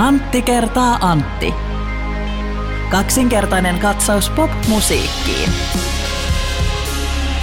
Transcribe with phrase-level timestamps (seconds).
[0.00, 1.54] Antti kertaa Antti.
[2.90, 5.50] Kaksinkertainen katsaus pop-musiikkiin.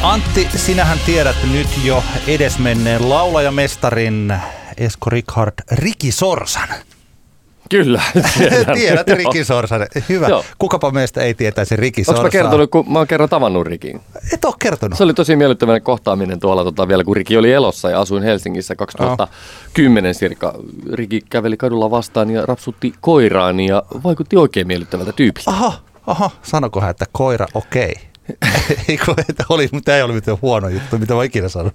[0.02, 4.34] Antti, sinähän tiedät nyt jo edesmenneen laulajamestarin
[4.78, 6.68] Esko Richard Riki Sorsan.
[7.70, 8.02] Kyllä.
[8.74, 9.08] Tiedät.
[9.10, 9.88] Riki Sorsan.
[10.10, 10.28] Hyvä.
[10.28, 10.44] Joo.
[10.58, 12.24] Kukapa meistä ei tietäisi Riki Onko Sorsaa?
[12.24, 14.02] mä kertonut, kun mä oon kerran tavannut Rikin?
[14.34, 14.98] Et ole kertonut.
[14.98, 18.76] Se oli tosi miellyttävän kohtaaminen tuolla tota, vielä, kun Riki oli elossa ja asuin Helsingissä
[18.76, 20.54] 2010 sirka.
[20.94, 25.52] Riki käveli kadulla vastaan ja rapsutti koiraan ja vaikutti oikein miellyttävältä tyypiltä.
[25.52, 25.74] Aha,
[26.08, 27.88] aha, sanokohan, että koira okei.
[27.90, 28.08] Ei, kun,
[29.30, 31.72] että oli, mutta ei ollut mitään huono juttu, mitä mä ikinä sanon.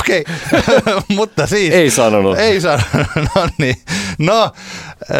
[0.00, 0.24] Okei,
[1.16, 1.74] mutta siis...
[1.74, 2.38] Ei sanonut.
[2.38, 3.06] Ei sanonut,
[3.36, 3.76] no niin.
[4.18, 4.50] No,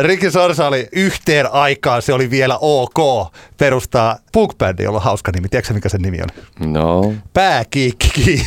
[0.00, 3.28] Riki Sorsa oli yhteen aikaan, se oli vielä ok
[3.58, 5.48] perustaa punk jolla on hauska nimi.
[5.48, 6.28] Tiedätkö mikä sen nimi on?
[6.72, 7.14] No.
[7.34, 8.46] Pääkiikki.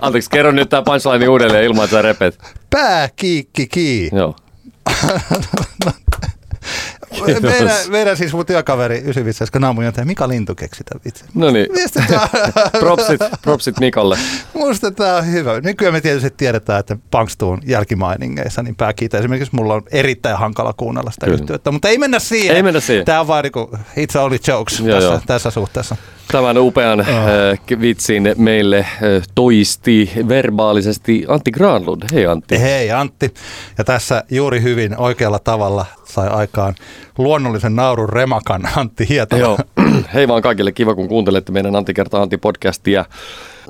[0.00, 2.38] Anteeksi, kerro nyt tää punchline uudelleen ilman, että sä repet.
[2.70, 4.10] Pääkiikki.
[4.12, 4.36] Joo.
[7.42, 11.28] Meidän, meidän siis mun työkaveri 95 naamuja Mika Lintu keksi tämän vitsin.
[11.34, 11.66] No niin.
[12.80, 14.18] Propsit, propsit Mikalle.
[14.54, 15.60] Musta tämä on hyvä.
[15.60, 21.10] Nykyään me tietysti tiedetään, että Punkstuun jälkimainingeissa, niin pääkiitä esimerkiksi mulla on erittäin hankala kuunnella
[21.10, 21.38] sitä Kyllä.
[21.38, 22.56] yhtiötä, mutta ei mennä siihen.
[22.56, 23.04] Ei mennä siihen.
[23.04, 25.20] Tämä on vaan niinku, it's only jokes Joo, tässä, joo.
[25.26, 25.96] tässä suhteessa.
[26.32, 27.08] Tämän upean Ah.
[27.08, 28.88] äh, vitsin meille äh,
[29.34, 32.02] toisti verbaalisesti Antti Granlund.
[32.12, 32.60] Hei Antti.
[32.60, 33.34] Hei Antti.
[33.78, 36.74] Ja tässä juuri hyvin oikealla tavalla sai aikaan
[37.18, 39.40] luonnollisen naurun remakan Antti Hietala.
[39.42, 39.58] Joo.
[40.14, 43.04] Hei vaan kaikille, kiva kun kuuntelette meidän Antti kertaa Antti podcastia.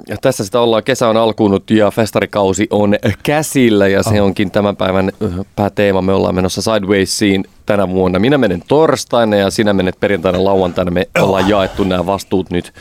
[0.09, 4.77] Ja tässä sitä ollaan, kesä on alkunut ja festarikausi on käsillä ja se onkin tämän
[4.77, 6.03] päivän ö, pääteema.
[6.03, 8.19] Me ollaan menossa Sidewaysiin tänä vuonna.
[8.19, 10.91] Minä menen torstaina ja sinä menet perjantaina lauantaina.
[10.91, 12.73] Me ollaan jaettu nämä vastuut nyt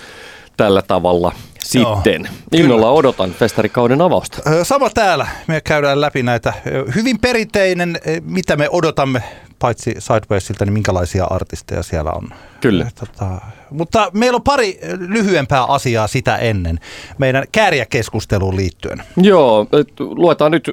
[0.58, 1.32] tällä tavalla
[1.64, 2.30] sitten.
[2.52, 4.42] Innolla odotan festarikauden avausta.
[4.64, 5.28] Sama täällä.
[5.48, 6.54] Me käydään läpi näitä
[6.96, 9.24] hyvin perinteinen, mitä me odotamme
[9.64, 12.30] paitsi Sidewaysilta, niin minkälaisia artisteja siellä on.
[12.62, 12.88] Kyllä.
[13.00, 16.80] Tota, mutta meillä on pari ö, lyhyempää asiaa sitä ennen
[17.18, 19.04] meidän kääriäkeskusteluun liittyen.
[19.18, 20.72] Joo, et luetaan nyt,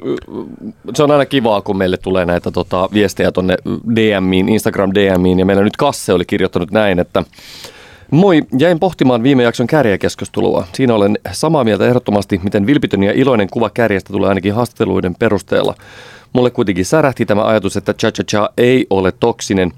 [0.95, 3.57] se on aina kivaa, kun meille tulee näitä tota, viestejä tonne
[3.97, 7.25] DMiin, Instagram DMiin, ja meillä nyt Kasse oli kirjoittanut näin, että
[8.11, 10.67] Moi, jäin pohtimaan viime jakson kärjekeskustelua.
[10.73, 15.75] Siinä olen samaa mieltä ehdottomasti, miten vilpitön ja iloinen kuva kärjestä tulee ainakin haastatteluiden perusteella.
[16.33, 19.73] Mulle kuitenkin särähti tämä ajatus, että cha-cha-cha ei ole toksinen.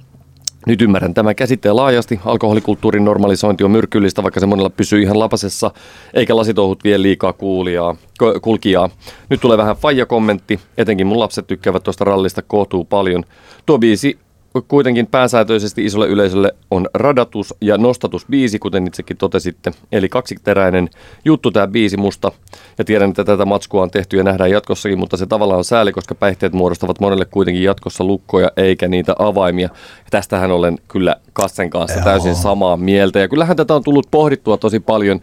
[0.67, 2.21] Nyt ymmärrän tämän käsitteen laajasti.
[2.25, 5.71] Alkoholikulttuurin normalisointi on myrkyllistä, vaikka se monella pysyy ihan lapasessa,
[6.15, 7.97] eikä lasitouhut vie liikaa kuulijaa,
[8.43, 8.91] kulkijaa.
[9.29, 13.25] Nyt tulee vähän faija-kommentti, etenkin mun lapset tykkäävät tuosta rallista kootuu paljon.
[13.67, 14.19] Tuo biisi
[14.69, 19.73] kuitenkin pääsääntöisesti isolle yleisölle on radatus ja nostatusbiisi, kuten itsekin totesitte.
[19.93, 20.89] Eli kaksiteräinen
[21.25, 22.33] juttu tämä biisi musta.
[22.79, 25.93] Ja tiedän, että tätä matskua on tehty ja nähdään jatkossakin, mutta se tavallaan on sääli,
[25.93, 29.69] koska päihteet muodostavat monelle kuitenkin jatkossa lukkoja eikä niitä avaimia.
[29.73, 32.05] Ja tästähän olen kyllä Kassen kanssa Joo.
[32.05, 33.19] täysin samaa mieltä.
[33.19, 35.21] Ja kyllähän tätä on tullut pohdittua tosi paljon.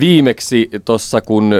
[0.00, 1.54] Viimeksi tuossa, kun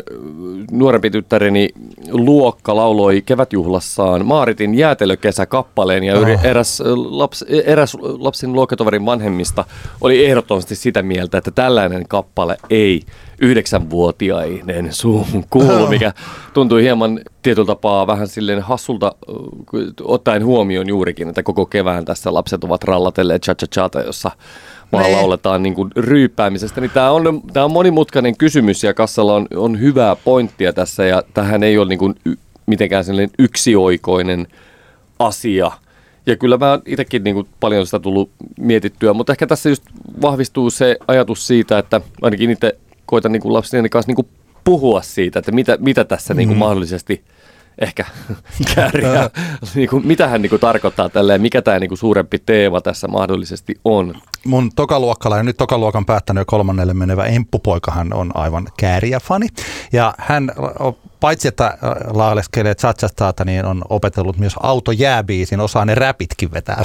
[0.71, 1.69] nuorempi tyttäreni
[2.11, 9.65] Luokka lauloi kevätjuhlassaan Maaritin jäätelökesäkappaleen ja yri- eräs, laps, eräs lapsen luokkatoverin vanhemmista
[10.01, 13.03] oli ehdottomasti sitä mieltä, että tällainen kappale ei
[13.41, 16.13] yhdeksänvuotiaiden suuhun kuulu, mikä
[16.55, 19.15] tuntui hieman tietyllä tapaa vähän silleen hassulta
[20.05, 24.31] ottaen huomioon juurikin, että koko kevään tässä lapset ovat rallatelleet cha cha chata, jossa
[24.93, 25.17] vaan Niin.
[25.17, 26.81] lauletaan niin kuin ryyppäämisestä.
[26.81, 31.23] Niin tämä, on, tämä on monimutkainen kysymys ja Kassalla on, on hyvää pointtia tässä ja
[31.35, 32.35] tähän ei ole niin kuin y,
[32.67, 34.47] mitenkään sellainen yksioikoinen
[35.19, 35.71] asia.
[36.27, 39.83] Ja kyllä mä itsekin niin kuin paljon sitä tullut mietittyä, mutta ehkä tässä just
[40.23, 44.29] vahvistuu se ajatus siitä, että ainakin itse koitan niin kuin lapseni kanssa niin kuin
[44.65, 47.25] puhua siitä, että mitä, mitä tässä niin kuin mahdollisesti
[47.79, 48.05] ehkä
[48.75, 49.31] kääriä,
[49.75, 53.09] niin kuin, mitä hän niin kuin tarkoittaa tälleen, mikä tämä niin kuin suurempi teema tässä
[53.09, 54.15] mahdollisesti on.
[54.47, 59.47] Mun tokaluokkalainen, nyt tokaluokan päättänyt ja kolmannelle menevä emppupoikahan on aivan kääriäfani.
[59.93, 60.53] Ja hän
[61.21, 61.79] paitsi että
[62.11, 66.83] lauleskelee chachastaata, niin on opetellut myös autojääbiisin, osaa ne räpitkin vetää,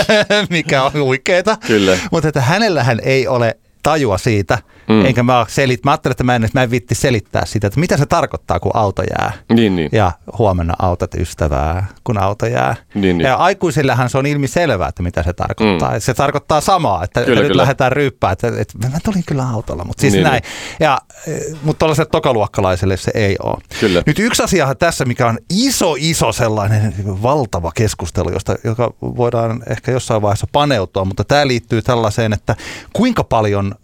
[0.50, 1.56] mikä on huikeeta.
[1.66, 1.98] Kyllä.
[2.10, 4.58] Mutta että hänellähän ei ole tajua siitä,
[4.90, 5.06] Mm.
[5.06, 7.96] enkä mä, selit, mä ajattelin, että mä en, mä en vitti selittää sitä, että mitä
[7.96, 9.32] se tarkoittaa, kun auto jää.
[9.52, 9.88] Niin, niin.
[9.92, 12.76] Ja huomenna autat ystävää, kun auto jää.
[12.94, 13.20] Niin, niin.
[13.20, 15.92] Ja aikuisillehan se on ilmi selvää, että mitä se tarkoittaa.
[15.92, 16.00] Mm.
[16.00, 17.62] Se tarkoittaa samaa, että, Kyllä, että nyt kyllä.
[17.62, 20.42] lähdetään ryyppään, että, että mä tulin kyllä autolla, mutta siis Niin, niin, näin.
[20.80, 23.58] Ja, eh, mutta tuollaiselle tokaluokkalaiselle se ei ole.
[23.80, 24.02] Kyllä.
[24.06, 29.92] Nyt yksi asia tässä, mikä on iso, iso sellainen valtava keskustelu, josta, joka voidaan ehkä
[29.92, 32.56] jossain vaiheessa paneutua, mutta tämä liittyy tällaiseen, että
[32.92, 33.74] kuinka paljon paljon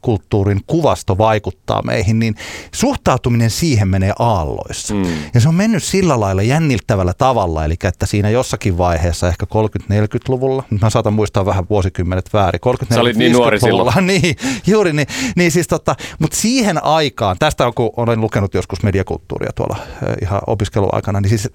[0.00, 2.34] populaarikulttuurin kuvasto vaikuttaa meihin, niin
[2.74, 4.94] suhtautuminen siihen menee aalloissa.
[4.94, 5.04] Mm.
[5.34, 10.64] Ja se on mennyt sillä lailla jännittävällä tavalla, eli että siinä jossakin vaiheessa, ehkä 30-40-luvulla,
[10.80, 14.06] mä saatan muistaa vähän vuosikymmenet väärin, 30 Sä olit niin nuori silloin.
[14.06, 14.36] niin,
[14.66, 19.50] juuri niin, niin siis tota, mutta siihen aikaan, tästä on, kun olen lukenut joskus mediakulttuuria
[19.54, 19.76] tuolla
[20.22, 21.48] ihan opiskeluaikana, niin siis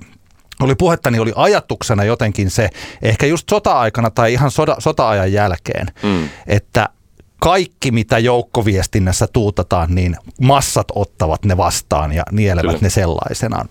[0.60, 2.70] oli puhetta, niin oli ajatuksena jotenkin se,
[3.02, 6.30] ehkä just sota-aikana tai ihan soda, sota-ajan jälkeen, mm.
[6.48, 6.90] että
[7.40, 12.80] kaikki, mitä joukkoviestinnässä tuutataan, niin massat ottavat ne vastaan ja nielevät Kyllä.
[12.82, 13.70] ne sellaisenaan.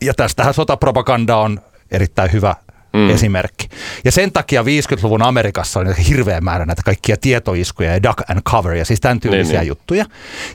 [0.00, 1.60] Ja tästähän sotapropaganda on
[1.90, 2.54] erittäin hyvä
[2.92, 3.10] mm.
[3.10, 3.68] esimerkki.
[4.04, 8.74] Ja sen takia 50-luvun Amerikassa on hirveä määrä näitä kaikkia tietoiskuja ja duck and cover
[8.74, 9.68] ja siis tämän tyylisiä niin, niin.
[9.68, 10.04] juttuja.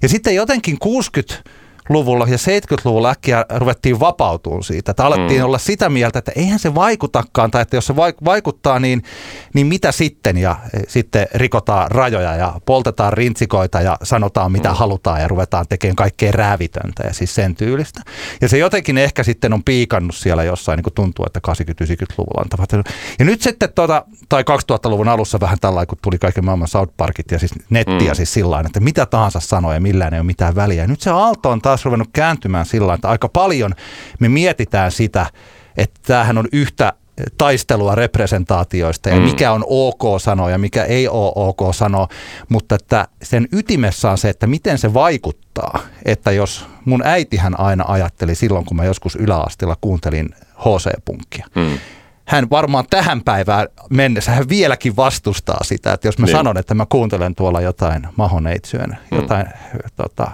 [0.01, 1.49] Ja sitten jotenkin 60
[1.89, 4.91] luvulla ja 70-luvulla äkkiä ruvettiin vapautumaan siitä.
[4.91, 5.45] Että alettiin mm.
[5.45, 7.95] olla sitä mieltä, että eihän se vaikutakaan, tai että jos se
[8.25, 9.03] vaikuttaa, niin,
[9.53, 10.37] niin mitä sitten?
[10.37, 14.75] Ja e, sitten rikotaan rajoja ja poltetaan rintsikoita ja sanotaan mitä mm.
[14.75, 18.01] halutaan ja ruvetaan tekemään kaikkea räävitöntä ja siis sen tyylistä.
[18.41, 22.49] Ja se jotenkin ehkä sitten on piikannut siellä jossain, niin kuin tuntuu, että 80-90-luvulla on
[22.49, 22.89] tapahtunut.
[23.19, 27.31] Ja nyt sitten, tuota, tai 2000-luvun alussa vähän tällä kun tuli kaiken maailman South Parkit
[27.31, 28.15] ja siis nettiä mm.
[28.15, 30.83] siis sillä että mitä tahansa sanoo ja millään ei ole mitään väliä.
[30.83, 33.72] Ja nyt se aalto on taas taas ruvennut kääntymään sillä että aika paljon
[34.19, 35.25] me mietitään sitä,
[35.77, 36.94] että tämähän on yhtä
[37.38, 39.22] taistelua representaatioista ja mm.
[39.22, 42.07] mikä on ok sanoa ja mikä ei ole ok sanoa,
[42.50, 45.80] mutta että sen ytimessä on se, että miten se vaikuttaa.
[46.06, 50.30] Että jos mun äitihän aina ajatteli silloin, kun mä joskus yläastilla kuuntelin
[50.60, 51.77] HC-punkkia, mm.
[52.25, 56.38] hän varmaan tähän päivään mennessä, hän vieläkin vastustaa sitä, että jos mä niin.
[56.38, 59.18] sanon, että mä kuuntelen tuolla jotain mahoneitsyön, mm.
[59.18, 59.48] jotain
[59.95, 60.31] tota,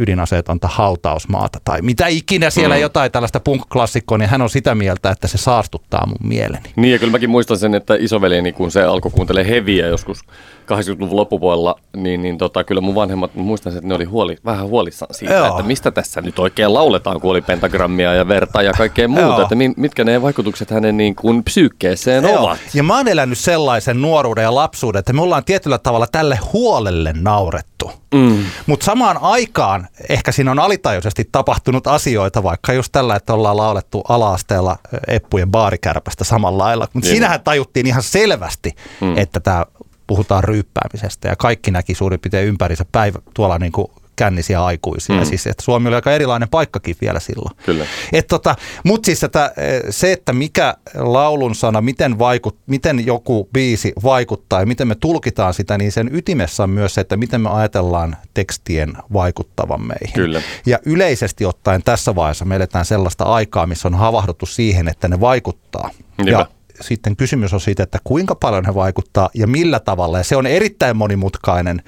[0.00, 2.80] ydinaseetonta hautausmaata tai mitä ikinä siellä mm.
[2.80, 6.72] jotain tällaista punk-klassikkoa, niin hän on sitä mieltä, että se saastuttaa mun mieleni.
[6.76, 10.24] Niin ja kyllä mäkin muistan sen, että isoveljeni kun se alkoi kuuntelemaan heviä joskus
[10.66, 15.14] 80-luvun loppupuolella, niin, niin tota, kyllä mun vanhemmat, muistan että ne oli huoli, vähän huolissaan
[15.14, 15.46] siitä, Joo.
[15.46, 19.42] että mistä tässä nyt oikein lauletaan, kun oli pentagrammia ja verta ja kaikkea muuta, Joo.
[19.42, 22.42] että mitkä ne vaikutukset hänen niin kuin psyykkeeseen Joo.
[22.42, 22.58] ovat.
[22.74, 27.12] Ja mä oon elänyt sellaisen nuoruuden ja lapsuuden, että me ollaan tietyllä tavalla tälle huolelle
[27.20, 27.92] naurettu.
[28.14, 28.44] Mm.
[28.66, 34.02] Mutta samaan aikaan ehkä siinä on alitajuisesti tapahtunut asioita, vaikka just tällä, että ollaan laulettu
[34.08, 34.76] ala-asteella
[35.08, 36.88] Eppujen baarikärpästä samalla lailla.
[36.92, 37.14] Mutta niin.
[37.14, 39.18] siinähän tajuttiin ihan selvästi, mm.
[39.18, 39.66] että tämä
[40.06, 45.16] puhutaan ryyppäämisestä ja kaikki näki suurin piirtein ympärinsä päivä tuolla niin kuin kännisiä aikuisia.
[45.16, 45.24] Mm.
[45.24, 47.56] Siis, että Suomi oli aika erilainen paikkakin vielä silloin.
[47.66, 47.86] Kyllä.
[48.12, 53.48] Et tota, Mutta siis että, eh, se, että mikä laulun sana, miten, vaikut, miten joku
[53.52, 57.40] biisi vaikuttaa ja miten me tulkitaan sitä, niin sen ytimessä on myös se, että miten
[57.40, 60.14] me ajatellaan tekstien vaikuttavan meihin.
[60.14, 60.42] Kyllä.
[60.66, 65.20] Ja yleisesti ottaen tässä vaiheessa me eletään sellaista aikaa, missä on havahduttu siihen, että ne
[65.20, 65.90] vaikuttaa.
[66.18, 66.30] Niinpä.
[66.30, 66.46] Ja
[66.80, 70.18] sitten kysymys on siitä, että kuinka paljon he vaikuttaa ja millä tavalla.
[70.18, 71.82] Ja se on erittäin monimutkainen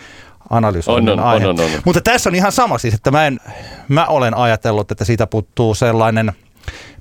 [0.51, 1.47] analysoinnin aihe.
[1.47, 1.71] On, on, on.
[1.85, 3.41] Mutta tässä on ihan sama siis, että mä, en,
[3.89, 6.33] mä olen ajatellut, että siitä puuttuu sellainen,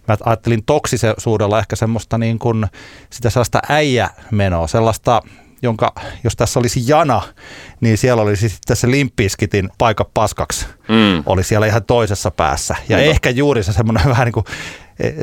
[0.08, 2.66] mä ajattelin toksisuudella ehkä semmoista niin kuin
[3.10, 5.22] sitä sellaista äijämenoa, sellaista
[5.62, 5.94] jonka,
[6.24, 7.22] jos tässä olisi jana,
[7.82, 11.24] niin siellä olisi sitten se limppiskitin paikka paskaksi, mm.
[11.26, 12.76] oli siellä ihan toisessa päässä.
[12.90, 13.12] Ja Niinpä.
[13.12, 14.46] ehkä juuri se semmoinen vähän niin kuin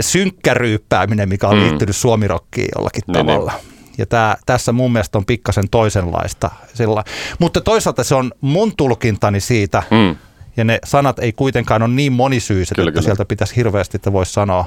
[0.00, 1.62] synkkäryyppääminen, mikä on mm.
[1.62, 3.26] liittynyt suomirokkiin jollakin niin, niin.
[3.26, 3.52] tavalla.
[3.52, 3.74] Ne.
[3.98, 6.50] Ja tää, tässä mun mielestä on pikkasen toisenlaista.
[6.74, 7.04] Sillä.
[7.38, 10.16] Mutta toisaalta se on mun tulkintani siitä, mm.
[10.56, 13.04] ja ne sanat ei kuitenkaan ole niin monisyiset, kyllä, että kyllä.
[13.04, 14.64] sieltä pitäisi hirveästi, että voisi sanoa.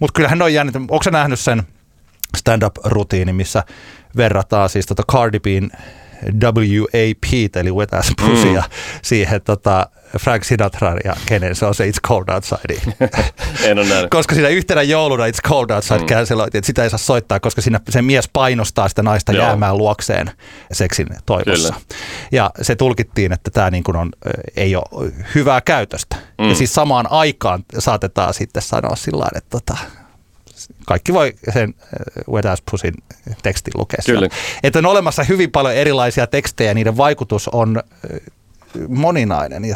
[0.00, 0.76] Mutta kyllähän ne on jännit.
[0.76, 1.62] Onko nähnyt sen
[2.36, 3.64] stand-up-rutiini, missä
[4.16, 5.70] verrataan siis tota Cardi B:n
[6.24, 8.62] WAP, eli Wet Ass Pussy, mm.
[9.02, 9.86] siihen tota,
[10.18, 12.94] Frank Sinatra ja kenen se on se It's Cold Outside.
[13.68, 14.10] en ole nähnyt.
[14.10, 16.40] Koska siinä yhtenä jouluna It's Cold Outside mm.
[16.46, 19.44] että sitä ei saa soittaa, koska siinä se mies painostaa sitä naista Joo.
[19.44, 20.30] jäämään luokseen
[20.72, 21.72] seksin toivossa.
[21.72, 21.86] Kyllä.
[22.32, 24.10] Ja se tulkittiin, että tämä niin kuin on,
[24.56, 26.16] ei ole hyvää käytöstä.
[26.38, 26.48] Mm.
[26.48, 29.78] Ja siis samaan aikaan saatetaan sitten sanoa sillä että tota,
[30.86, 32.94] kaikki voi sen äh, Wet Ass Pussin
[33.42, 33.98] tekstin lukea.
[34.06, 34.28] Kyllä.
[34.62, 38.20] Että on olemassa hyvin paljon erilaisia tekstejä, niiden vaikutus on äh,
[38.88, 39.74] moninainen ja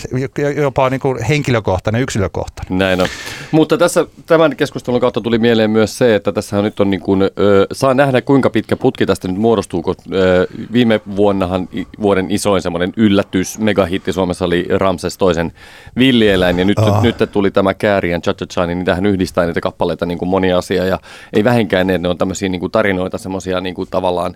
[0.56, 2.78] jopa niin kuin henkilökohtainen, yksilökohtainen.
[2.78, 3.06] Näin on.
[3.50, 7.22] Mutta tässä tämän keskustelun kautta tuli mieleen myös se, että tässä nyt on niin kuin,
[7.22, 11.68] ö, saa nähdä kuinka pitkä putki tästä nyt muodostuu, kun ö, viime vuonnahan
[12.02, 15.52] vuoden isoin semmoinen yllätys, megahitti Suomessa oli Ramses toisen
[15.96, 17.02] villieläin ja nyt, oh.
[17.02, 20.84] nyt, tuli tämä Kääriän Cha Cha niin tähän yhdistää niitä kappaleita niin kuin moni asia
[20.84, 20.98] ja
[21.32, 24.34] ei vähänkään ne, ne on tämmöisiä niin kuin tarinoita, semmoisia niin kuin tavallaan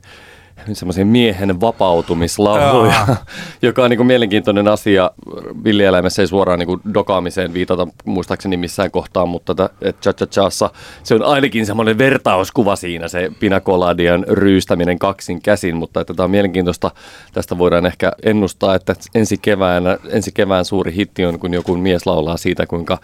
[0.73, 3.07] semmoisen miehen vapautumislauluja,
[3.63, 5.11] joka on niin kuin mielenkiintoinen asia.
[5.65, 9.55] Villieläimessä ei suoraan niin kuin dokaamiseen viitata muistaakseni missään kohtaa, mutta
[10.03, 10.51] cha cha
[11.03, 16.31] se on ainakin semmoinen vertauskuva siinä, se pinakoladian ryystäminen kaksin käsin, mutta että tämä on
[16.31, 16.91] mielenkiintoista.
[17.33, 22.07] Tästä voidaan ehkä ennustaa, että ensi, keväänä, ensi kevään suuri hitti on, kun joku mies
[22.07, 22.99] laulaa siitä, kuinka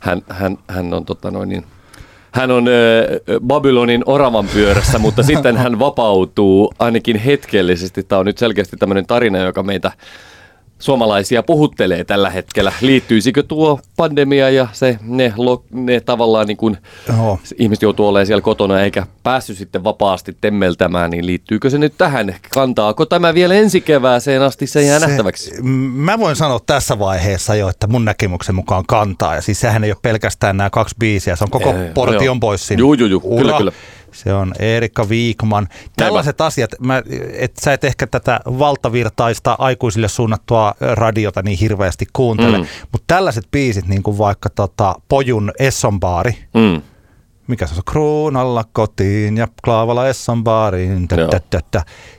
[0.00, 1.64] hän, hän, hän on tota noin, niin,
[2.34, 2.74] hän on äh,
[3.46, 8.02] Babylonin oravan pyörässä, mutta sitten hän vapautuu ainakin hetkellisesti.
[8.02, 9.92] Tämä on nyt selkeästi tämmöinen tarina, joka meitä
[10.84, 12.72] suomalaisia puhuttelee tällä hetkellä.
[12.80, 15.34] Liittyisikö tuo pandemia ja se, ne,
[15.70, 16.76] ne tavallaan niin kuin
[17.10, 17.38] Oho.
[17.58, 22.34] ihmiset joutuu olemaan siellä kotona eikä päässyt sitten vapaasti temmeltämään, niin liittyykö se nyt tähän?
[22.54, 25.62] Kantaako tämä vielä ensi kevääseen asti, se jää se, nähtäväksi?
[25.94, 29.34] Mä voin sanoa tässä vaiheessa jo, että mun näkemyksen mukaan kantaa.
[29.34, 32.40] Ja siis sehän ei ole pelkästään nämä kaksi biisiä, se on koko ei, portion no,
[32.40, 32.80] pois siinä.
[32.80, 33.38] Juu, juu, juu.
[33.38, 33.72] Kyllä, kyllä.
[34.14, 35.68] Se on Erika Viikman.
[35.96, 37.02] Tällaiset Näin asiat, mä,
[37.32, 42.66] et sä et ehkä tätä valtavirtaista aikuisille suunnattua radiota niin hirveästi kuuntele, mm.
[42.92, 46.82] mutta tällaiset biisit, niin kuin vaikka tota, Pojun Essonbaari, mm.
[47.46, 51.08] mikä se on, Kruunalla kotiin ja Klaavala Essonbaariin,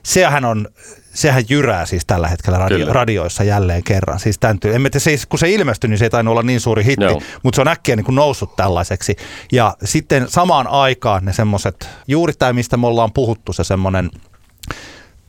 [0.03, 0.67] sehän on
[1.15, 4.19] sehän jyrää siis tällä hetkellä radio, radioissa jälleen kerran.
[4.19, 6.85] Siis tämän tyy- en se, kun se ilmestyi, niin se ei tainnut olla niin suuri
[6.85, 7.21] hitti, Joo.
[7.43, 9.15] mutta se on äkkiä niin kuin noussut tällaiseksi.
[9.51, 14.09] Ja sitten samaan aikaan ne semmoiset, juuri tämä mistä me ollaan puhuttu, se semmoinen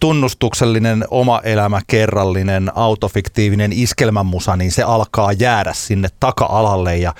[0.01, 7.15] tunnustuksellinen oma elämä, kerrallinen, autofiktiivinen iskelmämusa, niin se alkaa jäädä sinne taka-alalle ja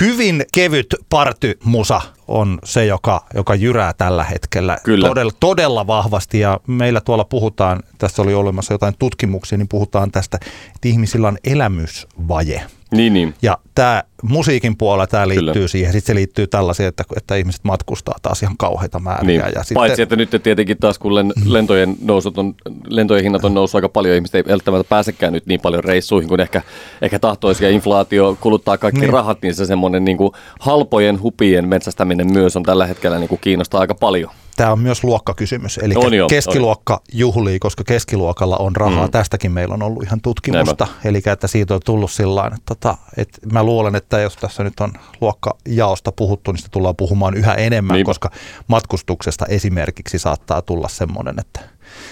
[0.00, 5.08] hyvin kevyt partymusa on se, joka, joka jyrää tällä hetkellä Kyllä.
[5.08, 6.40] Todella, todella vahvasti.
[6.40, 10.38] Ja meillä tuolla puhutaan, tässä oli olemassa jotain tutkimuksia, niin puhutaan tästä,
[10.74, 12.62] että ihmisillä on elämysvaje.
[12.90, 13.34] Niin, niin.
[13.42, 15.68] Ja tämä musiikin puolella tämä liittyy Kyllä.
[15.68, 15.92] siihen.
[15.92, 19.26] Sitten se liittyy tällaisiin, että, että ihmiset matkustaa taas ihan kauheita määriä.
[19.26, 19.54] Niin.
[19.54, 19.74] Ja sitten...
[19.74, 21.14] Paitsi, että nyt tietenkin taas kun
[21.44, 22.54] lentojen, nousut on,
[22.88, 26.40] lentojen hinnat on noussut aika paljon, ihmiset ei välttämättä pääsekään nyt niin paljon reissuihin kuin
[26.40, 26.62] ehkä,
[27.02, 29.12] ehkä tahtoisi ja inflaatio kuluttaa kaikki niin.
[29.12, 30.18] rahat, niin se semmoinen niin
[30.60, 35.04] halpojen hupien metsästäminen myös on tällä hetkellä niin kuin kiinnostaa aika paljon tämä on myös
[35.04, 35.78] luokkakysymys.
[35.78, 37.00] Eli on jo, keskiluokka on.
[37.12, 39.06] juhlii, koska keskiluokalla on rahaa.
[39.06, 39.10] Mm.
[39.10, 40.84] Tästäkin meillä on ollut ihan tutkimusta.
[40.84, 44.64] Näin Eli että siitä on tullut sillä että, tota, että mä luulen, että jos tässä
[44.64, 48.08] nyt on luokkajaosta puhuttu, niin sitä tullaan puhumaan yhä enemmän, Niinpä.
[48.08, 48.30] koska
[48.66, 51.60] matkustuksesta esimerkiksi saattaa tulla semmoinen, että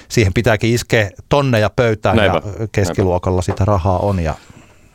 [0.08, 2.42] siihen pitääkin iskeä tonneja pöytään Näinpä.
[2.60, 3.52] ja keskiluokalla Näinpä.
[3.52, 4.34] sitä rahaa on ja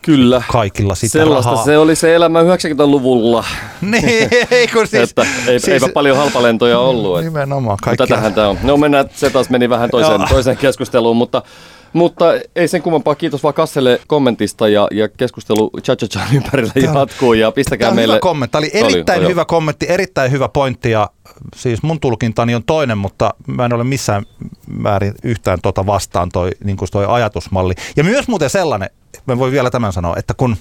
[0.01, 0.43] Kyllä.
[0.51, 1.65] Kaikilla sitä Sellaista rahaa.
[1.65, 3.43] se oli se elämä 90-luvulla.
[3.81, 5.09] niin, ei kun siis...
[5.09, 7.23] että ei, siis, eipä paljon halpalentoja ollut.
[7.23, 7.77] Nimenomaan.
[7.83, 8.57] Kaikki mutta tähän tämä on.
[8.63, 11.41] No mennään, se taas meni vähän toiseen, toiseen keskusteluun, mutta
[11.93, 12.25] mutta
[12.55, 13.15] ei sen kummempaa.
[13.15, 18.13] Kiitos vaan Kasselle kommentista ja, ja keskustelu cha cha ympärillä Tämä, jatkuu ja pistäkää meille.
[18.13, 18.51] Hyvä kommentti.
[18.51, 19.45] Tämä oli erittäin oli, hyvä oli.
[19.45, 21.09] kommentti, erittäin hyvä pointti ja
[21.55, 24.25] siis mun tulkintani on toinen, mutta mä en ole missään
[24.67, 27.73] määrin yhtään tota vastaan toi, niin toi ajatusmalli.
[27.95, 28.89] Ja myös muuten sellainen,
[29.25, 30.57] mä voin vielä tämän sanoa, että kun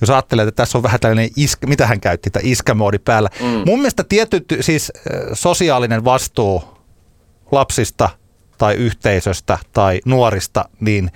[0.00, 3.28] jos ajattelee, että tässä on vähän tällainen, iskä, mitä hän käytti, tämä iskämoodi päällä.
[3.40, 3.46] Mm.
[3.46, 4.92] Mun mielestä tietty siis
[5.32, 6.64] sosiaalinen vastuu
[7.52, 8.10] lapsista
[8.62, 11.10] tai yhteisöstä tai nuorista, niin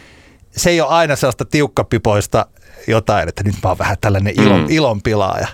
[0.51, 2.47] se ei ole aina sellaista tiukkapipoista
[2.87, 4.67] jotain, että nyt mä oon vähän tällainen ilon, mm.
[4.71, 5.47] ilonpilaaja.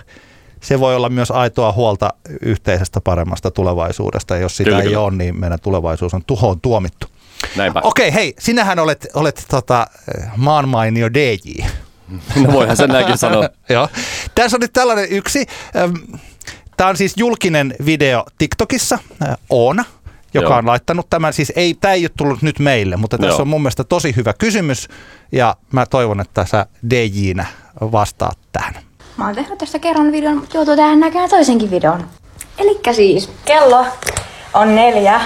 [0.61, 2.09] Se voi olla myös aitoa huolta
[2.41, 4.35] yhteisestä paremmasta tulevaisuudesta.
[4.35, 4.99] Ja jos sitä kyllä, ei kyllä.
[4.99, 7.07] ole, niin meidän tulevaisuus on tuhoon tuomittu.
[7.55, 7.81] Näinpä.
[7.83, 9.87] Okei, hei, sinähän olet, olet tota,
[10.37, 11.63] maanmainio DJ.
[12.43, 13.49] No voihan sen näinkin sanoa.
[13.69, 13.87] Joo.
[14.35, 15.45] Tässä on nyt tällainen yksi.
[16.77, 18.99] Tämä on siis julkinen video TikTokissa,
[19.49, 19.85] Oona,
[20.33, 20.57] joka Joo.
[20.57, 21.33] on laittanut tämän.
[21.33, 23.41] Siis ei, tämä ei ole tullut nyt meille, mutta tässä Joo.
[23.41, 24.87] on mun mielestä tosi hyvä kysymys
[25.31, 27.45] ja mä toivon, että sä DJnä
[27.81, 28.73] vastaat tähän.
[29.17, 32.07] Mä oon tehnyt tästä kerran videon, mutta joutuu tähän näkemään toisenkin videon.
[32.57, 33.85] Elikkä siis kello
[34.53, 35.21] on neljä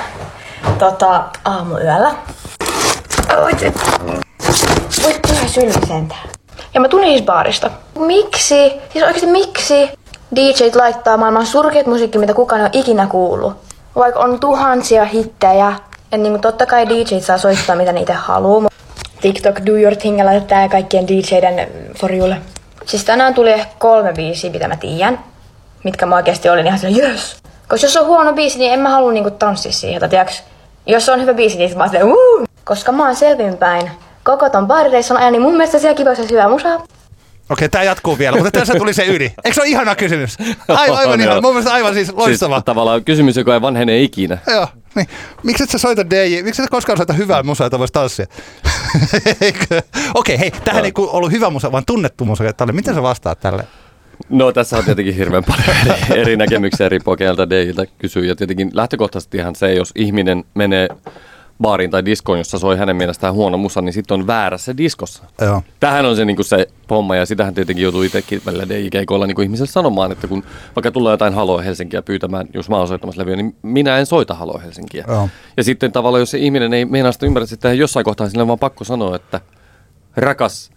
[0.80, 2.16] tota, aamuyöllä.
[5.04, 5.48] Voit tehdä
[5.88, 6.30] sentään.
[6.74, 7.72] Ja mä tulin siis baarista.
[8.00, 8.72] Miksi?
[8.94, 9.90] Siis oikeesti miksi
[10.36, 13.67] DJt laittaa maailman surkeat musiikki, mitä kukaan ei ole ikinä kuullut?
[13.98, 15.74] Vaikka on tuhansia hittejä,
[16.12, 18.70] ja niin totta kai DJt saa soittaa mitä niitä haluaa.
[19.22, 21.68] TikTok Do Your Thing laittaa kaikkien DJiden
[22.00, 22.38] forjulle.
[22.86, 25.20] Siis tänään tuli kolme biisiä, mitä mä tiedän.
[25.84, 27.38] Mitkä mä oikeasti olin ihan sellainen, yes.
[27.68, 30.00] Koska jos on huono biisi, niin en mä halua niinku tanssia siihen.
[30.00, 30.44] Tai tiiäks,
[30.86, 32.48] jos on hyvä biisi, niin mä oon uh!
[32.64, 33.92] Koska mä oon selvinpäin
[34.24, 36.70] koko ton baarireissun ajan, niin mun mielestä siellä kiva hyvä musa.
[37.50, 39.34] Okei, tämä jatkuu vielä, mutta tässä tuli se yli.
[39.44, 40.38] Eikö se ole ihana kysymys?
[40.68, 41.42] Aivan, aivan ihana.
[41.42, 42.56] Mun mielestä aivan siis loistava.
[42.56, 44.38] Siis tavallaan kysymys, joka ei vanhene ikinä.
[44.48, 45.08] Joo, niin.
[45.44, 46.42] Miksi et sä soita DJ?
[46.42, 48.26] Miksi et koskaan soita hyvää musaa, jota voisi tanssia?
[49.42, 49.82] Okei,
[50.16, 52.54] okay, hei, tähän ei ollut hyvä musa, vaan tunnettu musa.
[52.54, 52.74] Tälle.
[52.74, 53.64] Miten sä vastaat tälle?
[54.30, 55.78] No tässä on tietenkin hirveän paljon
[56.10, 58.26] eri, eri näkemyksiä eri pokeilta Deiltä kysyy.
[58.26, 60.88] Ja tietenkin lähtökohtaisestihan se, jos ihminen menee
[61.62, 65.24] baariin tai diskoon, jossa soi hänen mielestään huono musa, niin sitten on väärässä diskossa.
[65.42, 65.62] Joo.
[65.80, 69.72] Tähän on se, niin se homma, ja sitähän tietenkin joutuu itsekin välillä DJ-keikoilla niin ihmiselle
[69.72, 70.44] sanomaan, että kun
[70.76, 74.34] vaikka tulee jotain Halo Helsinkiä pyytämään, jos mä oon soittamassa levyä, niin minä en soita
[74.34, 75.06] Halo Helsinkiä.
[75.08, 75.30] Joo.
[75.58, 78.48] Ja sitten tavallaan, jos se ihminen ei meinaa sitä ymmärrä, että jossain kohtaa sille on
[78.48, 79.42] vaan pakko sanoa, että
[80.18, 80.72] rakas,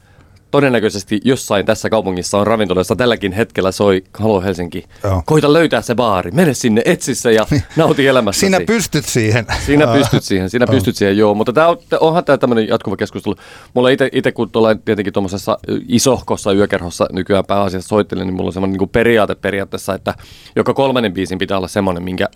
[0.50, 4.85] todennäköisesti jossain tässä kaupungissa on ravintolassa tälläkin hetkellä soi Halo Helsinki.
[5.04, 5.23] Joo.
[5.26, 8.40] Koita löytää se baari, mene sinne, etsi se ja nauti elämästä.
[8.40, 9.47] Sinä pystyt siihen.
[9.66, 11.35] Sinä pystyt siihen, sinä pystyt siihen, joo.
[11.35, 13.35] Mutta tää on, onhan tämä tämmöinen jatkuva keskustelu.
[13.75, 18.78] Mulla itse, kun tuolla tietenkin tuommoisessa isohkossa yökerhossa nykyään pääasiassa soittelen, niin mulla on semmoinen
[18.78, 20.14] niin periaate periaatteessa, että
[20.57, 22.28] joka kolmannen biisin pitää olla semmoinen, minkä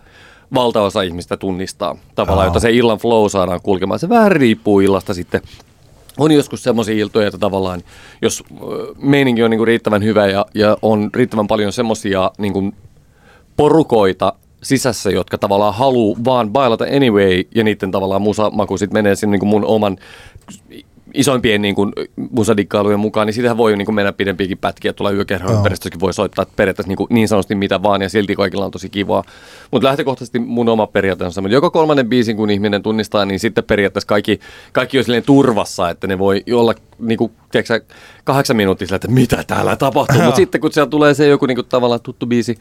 [0.54, 1.96] valtaosa ihmistä tunnistaa.
[2.14, 2.46] Tavallaan, Aa.
[2.46, 4.00] jotta se illan flow saadaan kulkemaan.
[4.00, 5.42] Se vähän riippuu illasta sitten.
[6.18, 7.82] On joskus semmoisia iltoja, että tavallaan,
[8.22, 8.44] jos
[8.96, 12.72] meininki on niinku riittävän hyvä ja, ja on riittävän paljon semmoisia niinku
[13.56, 19.36] porukoita sisässä, jotka tavallaan haluu vaan bailata anyway, ja niiden tavallaan musamaku sitten menee sinne
[19.38, 19.98] niin mun oman
[21.14, 21.92] isoimpien niin kuin,
[22.30, 25.58] musadikkailujen mukaan, niin sitähän voi niin kuin mennä pidempiäkin pätkiä, yökerhon Joo.
[25.58, 28.70] ympäristössäkin voi soittaa että periaatteessa niin, kuin, niin sanotusti mitä vaan, ja silti kaikilla on
[28.70, 29.24] tosi kivaa.
[29.70, 33.64] Mutta lähtökohtaisesti mun oma periaate on semmoinen, joka kolmannen biisin kun ihminen tunnistaa, niin sitten
[33.64, 34.40] periaatteessa kaikki,
[34.72, 37.80] kaikki on silleen turvassa, että ne voi olla niin kuin, tiedätkö,
[38.24, 41.56] kahdeksan minuuttia sillä, että mitä täällä tapahtuu, mutta sitten kun siellä tulee se joku niin
[41.56, 42.58] kuin, tavallaan tuttu biisi,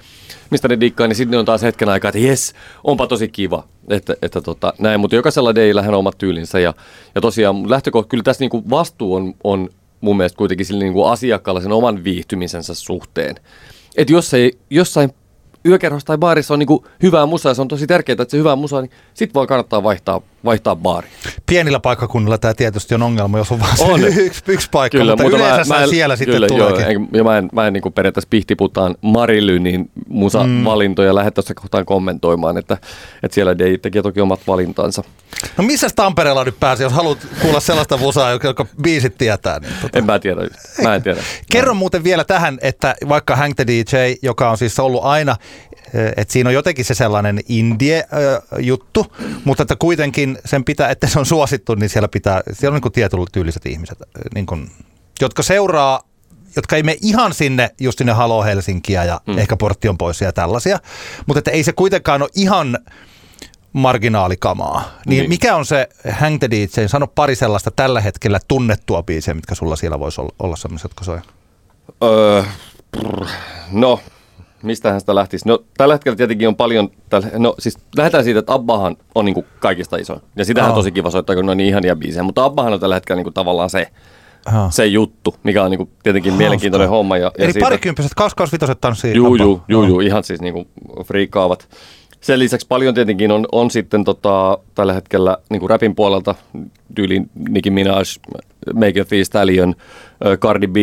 [0.50, 4.16] mistä ne dikkaa, niin sitten on taas hetken aikaa, että jes, onpa tosi kiva, että,
[4.22, 6.74] että tota, näin, mutta jokaisella deillähän on omat tyylinsä ja,
[7.16, 9.70] ja tosiaan lähtökohta, kyllä tässä niin kuin vastuu on, on
[10.02, 13.36] mun mielestä kuitenkin sille niin kuin asiakkaalla sen oman viihtymisensä suhteen.
[13.98, 15.14] Että jos ei jossain
[15.66, 18.38] yökerhossa tai baarissa on niin kuin hyvää musaa ja se on tosi tärkeää, että se
[18.38, 21.08] hyvää musaa, niin sit vaan kannattaa vaihtaa, vaihtaa baari.
[21.46, 24.04] Pienillä paikkakunnilla tämä tietysti on ongelma, jos on vain On.
[24.18, 26.82] yksi, yksi paikka, mutta, yleensä mä, siellä sitten kyllä, tuleekin.
[26.82, 31.16] Joo, en, ja mä en, mä en niin periaatteessa pihtiputaan Marilynin musavalintoja mm.
[31.16, 32.78] lähde tuossa kohtaan kommentoimaan, että,
[33.24, 35.04] että siellä Dei teki toki omat valintansa.
[35.58, 39.60] No missä Tampereella nyt pääsi, jos haluat kuulla sellaista musaa, joka, joka biisit tietää?
[39.60, 39.98] Niin tota.
[39.98, 40.42] En mä tiedä,
[40.84, 41.22] mä en tiedä.
[41.52, 45.36] Kerro muuten vielä tähän, että vaikka Hank the DJ, joka on siis ollut aina,
[45.94, 51.20] eh, että siinä on jotenkin se sellainen indie-juttu, mutta että kuitenkin sen pitää, että se
[51.20, 53.98] on suosittu, niin siellä pitää, siellä on niin kuin tietyllä tyyliset ihmiset,
[54.36, 54.72] niin kuin,
[55.22, 56.02] jotka seuraa
[56.56, 59.38] jotka ei mene ihan sinne, just sinne Halo Helsinkiä ja mm.
[59.38, 60.80] ehkä portti on pois ja tällaisia,
[61.26, 62.80] mutta että ei se kuitenkaan ole ihan
[63.74, 64.92] marginaalikamaa.
[65.06, 65.30] Niin, Niin.
[65.30, 65.90] mikä on se
[66.20, 66.88] Hang the DJ?
[66.88, 71.04] Sano pari sellaista tällä hetkellä tunnettua biisiä, mitkä sulla siellä voisi olla, olla sellaiset, jotka
[71.04, 71.20] soi.
[72.04, 72.44] Öö,
[73.72, 74.00] no,
[74.64, 75.48] mistähän sitä lähtisi?
[75.48, 79.34] No, tällä hetkellä tietenkin on paljon, tällä, no siis lähdetään siitä, että Abbahan on niin
[79.34, 80.18] kuin kaikista iso.
[80.36, 80.80] Ja sitähän on Joo.
[80.80, 82.24] tosi kiva soittaa, kun ne on niin ihania biisejä.
[82.24, 83.88] Mutta Abbahan on tällä hetkellä niin kuin tavallaan se,
[84.46, 84.70] Aha.
[84.72, 86.42] se juttu, mikä on niin kuin tietenkin Hauska.
[86.44, 87.18] mielenkiintoinen homma.
[87.18, 89.16] Ja, ja Eli siitä- parikymppiset, kausikausvitoset tanssii.
[89.16, 90.68] Juu, juu, juu, juu, ihan siis niinku
[91.06, 91.68] friikkaavat.
[92.22, 96.36] Sen lisäksi paljon tietenkin on, on sitten tota, tällä hetkellä niinku rapin puolelta
[96.96, 98.04] tyyliin Nicki Minaj,
[98.74, 99.76] Make Thee Stallion,
[100.40, 100.76] Cardi B,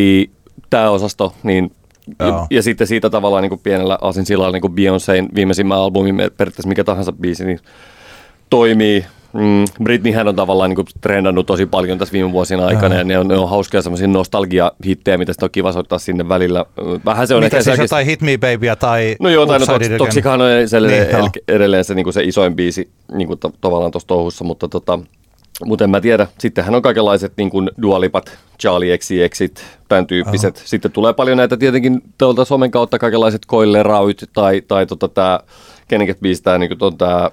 [0.71, 1.73] tämä osasto, niin
[2.19, 7.13] ja, ja, sitten siitä tavallaan niin pienellä aasinsillalla niin Beyoncéin viimeisimmän albumin periaatteessa mikä tahansa
[7.13, 7.59] biisi, niin
[8.51, 9.05] toimii.
[9.33, 13.29] Mm, Britneyhän on tavallaan niin trendannut tosi paljon tässä viime vuosina aikana, ja ne on,
[13.29, 16.65] ne on hauskoja semmoisia nostalgia-hittejä, mitä sitten on kiva soittaa sinne välillä.
[17.05, 19.75] Vähän se on Mitä ehkä siis jotain Hit Me Babyä tai No joo, tai no
[19.75, 19.99] Again?
[19.99, 24.07] Toxicahan on edelleen, Niin, edelleen se, niin se isoin biisi niin kuin to, tavallaan tuossa
[24.07, 24.99] touhussa, mutta tota,
[25.65, 26.27] mutta en mä tiedä.
[26.39, 30.57] Sittenhän on kaikenlaiset niin kuin Dualipat, Charlie XCXit, tämän tyyppiset.
[30.57, 30.63] Oho.
[30.67, 35.41] Sitten tulee paljon näitä tietenkin tuolta somen kautta kaikenlaiset Koillerauit tai, tai tota tää,
[35.89, 37.31] kenenkin biisi tää, niin kuin tää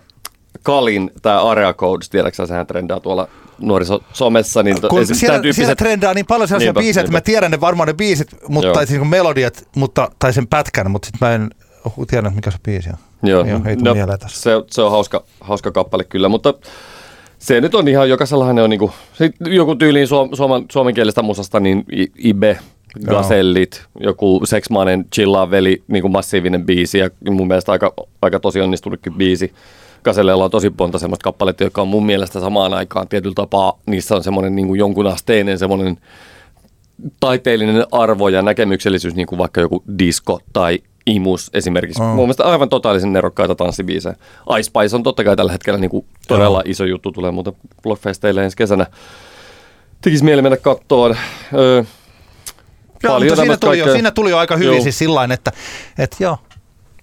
[0.63, 3.27] Kalin, tämä Area Codes, tiedätkö sehän trendaa tuolla
[3.59, 4.63] nuorisosomessa.
[4.63, 5.15] Niin to- Kun esim.
[5.15, 7.93] siellä, tyyppiset- siellä trendaa niin paljon sellaisia Niinpä, biisejä, että mä tiedän ne varmaan ne
[7.93, 8.73] biisit, mutta, Joo.
[8.73, 11.49] tai siis niin melodiat, mutta, tai sen pätkän, mutta sitten mä en
[12.07, 12.95] tiedä, mikä se biisi on.
[13.29, 14.41] Joo, Joo, ei mieleen tässä.
[14.41, 16.53] se, se on hauska, hauska kappale kyllä, mutta
[17.39, 21.59] se nyt on ihan, jokaisellahan ne on niinku, sit joku tyyliin suom, suomen, suomenkielistä musasta,
[21.59, 22.57] niin I- Ibe,
[23.05, 29.13] Gasellit, joku Seksmanen, Chillaa veli, niinku massiivinen biisi ja mun mielestä aika, aika tosi onnistunutkin
[29.13, 29.53] biisi.
[30.03, 34.15] Gasellella on tosi monta semmoista kappaletta, jotka on mun mielestä samaan aikaan tietyllä tapaa, niissä
[34.15, 35.97] on semmoinen niinku jonkun asteinen semmoinen
[37.19, 42.01] taiteellinen arvo ja näkemyksellisyys, niin kuin vaikka joku disco tai imus esimerkiksi.
[42.01, 42.09] Oh.
[42.09, 42.15] Oh.
[42.15, 44.15] Mun mielestä aivan totaalisen nerokkaita tanssibiisejä.
[44.59, 48.43] Ice Spice on totta kai tällä hetkellä niin kuin todella iso juttu, tulee muuten Blockfesteille
[48.43, 48.85] ensi kesänä.
[50.01, 51.17] Tekisi mieli mennä kattoon.
[51.53, 51.83] Öö,
[53.03, 54.83] Joo, paljon mutta siinä tuli, jo, kaikkea- siinä tuli jo aika hyvin Joo.
[54.83, 55.51] siis sillain, että,
[55.97, 56.37] että joo.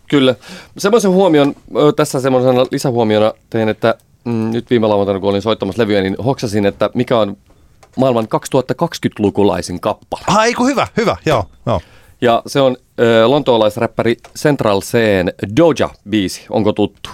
[0.08, 0.34] Kyllä.
[0.78, 1.54] Semmoisen huomion,
[1.96, 6.66] tässä semmoisena lisähuomiona tein, että mm, nyt viime lauantaina, kun olin soittamassa levyä, niin hoksasin,
[6.66, 7.36] että mikä on
[7.96, 10.44] maailman 2020-lukulaisin kappale.
[10.44, 11.80] Ei kun hyvä, hyvä, joo, joo.
[12.20, 12.76] Ja se on
[13.26, 17.10] lontoolaisräppäri Central Ceen Doja-biisi, onko tuttu?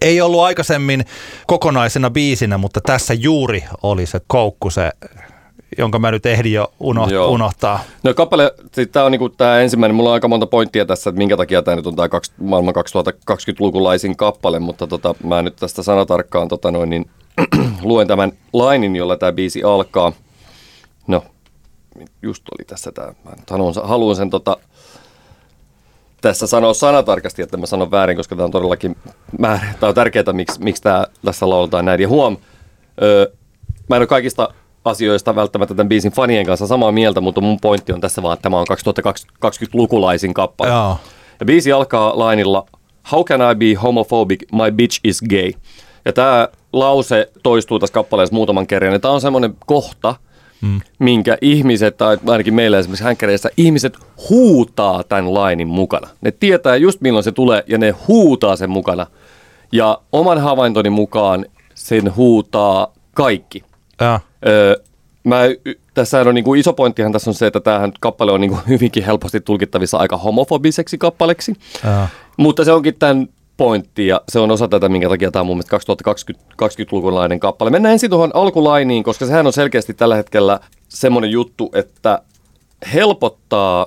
[0.00, 1.04] Ei ollut aikaisemmin
[1.46, 4.92] kokonaisena biisinä, mutta tässä juuri oli se koukku, se,
[5.78, 7.28] jonka mä nyt ehdin jo uno, Joo.
[7.28, 7.80] unohtaa.
[8.02, 11.18] No kappale, siis tämä on niinku tää ensimmäinen, mulla on aika monta pointtia tässä, että
[11.18, 12.08] minkä takia tämä nyt on tämä
[12.40, 17.10] maailman 2020-lukulaisin kappale, mutta tota, mä nyt tästä sanatarkkaan tota noin, niin
[17.82, 20.12] luen tämän lainin, jolla tämä biisi alkaa.
[21.06, 21.24] No,
[22.22, 24.56] just oli tässä tämä, mä haluan, haluan sen tota,
[26.20, 28.96] tässä sanoa sanatarkasti, että mä sanon väärin, koska tämä on todellakin
[29.38, 29.66] määrä.
[29.80, 32.00] Tämä on tärkeää, miksi, miksi tää, tässä lauletaan näin.
[32.00, 32.36] Ja huom,
[33.02, 33.26] öö,
[33.88, 34.48] mä en ole kaikista
[34.84, 38.42] asioista välttämättä tämän biisin fanien kanssa samaa mieltä, mutta mun pointti on tässä vaan, että
[38.42, 38.66] tämä on
[39.46, 40.70] 2020-lukulaisin kappale.
[40.70, 40.98] Joo.
[41.40, 42.66] Ja biisi alkaa lainilla
[43.12, 44.42] How can I be homophobic?
[44.52, 45.52] My bitch is gay.
[46.04, 48.92] Ja tämä lause toistuu tässä kappaleessa muutaman kerran.
[48.92, 50.14] Ja tämä on semmoinen kohta,
[50.60, 50.80] mm.
[50.98, 53.98] minkä ihmiset, tai ainakin meillä esimerkiksi hänkkäreissä, ihmiset
[54.30, 56.08] huutaa tämän lainin mukana.
[56.20, 59.06] Ne tietää just milloin se tulee ja ne huutaa sen mukana.
[59.72, 63.64] Ja oman havaintoni mukaan sen huutaa kaikki.
[64.00, 64.20] Ja.
[64.46, 64.76] Öö,
[65.24, 65.40] mä,
[65.94, 69.40] tässä on niinku iso pointtihan tässä on se, että tämähän kappale on niinku hyvinkin helposti
[69.40, 71.54] tulkittavissa aika homofobiseksi kappaleksi.
[71.84, 72.08] Ja.
[72.36, 75.56] Mutta se onkin tämän pointti ja se on osa tätä, minkä takia tämä on mun
[75.56, 75.76] mielestä
[76.62, 77.70] 2020-lukulainen kappale.
[77.70, 82.22] Mennään ensin tuohon alkulainiin, koska sehän on selkeästi tällä hetkellä semmoinen juttu, että
[82.94, 83.86] helpottaa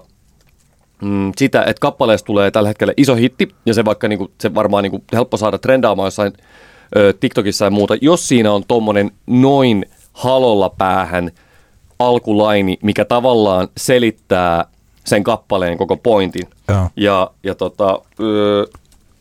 [1.02, 4.84] mm, sitä, että kappaleesta tulee tällä hetkellä iso hitti, ja se vaikka niinku, se varmaan
[4.84, 6.34] niinku helppo saada trendaamaan jossain
[6.96, 11.32] ö, TikTokissa ja muuta, jos siinä on tommonen noin halolla päähän
[12.00, 14.66] alkulaini, mikä tavallaan selittää
[15.06, 16.48] sen kappaleen koko pointin.
[16.68, 16.90] Joo.
[16.96, 18.68] Ja, ja tota, ö,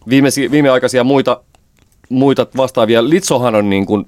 [0.08, 1.40] viimeisi, viimeaikaisia muita,
[2.08, 4.06] muita vastaavia, Litsohan on niin kuin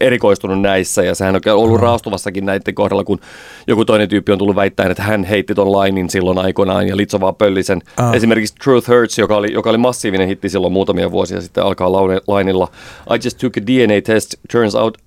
[0.00, 3.20] erikoistunut näissä ja sehän on ollut raastuvassakin näiden kohdalla, kun
[3.66, 7.20] joku toinen tyyppi on tullut väittäen, että hän heitti ton lainin silloin aikoinaan ja Litso
[7.20, 7.82] vaan pölli sen.
[7.96, 8.14] Ah.
[8.14, 11.92] Esimerkiksi Truth Hurts, joka oli, joka oli massiivinen hitti silloin muutamia vuosia sitten, alkaa
[12.26, 12.68] lainilla
[13.14, 14.98] I just took a DNA test, turns out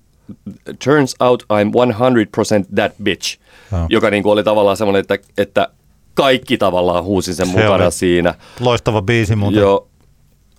[0.84, 3.38] turns out I'm 100% that bitch,
[3.72, 3.86] Joo.
[3.88, 5.68] joka niin kuin oli tavallaan semmoinen, että, että
[6.14, 8.34] kaikki tavallaan huusi sen Se mukana siinä.
[8.60, 9.60] Loistava biisi muuten.
[9.60, 9.88] Joo.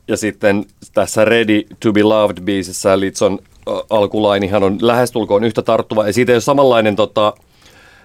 [0.09, 3.39] Ja sitten tässä Ready to be Loved biisissä Litson
[3.89, 6.07] alkulainihan on lähestulkoon yhtä tarttuva.
[6.07, 7.33] Ja siitä ei ole samanlainen tota,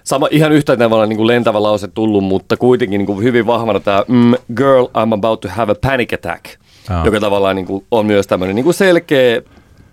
[0.03, 3.79] sama, ihan yhtä tavalla niin kuin lentävä lause tullut, mutta kuitenkin niin kuin hyvin vahvana
[3.79, 6.45] tämä mm, Girl, I'm about to have a panic attack,
[6.89, 7.05] Joo.
[7.05, 9.41] joka tavallaan niin kuin, on myös tämmöinen niin kuin selkeä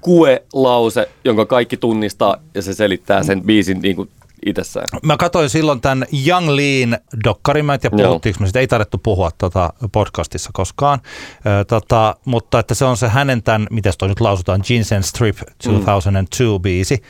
[0.01, 4.09] kue-lause, jonka kaikki tunnistaa ja se selittää sen biisin niin kuin
[4.47, 4.89] itsessään.
[5.03, 8.09] Mä katsoin silloin tämän Young Lean dokkarin, mä en tiedä Joo.
[8.09, 11.01] puhuttiinko me sitä, ei tarvittu puhua tota podcastissa koskaan,
[11.47, 15.37] Ö, tota, mutta että se on se hänen tämän, miten toi nyt lausutaan, Ginseng Strip
[15.85, 17.03] 2002 biisi.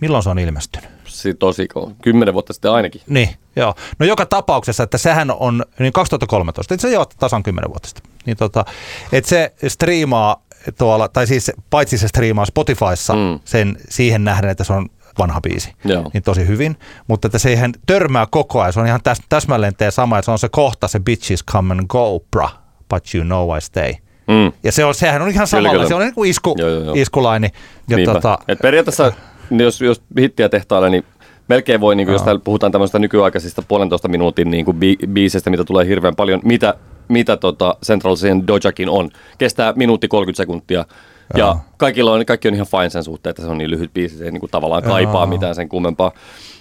[0.00, 0.90] Milloin se on ilmestynyt?
[1.04, 1.68] Si- tosi
[2.02, 3.00] kymmenen vuotta sitten ainakin.
[3.08, 3.74] Niin, joo.
[3.98, 8.12] No joka tapauksessa, että sehän on niin 2013, että se jo tasan 10 vuotta sitten.
[8.26, 8.64] Niin tota,
[9.12, 10.42] että se striimaa
[10.78, 13.18] tuolla, tai siis paitsi se striimaa Spotifyssa Mm.
[13.20, 13.40] mm.
[13.44, 16.10] sen siihen nähden, että se on vanha biisi, Joo.
[16.14, 16.76] niin tosi hyvin,
[17.08, 20.24] mutta että se ihan törmää koko ajan, se on ihan täs, täsmälleen tee sama, että
[20.24, 22.50] se on se kohta, se bitches come and go, bra,
[22.90, 23.92] but you know I stay.
[24.28, 24.52] Mm.
[24.64, 25.88] Ja se on, sehän on ihan samalla, kyllä.
[25.88, 26.94] se on niin kuin isku, Joo, joo, joo.
[26.96, 27.48] iskulaini.
[27.88, 28.12] Ja Niinpä.
[28.12, 29.12] tota, Et periaatteessa,
[29.50, 31.04] jos, jos hittiä tehtailla, niin
[31.48, 35.50] melkein voi, niin kuin, jos täällä puhutaan tämmöistä nykyaikaisista puolentoista minuutin niin kuin bi- biiseistä,
[35.50, 36.74] mitä tulee hirveän paljon, mitä,
[37.08, 39.10] mitä tota Central Dojakin on.
[39.38, 40.84] Kestää minuutti 30 sekuntia.
[41.36, 44.18] Ja kaikilla on, kaikki on ihan fine sen suhteen, että se on niin lyhyt biisi,
[44.18, 45.26] se ei niin kuin tavallaan kaipaa Joo.
[45.26, 46.12] mitään sen kummempaa.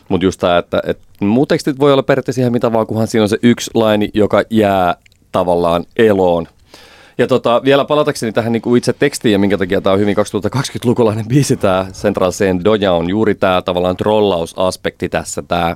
[0.10, 3.23] Mutta just tämä, että, että muut tekstit voi olla periaatteessa ihan mitä vaan, kunhan siinä
[3.23, 4.95] on se yksi laini, joka jää
[5.32, 6.47] tavallaan eloon.
[7.17, 10.15] Ja tota, vielä palatakseni tähän niin kuin itse tekstiin ja minkä takia tämä on hyvin
[10.17, 15.41] 2020-lukulainen biisi, tämä Central Ceen Doja on juuri tämä tavallaan trollausaspekti tässä.
[15.41, 15.76] Tämä.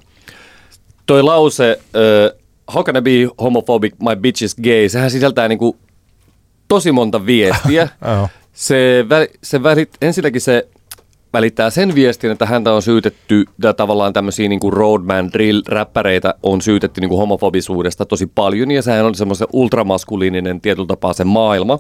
[1.06, 2.39] Toi lause, uh,
[2.73, 5.78] how can I be homophobic, my bitch is gay, sehän sisältää niin kuin
[6.67, 7.88] tosi monta viestiä.
[8.58, 10.67] Se, väl, se välit, ensinnäkin se
[11.34, 16.62] välittää sen viestin, että häntä on syytetty, ja tavallaan tämmöisiä niin kuin roadman drill-räppäreitä on
[16.62, 21.80] syytetty niin kuin homofobisuudesta tosi paljon, ja sehän on semmoisen ultramaskuliininen tietyllä tapaa se maailma.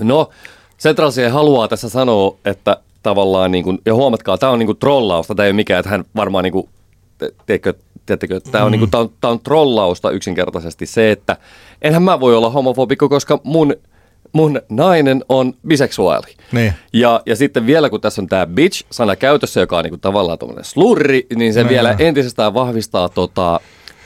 [0.00, 0.30] No,
[0.78, 4.78] Central C haluaa tässä sanoa, että tavallaan, niin kuin, ja huomatkaa, tämä on niin kuin
[4.78, 6.68] trollausta, tämä ei ole mikään, että hän varmaan niin kuin,
[7.18, 7.74] te- teekö,
[8.06, 11.36] Tiedättekö, tämä on, niinku, tää on, tää on trollausta yksinkertaisesti se, että
[11.82, 13.74] enhän mä voi olla homofobikko, koska mun,
[14.34, 16.34] mun nainen on biseksuaali.
[16.52, 16.72] Niin.
[16.92, 20.64] Ja, ja sitten vielä kun tässä on tämä bitch-sana käytössä, joka on niinku tavallaan tuommoinen
[20.64, 23.60] slurri, niin se No vielä entisestään vahvistaa tota,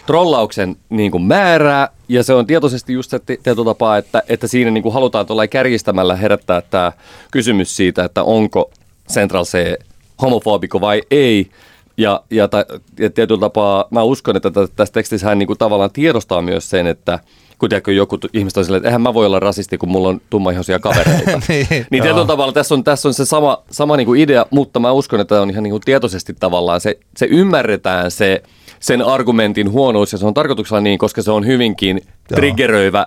[0.07, 1.89] trollauksen niinku määrää.
[2.09, 5.47] Ja se on tietoisesti just se ti- tietyllä tapaa, että, että siinä niinku halutaan tuolla
[5.47, 6.93] kärjistämällä herättää tämä
[7.31, 8.71] kysymys siitä, että onko
[9.13, 9.75] Central C
[10.23, 11.51] homofobikko vai ei.
[11.97, 12.65] Ja, ja, ta,
[12.99, 16.87] ja tietyllä tapaa mä uskon, että tässä tekstissä hän niin kuin tavallaan tiedostaa myös sen,
[16.87, 17.19] että
[17.59, 20.21] kun tiedätkö, joku ihmiset on silleen, että eihän mä voi olla rasisti, kun mulla on
[20.31, 21.41] tummaihoisia kavereita.
[21.49, 24.81] niin, niin tietyllä tavalla tässä on, tässä on se sama, sama niin kuin idea, mutta
[24.81, 28.43] mä uskon, että on ihan niin kuin tietoisesti tavallaan se, se ymmärretään se,
[28.81, 33.07] sen argumentin huonous ja se on tarkoituksella niin, koska se on hyvinkin triggeröivä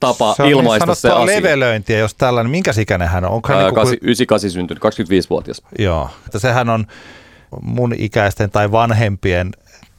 [0.00, 1.36] tapa se on ilmaista niin se asia.
[1.36, 3.30] levelöintiä, jos tällainen, minkä ikäinen hän on?
[3.30, 5.62] Onko hän Ää, niin kuin, 98 syntynyt, 25-vuotias.
[5.78, 6.86] Joo, että sehän on
[7.62, 9.50] mun ikäisten tai vanhempien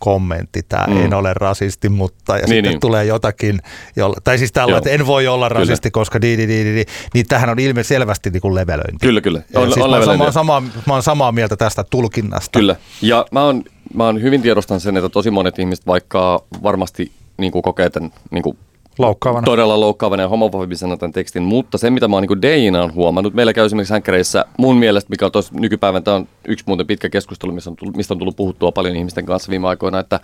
[0.01, 1.05] kommentti, tämä mm.
[1.05, 2.79] en ole rasisti, mutta ja niin, sitten niin.
[2.79, 3.59] tulee jotakin,
[3.95, 6.01] jolla, tai siis tällä, että en voi olla rasisti, kyllä.
[6.01, 8.97] koska di, di, di, di, di, niin tähän on ilme selvästi niin kuin levelöinti.
[9.07, 9.41] Kyllä, kyllä.
[9.55, 12.59] On, siis on mä, oon samaa, mä oon samaa mieltä tästä tulkinnasta.
[12.59, 17.11] Kyllä, ja mä oon, mä oon hyvin tiedostan sen, että tosi monet ihmiset vaikka varmasti
[17.37, 18.57] niin kuin kokee tämän niin kuin
[18.99, 19.45] Loukkaavana.
[19.45, 23.34] Todella loukkaavana ja homofobisena tämän tekstin, mutta se mitä mä oon niin Deina on huomannut,
[23.34, 27.10] meillä käy esimerkiksi hänkäreissä mun mielestä, mikä on tuossa nykypäivän, tämä on yksi muuten pitkä
[27.10, 30.19] keskustelu, mistä on, tullut, mistä on tullut puhuttua paljon ihmisten kanssa viime aikoina, että,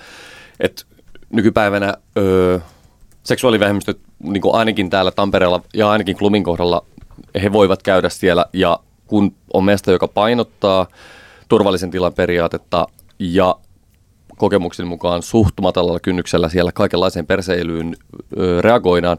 [0.60, 0.84] että
[1.30, 2.60] nykypäivänä öö,
[3.24, 6.86] seksuaalivähemmistöt niin ainakin täällä Tampereella ja ainakin Klumin kohdalla
[7.44, 10.88] he voivat käydä siellä ja kun on mesta, joka painottaa
[11.50, 12.88] turvallisen tilan periaatetta
[13.20, 13.56] ja
[14.38, 17.96] kokemuksen mukaan suht matalalla kynnyksellä siellä kaikenlaiseen perseilyyn
[18.38, 19.18] ö, reagoidaan,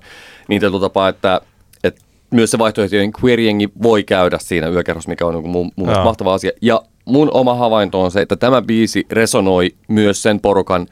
[0.48, 1.40] niin tällä tapaa, että,
[1.84, 2.00] että
[2.30, 6.34] myös se vaihtoehtojen queerjengi voi käydä siinä yökerhossa, mikä on niin mun, mun mielestä mahtava
[6.34, 6.50] asia.
[6.62, 10.86] Ja mun oma havainto on se, että tämä biisi resonoi myös sen porukan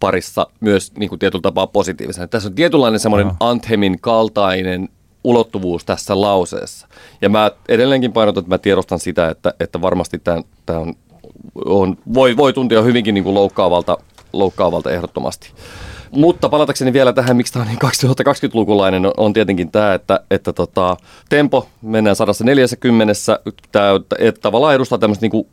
[0.00, 2.26] parissa myös niin kuin tietyllä tapaa positiivisena.
[2.26, 4.88] Tässä on tietynlainen semmoinen anthemin kaltainen
[5.24, 6.88] ulottuvuus tässä lauseessa.
[7.22, 10.94] Ja mä edelleenkin painotan, että mä tiedostan sitä, että, että varmasti tämä on
[11.64, 13.98] on, voi, voi tuntia hyvinkin niin kuin loukkaavalta,
[14.32, 15.52] loukkaavalta ehdottomasti.
[16.10, 20.96] Mutta palatakseni vielä tähän, miksi tämä on niin 2020-lukulainen, on tietenkin tämä, että, että tota,
[21.28, 23.14] tempo, mennään 140,
[23.72, 25.46] tämä että tavallaan edustaa tämmöistä niin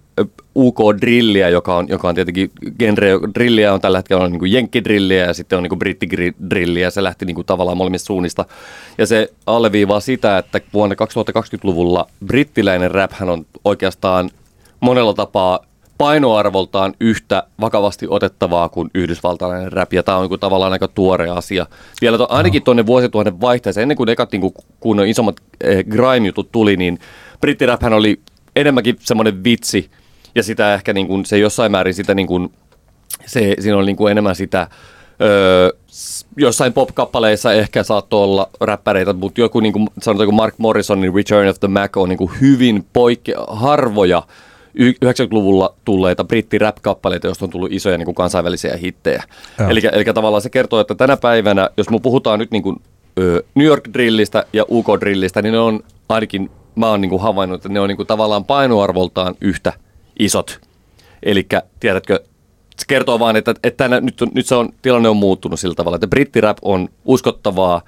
[0.55, 5.33] UK-drilliä, joka on, joka on tietenkin genre, drilliä on tällä hetkellä on niin jenkkidrilliä ja
[5.33, 8.45] sitten on niin brittidrilliä, se lähti niin kuin tavallaan molemmista suunnista.
[8.97, 14.29] Ja se alleviivaa sitä, että vuonna 2020-luvulla brittiläinen rap on oikeastaan
[14.79, 15.66] monella tapaa
[15.97, 21.65] painoarvoltaan yhtä vakavasti otettavaa kuin yhdysvaltalainen rap, ja tämä on niin tavallaan aika tuore asia.
[22.01, 26.77] Vielä to, ainakin tuonne vuosituhannen vaihteeseen, ennen kuin ekat niin kun isommat eh, grime-jutut tuli,
[26.77, 26.99] niin
[27.41, 28.19] brittiraphän oli
[28.55, 29.91] enemmänkin semmoinen vitsi,
[30.35, 32.51] ja sitä ehkä niin kuin, se jossain määrin sitä niin kuin,
[33.25, 34.67] se, siinä oli niin kuin enemmän sitä,
[35.21, 35.69] öö,
[36.37, 41.49] jossain pop-kappaleissa ehkä saattoi olla räppäreitä, mutta joku niin kuin, sanotaan kuin Mark Morrisonin Return
[41.49, 44.23] of the Mac on niin kuin hyvin poikke- harvoja
[44.79, 49.23] 90-luvulla tulleita britti-rap-kappaleita, joista on tullut isoja niin kuin kansainvälisiä hittejä.
[49.69, 52.75] Eli, eli tavallaan se kertoo, että tänä päivänä, jos me puhutaan nyt niin kuin,
[53.19, 57.69] ö, New York-drillistä ja UK-drillistä, niin ne on ainakin, mä oon niin kuin havainnut, että
[57.69, 59.73] ne on niin kuin tavallaan painoarvoltaan yhtä
[60.19, 60.59] isot.
[61.23, 61.47] Eli
[61.79, 62.19] tiedätkö,
[62.79, 65.75] se kertoo vaan, että, että tänä, nyt, on, nyt se on, tilanne on muuttunut sillä
[65.75, 67.81] tavalla, että brittirap on uskottavaa,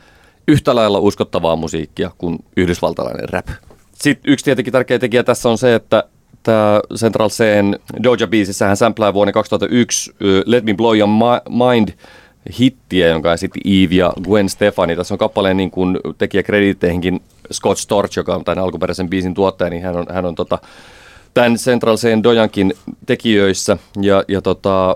[0.48, 3.48] yhtä lailla uskottavaa musiikkia kuin yhdysvaltalainen rap.
[3.94, 6.04] Sitten yksi tietenkin tärkeä tekijä tässä on se, että
[6.44, 10.12] tämä Central Cen Doja-biisissä hän samplaa vuonna 2001
[10.46, 11.10] Let Me Blow Your
[11.50, 11.90] Mind
[12.60, 14.96] hittiä, jonka esitti Eve ja Gwen Stefani.
[14.96, 17.22] Tässä on kappaleen niin kuin tekijäkrediitteihinkin
[17.54, 20.58] Scott Storch, joka on tämän alkuperäisen biisin tuottaja, niin hän on, hän on tota,
[21.34, 22.74] tämän Central Cen Dojankin
[23.06, 23.78] tekijöissä.
[24.02, 24.96] Ja, ja tota,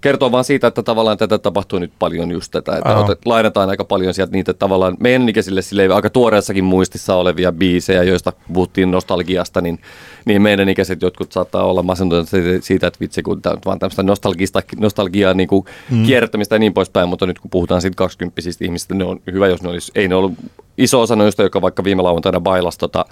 [0.00, 3.84] kertoo vaan siitä, että tavallaan tätä tapahtuu nyt paljon just tätä, että otet, lainataan aika
[3.84, 9.60] paljon sieltä niitä tavallaan meidän ikäisille sille aika tuoreessakin muistissa olevia biisejä, joista puhuttiin nostalgiasta,
[9.60, 9.78] niin,
[10.24, 12.28] niin meidän ikäiset jotkut saattaa olla masentuneet
[12.60, 16.02] siitä, että vitsi, kun tämä on vaan tämmöistä nostalgista, nostalgiaa niin kuin mm.
[16.06, 19.62] kierrättämistä ja niin poispäin, mutta nyt kun puhutaan siitä 20 ihmistä, ne on hyvä, jos
[19.62, 20.32] ne olisi, ei ne ollut
[20.78, 23.04] iso osa noista, joka vaikka viime lauantaina bailasi tota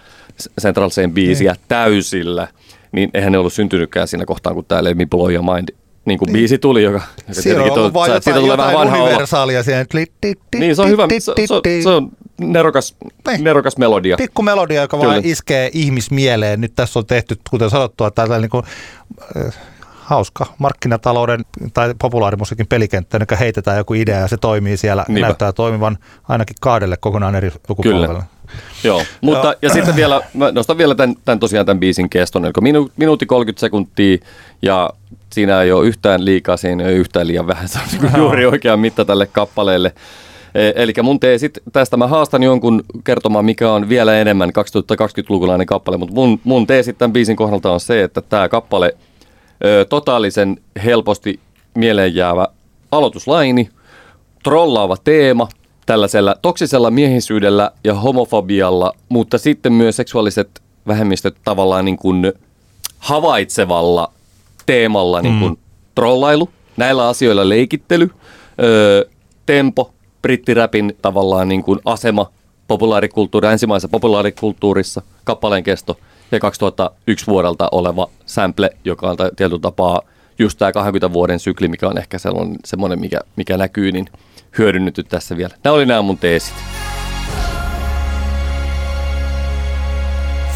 [0.60, 1.58] Central Scene biisiä mm.
[1.68, 2.48] täysillä,
[2.92, 5.68] niin eihän ne ollut syntynytkään siinä kohtaan, kun tämä Let Me Blow Your Mind
[6.04, 6.32] niin kuin niin.
[6.32, 7.00] biisi tuli, joka,
[7.44, 9.86] joka on ollut vain jotain, siitä tulee vähän universaalia siihen.
[10.58, 11.06] Niin, se on hyvä.
[11.18, 12.10] Se, se, se on
[12.40, 13.44] nerokas, niin.
[13.44, 14.16] nerokas melodia.
[14.16, 15.10] Pikku melodia, joka Kyllä.
[15.12, 16.60] vaan iskee ihmismieleen.
[16.60, 18.64] Nyt tässä on tehty, kuten sanottua, tällainen niin kuin,
[19.46, 19.54] äh,
[20.12, 25.26] hauska markkinatalouden tai populaarimusiikin pelikenttä, joka heitetään joku idea ja se toimii siellä, Niinpä.
[25.26, 28.06] näyttää toimivan ainakin kaadelle kokonaan eri sukupolvelle.
[28.06, 28.22] Kyllä.
[28.84, 29.54] Joo, mutta Joo.
[29.62, 33.26] ja sitten vielä, mä nostan vielä tämän, tämän tosiaan tämän biisin keston, eli minu, minuutti
[33.26, 34.18] 30 sekuntia
[34.62, 34.90] ja
[35.32, 38.46] siinä ei ole yhtään liikaa, siinä ei ole yhtään liian vähän, se on niin juuri
[38.46, 39.94] oikea mitta tälle kappaleelle.
[40.54, 45.96] E, eli mun teesit, tästä mä haastan jonkun kertomaan, mikä on vielä enemmän 2020-lukulainen kappale,
[45.96, 48.96] mutta mun, mun teesit tämän biisin kohdalta on se, että tämä kappale
[49.64, 51.40] ö, totaalisen helposti
[51.74, 52.48] mieleen jäävä
[52.90, 53.68] aloituslaini,
[54.42, 55.48] trollaava teema–
[55.86, 62.32] tällaisella toksisella miehisyydellä ja homofobialla, mutta sitten myös seksuaaliset vähemmistöt tavallaan niin kuin
[62.98, 64.12] havaitsevalla
[64.66, 65.58] teemalla niin kuin
[65.94, 68.10] trollailu, näillä asioilla leikittely,
[68.62, 69.04] öö,
[69.46, 72.30] tempo, brittiräpin tavallaan niin kuin asema
[72.68, 75.98] populaarikulttuuri, ensimmäisessä populaarikulttuurissa, kappaleen kesto
[76.32, 80.00] ja 2001 vuodelta oleva sample, joka on tietyllä tapaa
[80.38, 84.06] just tämä 20 vuoden sykli, mikä on ehkä sellainen, semmoinen, mikä, mikä näkyy, niin
[84.58, 85.54] hyödynnytty tässä vielä.
[85.64, 86.54] Nämä oli nämä mun teesit.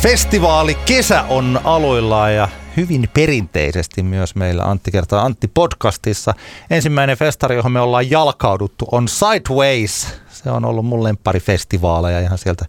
[0.03, 6.35] Festivaali kesä on aloillaan ja hyvin perinteisesti myös meillä Antti kertaa Antti podcastissa.
[6.71, 10.07] Ensimmäinen festari, johon me ollaan jalkauduttu, on Sideways.
[10.29, 12.67] Se on ollut mun lemppari festivaaleja ihan sieltä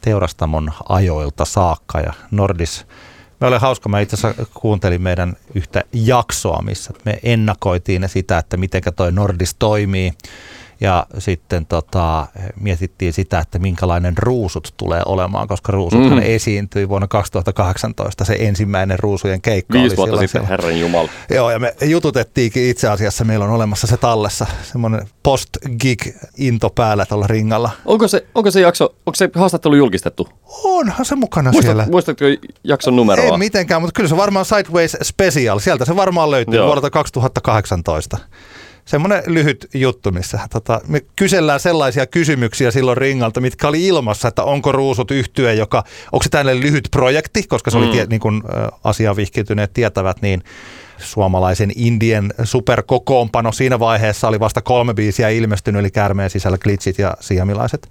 [0.00, 2.86] teurastamon ajoilta saakka ja Nordis
[3.40, 8.56] me oli hauska, mä itse asiassa kuuntelin meidän yhtä jaksoa, missä me ennakoitiin sitä, että
[8.56, 10.12] miten toi Nordis toimii.
[10.84, 12.26] Ja sitten tota,
[12.60, 16.18] mietittiin sitä, että minkälainen ruusut tulee olemaan, koska ruusut mm.
[16.18, 18.24] esiintyi vuonna 2018.
[18.24, 20.48] Se ensimmäinen ruusujen keikka Viisi oli vuotta sitten, siellä.
[20.48, 21.08] Herran Jumala.
[21.30, 27.26] Joo, ja me jututettiinkin itse asiassa, meillä on olemassa se tallessa, semmoinen post-gig-into päällä tuolla
[27.26, 27.70] ringalla.
[27.84, 30.28] Onko se, onko se jakso, onko se haastattelu julkistettu?
[30.64, 31.86] Onhan se mukana Muistat, siellä.
[31.90, 32.24] Muistatko
[32.64, 33.24] jakson numeroa?
[33.24, 36.66] Ei mitenkään, mutta kyllä se varmaan Sideways Special, sieltä se varmaan löytyy Joo.
[36.66, 38.18] vuodelta 2018
[38.84, 44.44] semmoinen lyhyt juttu, missä tota, me kysellään sellaisia kysymyksiä silloin ringalta, mitkä oli ilmassa, että
[44.44, 47.82] onko ruusut yhtyä, joka, onko se tällainen lyhyt projekti, koska se mm.
[47.82, 48.42] oli tie, niin kuin
[48.84, 50.42] asiaan vihkiytyneet tietävät, niin
[51.04, 53.52] suomalaisen Indien superkokoonpano.
[53.52, 57.90] Siinä vaiheessa oli vasta kolme biisiä ilmestynyt, eli Kärmeen sisällä glitchit ja siamilaiset,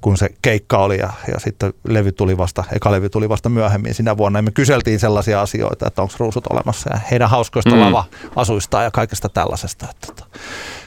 [0.00, 3.94] kun se keikka oli ja, ja sitten levy tuli vasta, eka levy tuli vasta myöhemmin
[3.94, 4.38] sinä vuonna.
[4.38, 7.80] Ja me kyseltiin sellaisia asioita, että onko ruusut olemassa ja heidän hauskoista mm.
[7.80, 9.86] lava-asuista ja kaikesta tällaisesta.
[9.90, 10.38] Että, että.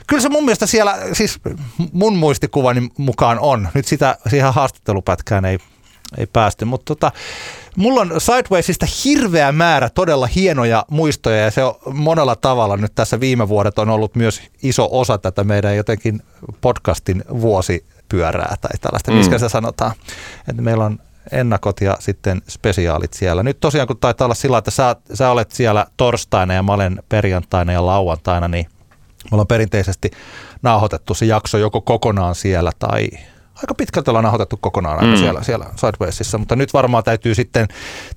[0.08, 1.40] Kyllä se mun mielestä siellä, siis
[1.92, 3.68] mun muistikuvani mukaan on.
[3.74, 5.58] Nyt sitä, siihen haastattelupätkään ei,
[6.18, 7.12] ei päästy, mutta tota,
[7.76, 13.20] Mulla on Sidewaysista hirveä määrä todella hienoja muistoja ja se on monella tavalla nyt tässä
[13.20, 16.22] viime vuodet on ollut myös iso osa tätä meidän jotenkin
[16.62, 19.18] podcastin vuosipyörää tai tällaista, mm.
[19.18, 19.92] miskä se sanotaan.
[20.50, 21.00] Että meillä on
[21.32, 23.44] ennakot ja sitten spesiaalit siellä.
[23.44, 27.04] Nyt tosiaan kun taitaa olla sillä, että sä, sä olet siellä torstaina ja mä olen
[27.10, 28.66] perjantaina ja lauantaina, niin
[29.24, 30.12] me ollaan perinteisesti
[30.62, 33.10] nauhoitettu se jakso joko kokonaan siellä tai
[33.64, 35.18] aika pitkälti ollaan nahoitettu kokonaan aika mm.
[35.18, 37.68] siellä, siellä Sidewaysissa, mutta nyt varmaan täytyy sitten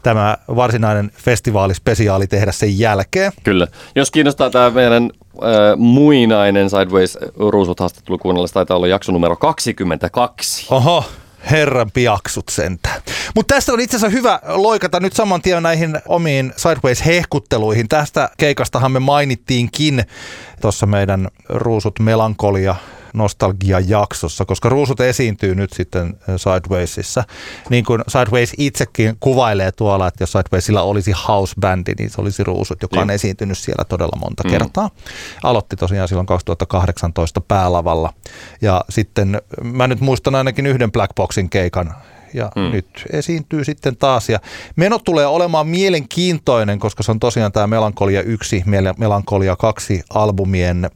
[0.02, 3.32] tämä varsinainen festivaalispesiaali tehdä sen jälkeen.
[3.44, 3.66] Kyllä.
[3.94, 7.18] Jos kiinnostaa tämä meidän äh, muinainen Sideways
[7.50, 10.66] ruusut haastattelu kuunnella, taitaa olla jakso numero 22.
[10.70, 11.04] Oho,
[11.50, 12.88] herran piaksut sentä.
[13.34, 17.88] Mutta tästä on itse asiassa hyvä loikata nyt saman tien näihin omiin Sideways-hehkutteluihin.
[17.88, 20.04] Tästä keikastahan me mainittiinkin
[20.60, 22.74] tuossa meidän Ruusut Melankolia
[23.16, 27.24] nostalgia-jaksossa, koska ruusut esiintyy nyt sitten Sidewaysissa.
[27.70, 32.82] Niin kuin Sideways itsekin kuvailee tuolla, että jos Sidewaysilla olisi house-bändi, niin se olisi ruusut,
[32.82, 34.50] joka on esiintynyt siellä todella monta mm.
[34.50, 34.90] kertaa.
[35.42, 38.12] Aloitti tosiaan silloin 2018 päälavalla.
[38.60, 41.94] Ja sitten mä nyt muistan ainakin yhden Black Boxin keikan,
[42.34, 42.62] ja mm.
[42.62, 44.28] nyt esiintyy sitten taas.
[44.28, 44.38] Ja
[44.76, 48.64] meno tulee olemaan mielenkiintoinen, koska se on tosiaan tämä Melankolia 1,
[48.98, 50.90] Melankolia 2 albumien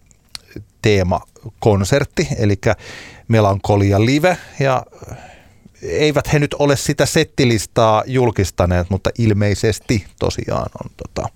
[0.82, 1.20] teema
[1.58, 2.54] konsertti, eli
[3.28, 4.82] Melankolia Live, ja
[5.82, 11.28] eivät he nyt ole sitä settilistaa julkistaneet, mutta ilmeisesti tosiaan on tota,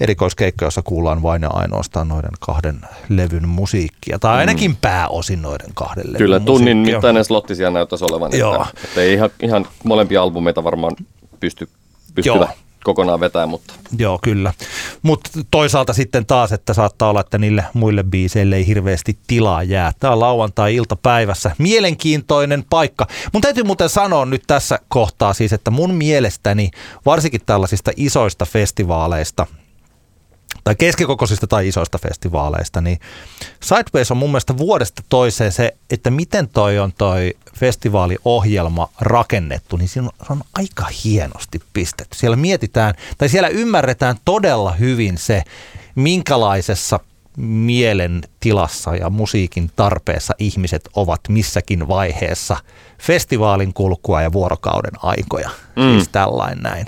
[0.00, 4.76] erikoiskeikka, jossa kuullaan vain ja ainoastaan noiden kahden levyn musiikkia, tai ainakin mm.
[4.80, 8.54] pääosin noiden kahden levyn Kyllä, tunnin mittainen slotti siellä näyttäisi olevan, Joo.
[8.54, 10.96] Että, että ei ihan, ihan molempia albumeita varmaan
[11.40, 11.68] pysty,
[12.14, 12.36] pystyvä.
[12.36, 13.74] Joo kokonaan vetää, mutta...
[13.98, 14.52] Joo, kyllä.
[15.02, 19.92] Mutta toisaalta sitten taas, että saattaa olla, että niille muille biiseille ei hirveästi tilaa jää.
[20.00, 21.50] Tämä on lauantai-iltapäivässä.
[21.58, 23.06] Mielenkiintoinen paikka.
[23.32, 26.70] Mun täytyy muuten sanoa nyt tässä kohtaa siis, että mun mielestäni
[27.06, 29.46] varsinkin tällaisista isoista festivaaleista–
[30.66, 33.00] tai keskikokoisista tai isoista festivaaleista, niin
[33.60, 39.88] Sideways on mun mielestä vuodesta toiseen se, että miten toi on toi festivaaliohjelma rakennettu, niin
[39.88, 42.16] siinä on, se on aika hienosti pistetty.
[42.18, 45.42] Siellä mietitään, tai siellä ymmärretään todella hyvin se,
[45.94, 47.00] minkälaisessa
[47.36, 52.56] mielen tilassa ja musiikin tarpeessa ihmiset ovat missäkin vaiheessa
[52.98, 55.50] festivaalin kulkua ja vuorokauden aikoja.
[55.76, 55.82] Mm.
[55.82, 56.86] Siis tällainen näin.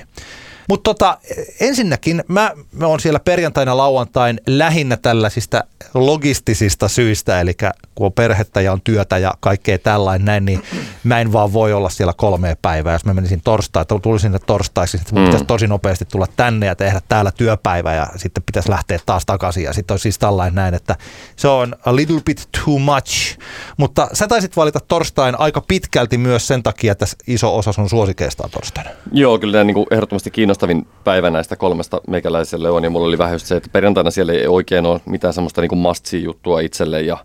[0.68, 1.18] Mutta tota,
[1.61, 7.54] ensinnäkin mä, mä oon siellä perjantaina lauantain lähinnä tällaisista logistisista syistä, eli
[7.94, 10.62] kun on perhettä ja on työtä ja kaikkea tällainen näin, niin
[11.04, 12.93] mä en vaan voi olla siellä kolme päivää.
[12.93, 15.26] Jos mä menisin torstai, tulisin sinne torstaisin, että mun mm.
[15.26, 19.64] pitäisi tosi nopeasti tulla tänne ja tehdä täällä työpäivä ja sitten pitäisi lähteä taas takaisin
[19.64, 20.97] ja sitten on siis tällainen näin, että
[21.36, 23.38] se on a little bit too much.
[23.76, 28.45] Mutta sä taisit valita torstain aika pitkälti myös sen takia, että iso osa sun suosikeista
[28.45, 28.90] on torstaina.
[29.12, 33.18] Joo, kyllä niin kuin ehdottomasti kiinnostaa loistavin päivä näistä kolmesta meikäläiselle on, ja mulla oli
[33.18, 37.02] vähän just se, että perjantaina siellä ei oikein ole mitään semmoista niin must juttua itselle,
[37.02, 37.18] ja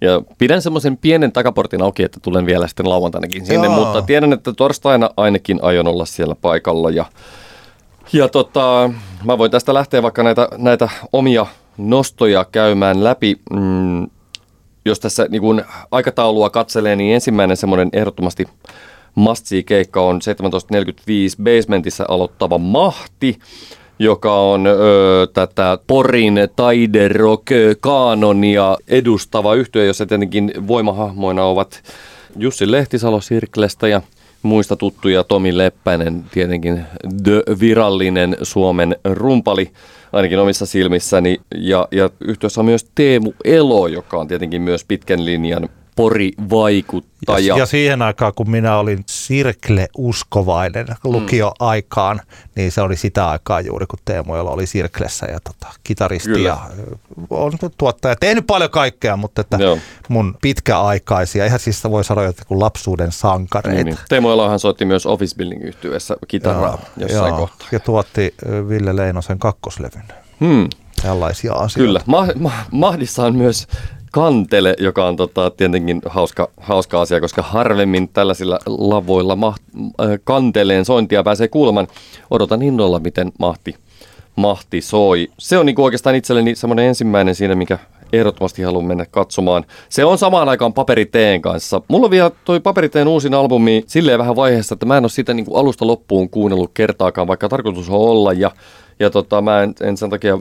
[0.00, 3.76] ja pidän semmoisen pienen takaportin auki, että tulen vielä sitten lauantainakin sinne, Joo.
[3.76, 6.90] mutta tiedän, että torstaina ainakin aion olla siellä paikalla.
[6.90, 7.04] Ja,
[8.12, 8.90] ja tota,
[9.24, 11.46] mä voin tästä lähteä vaikka näitä, näitä omia
[11.78, 13.40] nostoja käymään läpi.
[13.50, 14.06] Mm,
[14.84, 18.46] jos tässä niin kun aikataulua katselee, niin ensimmäinen semmoinen ehdottomasti
[19.14, 20.20] must keikka on
[21.38, 23.38] 17.45 Basementissa aloittava Mahti
[23.98, 27.46] joka on ö, tätä Porin taiderock
[27.80, 31.82] kaanonia edustava yhtye, jossa tietenkin voimahahmoina ovat
[32.36, 34.02] Jussi Lehtisalo Sirklestä ja
[34.42, 36.84] muista tuttuja Tomi Leppänen, tietenkin
[37.22, 39.70] the virallinen Suomen rumpali,
[40.12, 41.40] ainakin omissa silmissäni.
[41.54, 47.38] Ja, ja yhtiössä on myös Teemu Elo, joka on tietenkin myös pitkän linjan porivaikuttaja.
[47.38, 52.50] Ja, ja siihen aikaan, kun minä olin Sirkle-uskovainen lukioaikaan, mm.
[52.54, 56.48] niin se oli sitä aikaa juuri, kun Teemu Elo oli Sirklessä ja tota, kitaristi Kyllä.
[56.48, 56.58] ja
[57.30, 58.16] on tuottaja.
[58.16, 59.78] Tehnyt paljon kaikkea, mutta että Joo.
[60.08, 63.84] mun pitkäaikaisia, ihan siis voi sanoa, että kuin lapsuuden sankareita.
[63.84, 63.98] Niin, niin.
[64.08, 67.38] Teemu Elohan soitti myös Office Building yhtyessä kitaraa Joo, jossain joo.
[67.38, 67.68] kohtaa.
[67.72, 68.34] Ja tuotti
[68.68, 70.04] Ville Leinosen kakkoslevyn.
[70.40, 70.68] Hmm.
[71.02, 71.86] Tällaisia asioita.
[71.86, 72.00] Kyllä.
[72.06, 73.66] Ma- ma- Mahdissa on myös
[74.14, 80.84] kantele, joka on tota, tietenkin hauska, hauska asia, koska harvemmin tällaisilla lavoilla maht, äh, kanteleen
[80.84, 81.86] sointia pääsee kuulemaan.
[82.30, 83.74] Odotan innolla, miten mahti,
[84.36, 85.28] mahti soi.
[85.38, 87.78] Se on niinku oikeastaan itselleni semmoinen ensimmäinen siinä, mikä
[88.12, 89.64] ehdottomasti haluan mennä katsomaan.
[89.88, 91.80] Se on samaan aikaan Paperiteen kanssa.
[91.88, 95.34] Mulla on vielä toi Paperiteen uusin albumi silleen vähän vaiheessa, että mä en ole sitä
[95.34, 98.32] niin kuin alusta loppuun kuunnellut kertaakaan, vaikka tarkoitus on olla.
[98.32, 98.50] Ja
[99.00, 100.38] ja tota, mä en, en sen takia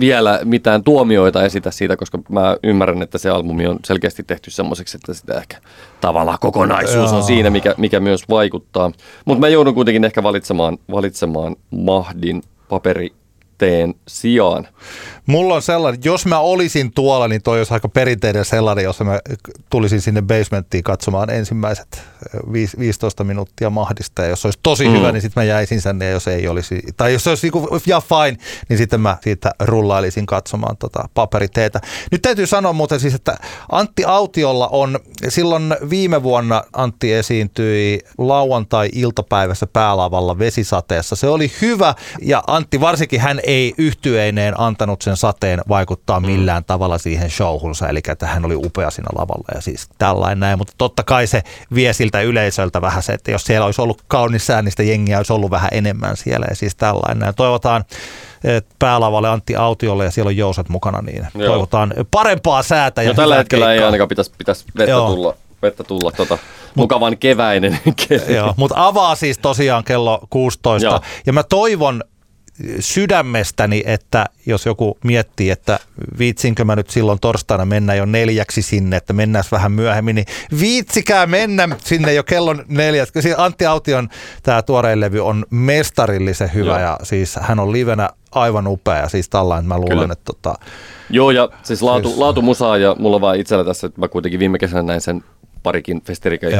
[0.00, 4.96] vielä mitään tuomioita esitä siitä, koska mä ymmärrän, että se albumi on selkeästi tehty semmoiseksi,
[4.96, 5.56] että sitä ehkä
[6.00, 8.92] tavallaan kokonaisuus on siinä, mikä, mikä myös vaikuttaa.
[9.24, 13.12] Mutta mä joudun kuitenkin ehkä valitsemaan, valitsemaan Mahdin paperi
[13.58, 14.68] teen sijaan.
[15.30, 19.18] Mulla on sellainen, jos mä olisin tuolla, niin toi olisi aika perinteinen sellainen, jossa mä
[19.70, 22.02] tulisin sinne basementtiin katsomaan ensimmäiset
[22.52, 24.22] 15 minuuttia mahdista.
[24.22, 24.94] Ja jos olisi tosi mm.
[24.94, 27.80] hyvä, niin sitten mä jäisin sinne, ja jos ei olisi, tai jos se olisi niinku,
[27.86, 28.36] ja fine,
[28.68, 31.80] niin sitten mä siitä rullailisin katsomaan tota paperiteetä.
[32.12, 33.36] Nyt täytyy sanoa muuten siis, että
[33.72, 41.16] Antti Autiolla on, silloin viime vuonna Antti esiintyi lauantai-iltapäivässä päälavalla vesisateessa.
[41.16, 46.26] Se oli hyvä, ja Antti varsinkin hän ei yhtyeineen antanut sen sateen vaikuttaa mm.
[46.26, 46.66] millään mm.
[46.66, 50.72] tavalla siihen showhunsa, eli että hän oli upea siinä lavalla ja siis tällainen näin, mutta
[50.78, 51.42] totta kai se
[51.74, 55.16] vie siltä yleisöltä vähän se, että jos siellä olisi ollut kaunis sää, niin sitä jengiä
[55.16, 57.26] olisi ollut vähän enemmän siellä ja siis tällainen.
[57.26, 57.84] Ja toivotaan
[58.78, 61.48] päälavalle Antti Autiolle ja siellä on jousat mukana, niin Joo.
[61.48, 63.02] toivotaan parempaa säätä.
[63.02, 63.82] Ja no, tällä hetkellä keikkaa.
[63.82, 65.14] ei ainakaan pitäisi, pitäisi vettä Joo.
[65.14, 66.38] tulla vettä tulla tota,
[66.74, 67.78] mukavan keväinen
[68.36, 70.88] Joo, mutta avaa siis tosiaan kello 16.
[70.88, 71.00] Joo.
[71.26, 72.04] Ja mä toivon
[72.80, 75.78] sydämestäni, että jos joku miettii, että
[76.18, 80.26] viitsinkö mä nyt silloin torstaina mennä jo neljäksi sinne, että mennään vähän myöhemmin, niin
[80.60, 83.06] viitsikää mennä sinne jo kellon neljä.
[83.20, 84.08] Siis Antti Aution
[84.42, 86.80] tämä tuorein levy on mestarillisen hyvä Joo.
[86.80, 90.12] ja siis hän on livenä aivan upea siis tällainen mä luulen, Kyllä.
[90.12, 90.54] että tota,
[91.10, 92.20] Joo, ja siis laatu, siis...
[92.20, 95.24] laatu musaa, ja mulla vaan itsellä tässä, että mä kuitenkin viime kesänä näin sen
[95.62, 96.02] parikin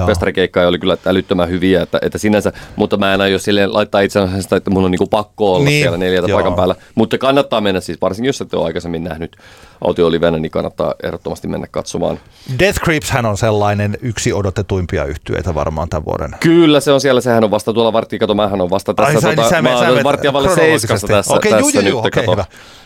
[0.07, 4.43] festarikeikkaa oli kyllä älyttömän hyviä, että, että sinänsä, mutta mä en aio silleen laittaa itseänsä
[4.43, 6.37] sitä, että mun on niinku pakko olla niin, siellä neljältä joo.
[6.37, 6.75] paikan päällä.
[6.95, 9.37] Mutta kannattaa mennä siis, varsinkin jos ette ole aikaisemmin nähnyt
[9.85, 12.21] autiolivenä, niin kannattaa ehdottomasti mennä katsomaan.
[12.59, 16.31] Death Creeps hän on sellainen yksi odotetuimpia yhtyeitä varmaan tämän vuoden.
[16.41, 19.37] Kyllä, se on siellä, sehän on vasta tuolla vartti, kato, mähän on vasta tässä, Ai,
[19.37, 22.45] tota, sä, mä oon vartijavalle seiskassa tässä, okay, tässä juu, juu, nyt, okay, kato.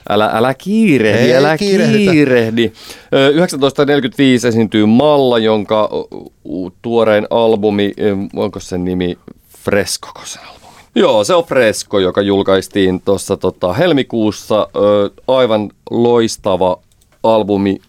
[0.09, 2.73] Älä, älä kiirehdi, Ei, älä kiirehdi.
[3.11, 5.89] 1945 esiintyy Malla, jonka
[6.82, 7.92] tuorein albumi,
[8.36, 9.18] onko sen nimi
[9.64, 10.64] Fresco, se albumi?
[10.94, 14.68] Joo, se on Fresco, joka julkaistiin tuossa tota, helmikuussa.
[14.76, 16.78] Ö, aivan loistava
[17.22, 17.80] albumi.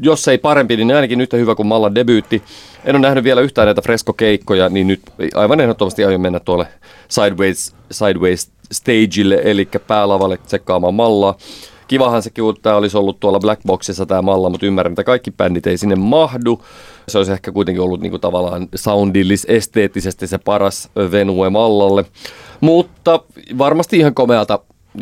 [0.00, 2.42] Jos ei parempi, niin ainakin yhtä hyvä kuin Mallan debyytti.
[2.84, 5.00] En ole nähnyt vielä yhtään näitä Fresco-keikkoja, niin nyt
[5.34, 6.66] aivan ehdottomasti aion mennä tuolle
[7.08, 11.34] Sideways, Sideways stageille, eli päälavalle tsekkaamaan Mallaa.
[11.88, 15.66] Kivahan sekin, että tämä olisi ollut tuolla Blackboxissa tämä Malla, mutta ymmärrän, että kaikki bändit
[15.66, 16.62] ei sinne mahdu.
[17.10, 22.04] Se olisi ehkä kuitenkin ollut niin kuin tavallaan soundillis, esteettisesti se paras venue Mallalle.
[22.60, 23.20] Mutta
[23.58, 24.58] varmasti ihan komeata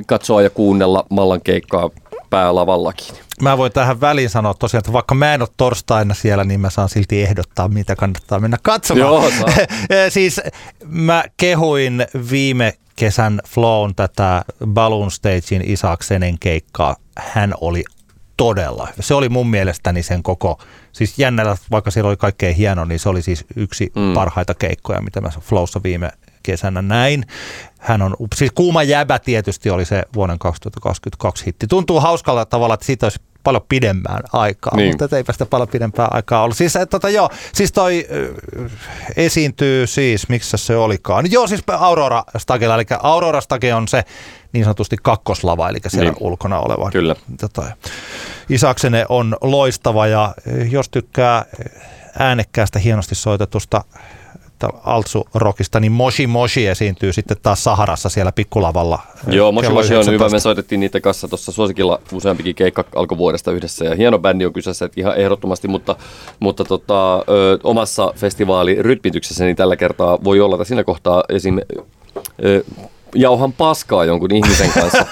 [0.06, 1.90] katsoa ja kuunnella Mallan keikkaa
[2.30, 3.16] päälavallakin.
[3.42, 6.70] Mä voin tähän väliin sanoa tosiaan, että vaikka mä en ole torstaina siellä, niin mä
[6.70, 9.06] saan silti ehdottaa, mitä kannattaa mennä katsomaan.
[9.06, 9.30] Joo,
[10.08, 10.40] siis
[10.84, 16.96] mä kehuin viime kesän Flown tätä Balloon Stagein Isaksenen keikkaa.
[17.18, 17.84] Hän oli
[18.38, 19.02] todella hyvä.
[19.02, 20.58] Se oli mun mielestäni sen koko,
[20.92, 24.14] siis jännällä, vaikka siellä oli kaikkein hieno, niin se oli siis yksi mm.
[24.14, 26.10] parhaita keikkoja, mitä mä Flowssa viime
[26.42, 27.24] kesänä näin.
[27.78, 31.66] Hän on, siis Kuuma jäbä tietysti oli se vuoden 2022 hitti.
[31.66, 34.90] Tuntuu hauskalla tavalla, että siitä olisi paljon pidemmään aikaa, niin.
[34.90, 36.56] mutta eipä sitä paljon pidempään aikaa ollut.
[36.56, 38.72] Siis, että, tota, joo, siis toi äh,
[39.16, 41.32] esiintyy siis, missä se olikaan.
[41.32, 44.04] Joo, siis Aurora Stagella, eli Aurora Stage on se
[44.52, 46.16] niin sanotusti kakkoslava, eli siellä niin.
[46.20, 46.90] ulkona oleva.
[46.90, 47.16] Kyllä.
[47.40, 47.62] Tota,
[48.48, 50.34] Isaksene on loistava ja
[50.70, 51.44] jos tykkää
[52.18, 53.84] äänekkäästä, hienosti soitetusta
[54.84, 58.98] altsu-rockista, niin Moshi Moshi esiintyy sitten taas Saharassa siellä pikkulavalla.
[59.26, 60.28] Joo, Moshi Moshi on hyvä.
[60.28, 64.84] Me soitettiin niitä kanssa tuossa suosikilla useampikin keikka alkuvuodesta yhdessä ja hieno bändi on kyseessä
[64.84, 65.96] että ihan ehdottomasti, mutta,
[66.40, 71.58] mutta tota, ö, omassa festivaalirytmityksessä niin tällä kertaa voi olla, että siinä kohtaa esim.
[72.44, 72.64] Ö,
[73.14, 75.06] jauhan paskaa jonkun ihmisen kanssa.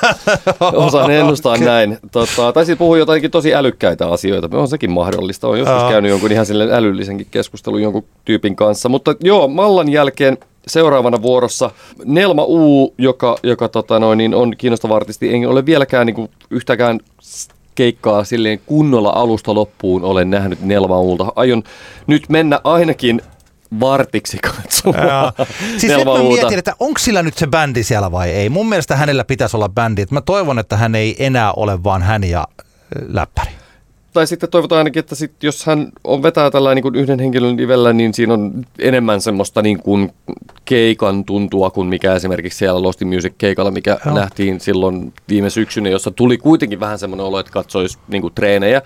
[0.86, 1.66] Osaan ennustaa okay.
[1.66, 1.98] näin.
[2.12, 4.48] Tota, tai sitten puhuu jotakin tosi älykkäitä asioita.
[4.52, 5.48] On sekin mahdollista.
[5.48, 8.88] On joskus käynyt jonkun ihan sille älyllisenkin keskustelun jonkun tyypin kanssa.
[8.88, 11.70] Mutta joo, Mallan jälkeen seuraavana vuorossa
[12.04, 15.34] Nelma U, joka, joka tota noin, niin on kiinnostava artisti.
[15.34, 17.00] En ole vieläkään niin kuin, yhtäkään
[17.74, 21.32] keikkaa silleen kunnolla alusta loppuun olen nähnyt Nelma Uulta.
[21.36, 21.62] Aion
[22.06, 23.20] nyt mennä ainakin
[23.80, 25.32] vartiksi katsomaan.
[25.78, 28.48] Siis nyt mä mietin, että onko sillä nyt se bändi siellä vai ei.
[28.48, 30.04] Mun mielestä hänellä pitäisi olla bändi.
[30.10, 32.48] Mä toivon, että hän ei enää ole vaan hän ja
[33.08, 33.50] läppäri.
[34.12, 37.92] Tai sitten toivotaan ainakin, että sit, jos hän on vetää tällainen niin yhden henkilön livellä,
[37.92, 40.12] niin siinä on enemmän semmoista niin kuin
[40.64, 44.14] keikan tuntua kuin mikä esimerkiksi siellä Lost Music keikalla, mikä Joo.
[44.14, 48.82] nähtiin silloin viime syksynä, jossa tuli kuitenkin vähän semmoinen olo, että katsoisi niin kuin treenejä.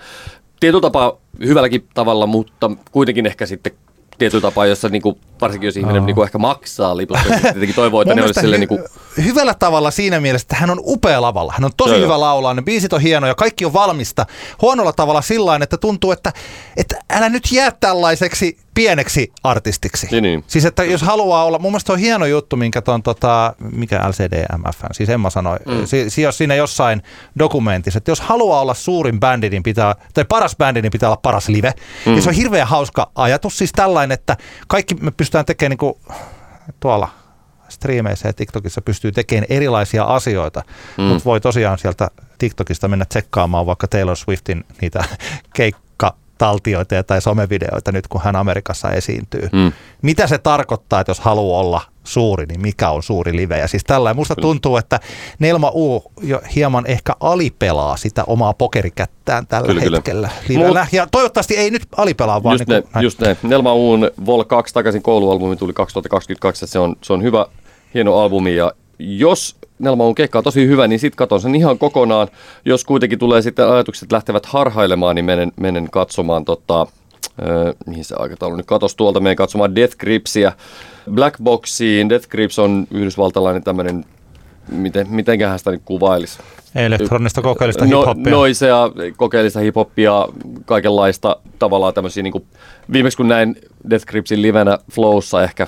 [0.59, 3.73] Tietyllä tapaa hyvälläkin tavalla, mutta kuitenkin ehkä sitten
[4.21, 6.05] tietyllä tapaa, jossa niin kuin, varsinkin jos ihminen oh.
[6.05, 8.83] niin kuin ehkä maksaa liput, niin tietenkin toivoo, että ne olisi sille hy- niin kuin...
[9.23, 11.53] Hyvällä tavalla siinä mielessä, että hän on upea lavalla.
[11.55, 14.25] Hän on tosi Joo, hyvä laulaa, ne biisit on hienoja, kaikki on valmista.
[14.61, 16.33] Huonolla tavalla sillä että tuntuu, että,
[16.77, 20.07] että älä nyt jää tällaiseksi pieneksi artistiksi.
[20.11, 20.43] Niin, niin.
[20.47, 24.81] Siis että jos haluaa olla, mun mielestä on hieno juttu, minkä ton, tota, mikä LCDMF,
[24.91, 25.85] siis Emma sanoi, mm.
[25.85, 27.01] si, si, jos siinä jossain
[27.39, 31.19] dokumentissa, että jos haluaa olla suurin bändi, niin pitää, tai paras bändi, niin pitää olla
[31.23, 31.73] paras live.
[32.05, 32.15] Mm.
[32.15, 35.93] Ja se on hirveän hauska ajatus, siis tällainen, että kaikki me pystytään tekemään niin kuin
[36.79, 37.09] tuolla
[37.69, 40.63] striimeissä ja TikTokissa pystyy tekemään erilaisia asioita,
[40.97, 41.03] mm.
[41.03, 42.07] mutta voi tosiaan sieltä
[42.37, 45.03] TikTokista mennä tsekkaamaan vaikka Taylor Swiftin niitä
[45.55, 45.90] keikka
[46.41, 49.49] taltioita tai somevideoita nyt, kun hän Amerikassa esiintyy.
[49.51, 49.71] Mm.
[50.01, 53.59] Mitä se tarkoittaa, että jos haluaa olla suuri, niin mikä on suuri live?
[53.59, 54.99] Ja siis tällä musta tuntuu, että
[55.39, 60.67] Nelma U jo hieman ehkä alipelaa sitä omaa pokerikättään tällä kyllä, hetkellä kyllä.
[60.67, 63.37] Mut, ja toivottavasti ei nyt alipelaa, vaan just, niin ne, just ne.
[63.43, 67.45] Nelma Uun Vol 2 takaisin koulualbumi tuli 2022, se on, se on hyvä,
[67.93, 72.27] hieno albumi ja jos Nelmaun keikka on tosi hyvä, niin sitten katon sen ihan kokonaan.
[72.65, 76.87] Jos kuitenkin tulee sitten ajatukset lähtevät harhailemaan, niin menen, menen katsomaan tota, äh,
[77.85, 80.53] mihin se aikataulu nyt katos tuolta, menen katsomaan Death Gripsiä.
[81.11, 84.05] Black Boxiin, Death Grips on yhdysvaltalainen tämmöinen,
[84.71, 86.39] miten, mitenköhän sitä nyt kuvailisi?
[86.75, 88.31] Elektronista kokeellista no, hiphoppia.
[88.31, 90.27] Noisea kokeellista hiphoppia,
[90.65, 92.43] kaikenlaista tavallaan tämmöisiä, niin kuin,
[92.93, 93.55] viimeksi kun näin
[93.89, 95.67] Death Gripsin livenä Flowssa ehkä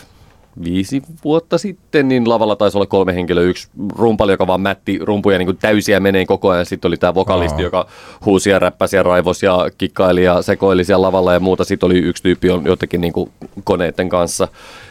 [0.63, 3.43] viisi vuotta sitten, niin lavalla taisi olla kolme henkilöä.
[3.43, 6.65] Yksi rumpali, joka vaan mätti rumpuja niin kuin täysiä menee koko ajan.
[6.65, 7.63] Sitten oli tämä vokalisti, oh.
[7.63, 7.87] joka
[8.25, 11.63] huusi ja räppäsi ja raivos ja kikkaili ja sekoili siellä lavalla ja muuta.
[11.63, 13.31] Sitten oli yksi tyyppi jotenkin niin kuin
[13.63, 14.47] koneiden kanssa.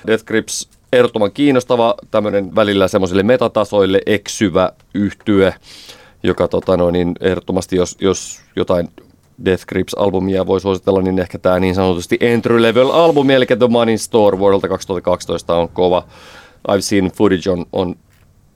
[0.07, 5.55] Death Grips ehdottoman kiinnostava, tämmöinen välillä semmoisille metatasoille eksyvä yhtye,
[6.23, 8.89] joka tota noin, niin ehdottomasti, jos, jos jotain
[9.45, 13.99] Death Grips-albumia voi suositella, niin ehkä tämä niin sanotusti entry level albumi, eli The Money
[13.99, 16.05] Store vuodelta 2012 on kova.
[16.69, 17.97] I've seen footage on, on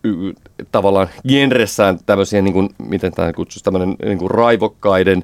[0.05, 0.33] y,
[0.73, 5.23] tavallaan genressään tämmöisiä, niin kuin, miten tämä kutsuisi, tämmöinen niin kuin raivokkaiden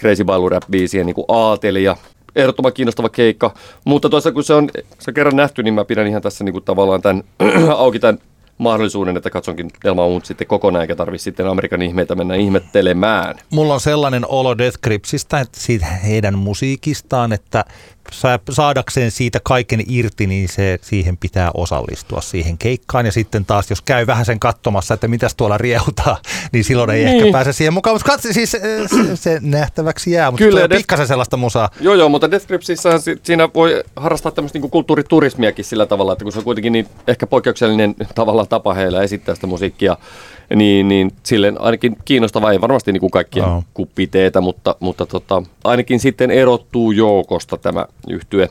[0.00, 1.96] Crazy Bailu Rap-biisien niin aatelija.
[2.36, 3.54] Ehdottoman kiinnostava keikka,
[3.84, 6.52] mutta toisaalta kun se on, se on kerran nähty, niin mä pidän ihan tässä niin
[6.52, 7.22] kuin tavallaan tämän,
[7.76, 8.18] auki tämän
[8.62, 13.34] mahdollisuuden, että katsonkin Delma Unt sitten kokonaan, eikä tarvitse sitten Amerikan ihmeitä mennä ihmettelemään.
[13.50, 17.64] Mulla on sellainen olo Death Gripsistä, että siitä heidän musiikistaan, että
[18.50, 23.06] saadakseen siitä kaiken irti, niin se, siihen pitää osallistua siihen keikkaan.
[23.06, 26.18] Ja sitten taas, jos käy vähän sen katsomassa, että mitäs tuolla rieutaa,
[26.52, 27.16] niin silloin ei niin.
[27.16, 27.94] ehkä pääse siihen mukaan.
[27.94, 28.60] Mutta katsi, siis se,
[29.14, 30.76] se nähtäväksi jää, mutta Kyllä, Death...
[30.76, 31.70] pikkasen sellaista musaa.
[31.80, 32.46] Joo, joo, mutta Death
[33.22, 37.26] siinä voi harrastaa tämmöistä niin kulttuuriturismiakin sillä tavalla, että kun se on kuitenkin niin ehkä
[37.26, 39.96] poikkeuksellinen tavalla tapa heillä esittää sitä musiikkia,
[40.54, 43.64] niin, niin silleen ainakin kiinnostava, ei varmasti niin kuin kaikkien oh.
[43.74, 48.48] kuppiteetä, mutta, mutta tota, ainakin sitten erottuu joukosta tämä yhtye.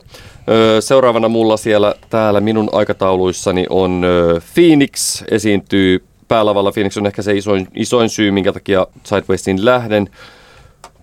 [0.48, 6.72] Öö, seuraavana mulla siellä täällä minun aikatauluissani on öö, Phoenix, esiintyy päälavalla.
[6.72, 10.08] Phoenix on ehkä se isoin, isoin syy, minkä takia Sidewaysin lähden.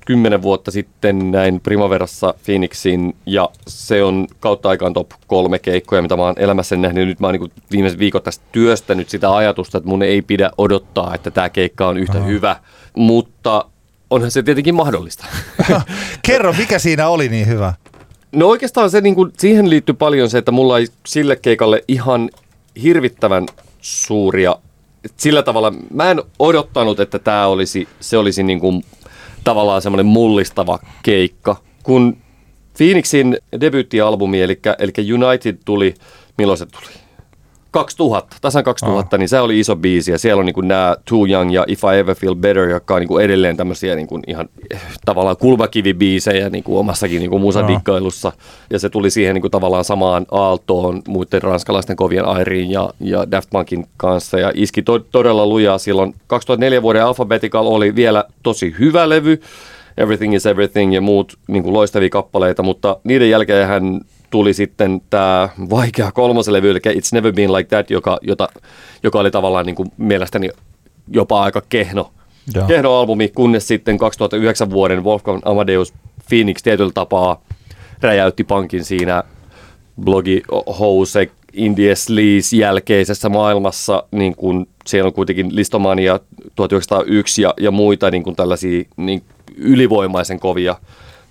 [0.09, 6.15] Kymmenen vuotta sitten näin Primaverassa Phoenixin ja se on kautta aikaan top kolme keikkoja, mitä
[6.17, 7.07] mä oon elämässäni nähnyt.
[7.07, 11.15] Nyt mä oon niin viimeiset viikot tästä työstänyt sitä ajatusta, että mun ei pidä odottaa,
[11.15, 12.27] että tämä keikka on yhtä Aha.
[12.27, 12.55] hyvä,
[12.95, 13.65] mutta
[14.09, 15.25] onhan se tietenkin mahdollista.
[16.27, 17.73] Kerro, mikä siinä oli niin hyvä?
[18.31, 22.29] No oikeastaan se, niin kuin, siihen liittyy paljon se, että mulla ei sille keikalle ihan
[22.83, 23.45] hirvittävän
[23.81, 24.55] suuria
[25.17, 28.83] sillä tavalla, mä en odottanut, että tämä olisi, se olisi niin kuin,
[29.43, 31.55] tavallaan semmoinen mullistava keikka.
[31.83, 32.17] Kun
[32.77, 35.93] Phoenixin debyyttialbumi, eli, eli United tuli,
[36.37, 37.08] milloin se tuli?
[37.71, 39.19] 2000, tasan 2000, oh.
[39.19, 41.97] niin se oli iso biisi ja siellä on niin nämä Too Young ja If I
[41.97, 47.19] Ever Feel Better, jotka on niin edelleen tämmöisiä niin ihan eh, tavallaan kulmakivibiisejä niin omassakin
[47.19, 48.27] niin musadikkailussa.
[48.27, 48.33] Oh.
[48.69, 53.49] Ja se tuli siihen niin tavallaan samaan aaltoon muiden ranskalaisten kovien Airiin ja, ja Daft
[53.49, 56.15] Punkin kanssa ja iski to, todella lujaa silloin.
[56.27, 59.41] 2004 vuoden Alphabetical oli vielä tosi hyvä levy,
[59.97, 65.49] Everything is Everything ja muut niin loistavia kappaleita, mutta niiden jälkeen hän tuli sitten tämä
[65.69, 68.49] vaikea kolmoselevy, eli It's Never Been Like That, joka, jota,
[69.03, 70.49] joka oli tavallaan niin kuin mielestäni
[71.07, 72.11] jopa aika kehno,
[72.67, 75.93] kehno albumi, kunnes sitten 2009 vuoden Wolfgang Amadeus
[76.29, 77.41] Phoenix tietyllä tapaa
[78.01, 79.23] räjäytti pankin siinä
[80.03, 80.43] blogi
[80.79, 86.19] House Indie Sleaze jälkeisessä maailmassa, niin kuin siellä on kuitenkin Listomania
[86.55, 89.23] 1901 ja, ja muita niin kuin tällaisia niin
[89.57, 90.75] ylivoimaisen kovia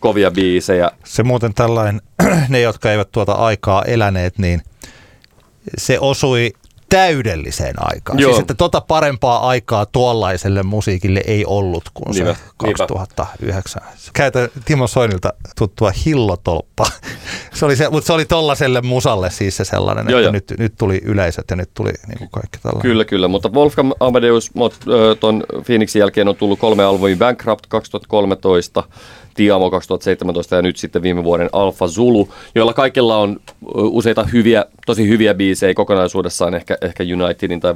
[0.01, 0.91] kovia biisejä.
[1.05, 2.03] Se muuten tällainen,
[2.49, 4.63] ne jotka eivät tuota aikaa eläneet, niin
[5.77, 6.53] se osui
[6.89, 8.19] täydelliseen aikaan.
[8.19, 8.31] Joo.
[8.31, 12.41] Siis että tota parempaa aikaa tuollaiselle musiikille ei ollut kuin se Niinpä.
[12.57, 13.83] 2009.
[14.13, 16.87] Käytä Timo Soinilta tuttua hillotolppa.
[17.55, 20.33] se oli se, mutta se oli tollaselle musalle siis se sellainen, Joo, että jo.
[20.33, 22.83] nyt, nyt tuli yleisöt ja nyt tuli niin kuin kaikki tällainen.
[22.83, 24.51] Kyllä, kyllä, mutta Wolfgang Amadeus
[25.21, 28.83] tuon Phoenixin jälkeen on tullut kolme albumia Bankrupt 2013,
[29.39, 33.41] Tiamo 2017 ja nyt sitten viime vuoden Alfa Zulu, joilla kaikilla on
[33.75, 37.75] useita hyviä, tosi hyviä biisejä kokonaisuudessaan, ehkä, ehkä Unitedin tai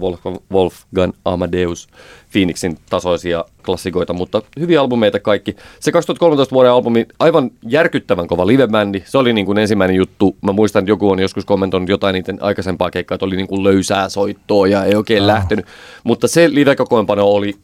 [0.53, 1.89] Wolfgang Amadeus
[2.33, 5.57] Phoenixin tasoisia klassikoita, mutta hyviä albumeita kaikki.
[5.81, 10.37] Se 2013 vuoden albumi, aivan järkyttävän kova livebändi, se oli niin kuin ensimmäinen juttu.
[10.41, 13.65] Mä muistan, että joku on joskus kommentoinut jotain niiden aikaisempaa keikkaa, että oli niin kuin
[13.65, 15.27] löysää soittoa ja ei oikein oh.
[15.27, 15.67] lähtenyt.
[16.05, 17.55] Mutta se live-kokoonpano oli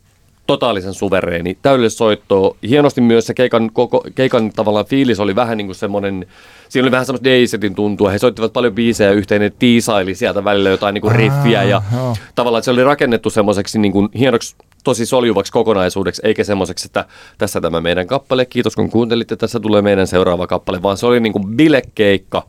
[0.49, 2.57] totaalisen suvereeni, täydellistä soittoa.
[2.69, 6.27] Hienosti myös se keikan, koko, keikan tavallaan fiilis oli vähän niin kuin semmoinen,
[6.69, 8.11] siinä oli vähän semmoista Daysetin tuntua.
[8.11, 12.19] He soittivat paljon biisejä yhteen, ne tiisaili sieltä välillä jotain niin kuin riffiä ja oh.
[12.35, 17.05] tavallaan se oli rakennettu semmoiseksi niin kuin hienoksi tosi soljuvaksi kokonaisuudeksi, eikä semmoiseksi, että
[17.39, 21.21] tässä tämä meidän kappale, kiitos kun kuuntelitte, tässä tulee meidän seuraava kappale, vaan se oli
[21.21, 22.43] niin kuin bilekeikka,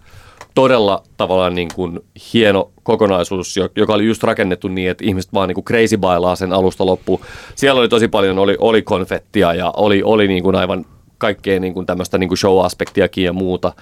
[0.60, 2.00] todella tavallaan niin kuin
[2.34, 6.54] hieno kokonaisuus, joka oli just rakennettu niin, että ihmiset vaan niin kuin crazy bailaa sen
[6.54, 7.20] alusta loppuun.
[7.56, 10.86] Siellä oli tosi paljon, oli, oli konfettia ja oli, oli niin kuin aivan
[11.18, 13.74] kaikkea niin kuin tämmöistä niin kuin show-aspektiakin ja muuta.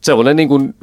[0.00, 0.74] Semmoinen niin kuin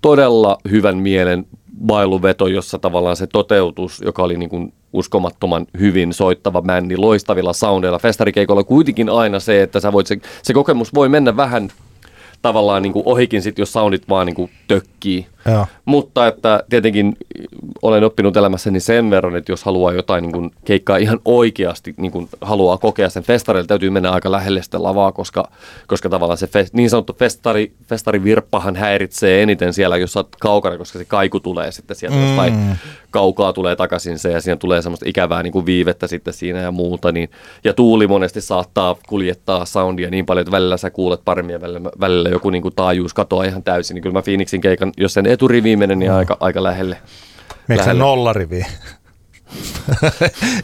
[0.00, 1.46] todella hyvän mielen
[1.86, 7.98] bailuveto, jossa tavallaan se toteutus, joka oli niin kuin uskomattoman hyvin soittava bändi, loistavilla soundeilla,
[7.98, 11.68] festarikeikolla kuitenkin aina se, että sä voit, se, se kokemus voi mennä vähän
[12.44, 15.26] tavallaan niin kuin ohikin sit, jos soundit vaan niin kuin tökkii.
[15.52, 15.66] Joo.
[15.84, 17.16] Mutta että tietenkin
[17.82, 22.12] olen oppinut elämässäni sen verran, että jos haluaa jotain niin kuin keikkaa ihan oikeasti niin
[22.12, 25.50] kuin haluaa kokea sen festarille, täytyy mennä aika lähelle sitä lavaa, koska,
[25.86, 30.98] koska tavallaan se fest, niin sanottu festari, festarivirppahan häiritsee eniten siellä, jos olet kaukana, koska
[30.98, 32.26] se kaiku tulee sitten sieltä mm.
[32.26, 32.78] jostain
[33.14, 36.70] kaukaa tulee takaisin se ja siinä tulee semmoista ikävää niin kuin viivettä sitten siinä ja
[36.70, 37.12] muuta.
[37.12, 37.30] Niin,
[37.64, 41.80] ja tuuli monesti saattaa kuljettaa soundia niin paljon, että välillä sä kuulet paremmin ja välillä,
[42.00, 43.94] välillä joku niin kuin taajuus katoaa ihan täysin.
[43.94, 46.96] Niin kyllä mä Phoenixin keikan, jos sen eturiviin menen, niin aika, aika lähelle.
[47.68, 48.66] Miksi se nollarivi?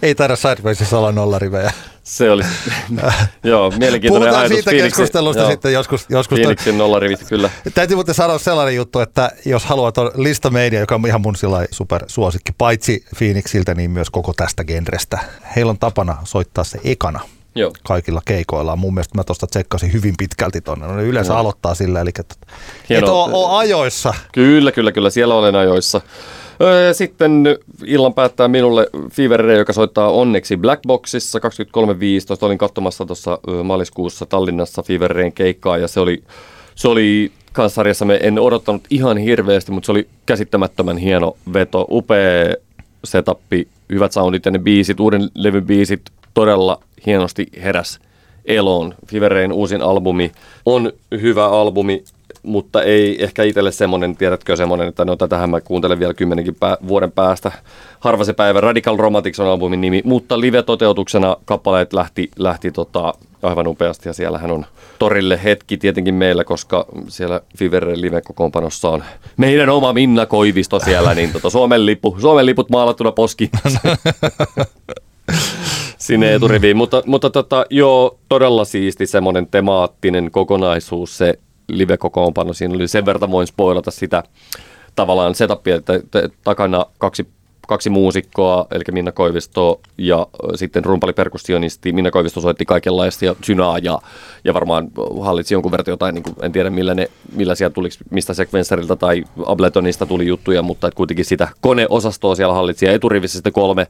[0.02, 1.72] Ei taida Sidewaysissa olla nollarivejä.
[2.02, 2.42] Se oli,
[3.44, 4.56] joo, mielenkiintoinen Puhutaan ajatus.
[4.56, 6.06] siitä Phoenixin, keskustelusta joo, sitten joskus.
[6.08, 7.50] joskus Phoenixin nollarivit, kyllä.
[7.74, 11.34] Täytyy muuten sanoa sellainen juttu, että jos haluat Lista Media, joka on ihan mun
[11.70, 15.18] supersuosikki, paitsi Phoenixiltä, niin myös koko tästä genrestä.
[15.56, 17.20] Heillä on tapana soittaa se ekana
[17.54, 17.72] Joo.
[17.82, 18.76] kaikilla keikoilla.
[18.76, 20.86] Mun mielestä mä tuosta tsekkasin hyvin pitkälti tuonne.
[20.86, 21.40] No, ne yleensä Joo.
[21.40, 22.34] aloittaa sillä, eli että
[22.90, 24.14] et ole, ole ajoissa.
[24.32, 25.10] Kyllä, kyllä, kyllä.
[25.10, 26.00] Siellä olen ajoissa.
[26.92, 27.44] Sitten
[27.86, 31.44] illan päättää minulle Fever Ray, joka soittaa onneksi Blackboxissa 23.15.
[32.46, 36.22] Olin katsomassa tuossa maaliskuussa Tallinnassa Fever Rayn keikkaa ja se oli,
[36.74, 42.54] se oli kanssarjassa, me en odottanut ihan hirveästi, mutta se oli käsittämättömän hieno veto, upea
[43.04, 46.02] setappi, hyvät soundit ja ne biisit, uuden levyn biisit
[46.34, 47.98] todella hienosti heräs
[48.44, 48.94] eloon.
[49.06, 50.32] Fever Rayn uusin albumi
[50.66, 52.04] on hyvä albumi
[52.42, 56.76] mutta ei ehkä itselle semmoinen, tiedätkö semmoinen, että no tätähän mä kuuntelen vielä kymmenenkin pää,
[56.88, 57.52] vuoden päästä.
[58.00, 63.66] Harva se päivä, Radical Romantics on albumin nimi, mutta live-toteutuksena kappaleet lähti, lähti tota, aivan
[63.66, 64.66] upeasti ja siellähän on
[64.98, 69.04] torille hetki tietenkin meillä, koska siellä Fiverren live-kokoonpanossa on
[69.36, 73.50] meidän oma Minna Koivisto siellä, niin tota Suomen, lippu, Suomen liput maalattuna poski
[76.00, 76.76] sinne eturiviin.
[76.76, 81.38] Mutta, mutta tota, joo, todella siisti semmoinen temaattinen kokonaisuus se
[81.68, 82.52] live-kokoonpano.
[82.52, 84.22] Siinä oli sen verran voin spoilata sitä
[84.96, 87.26] tavallaan setupia, että, että takana kaksi
[87.66, 91.92] kaksi muusikkoa, eli Minna Koivisto ja sitten rumpaliperkussionisti.
[91.92, 93.98] Minna Koivisto soitti kaikenlaista synaa ja,
[94.44, 94.88] ja varmaan
[95.20, 98.96] hallitsi jonkun verran jotain, niin kuin, en tiedä millä, ne, millä siellä tuli, mistä Sequencerilta
[98.96, 102.86] tai Abletonista tuli juttuja, mutta että kuitenkin sitä koneosastoa siellä hallitsi.
[102.86, 103.86] Ja eturivissä sitten kolme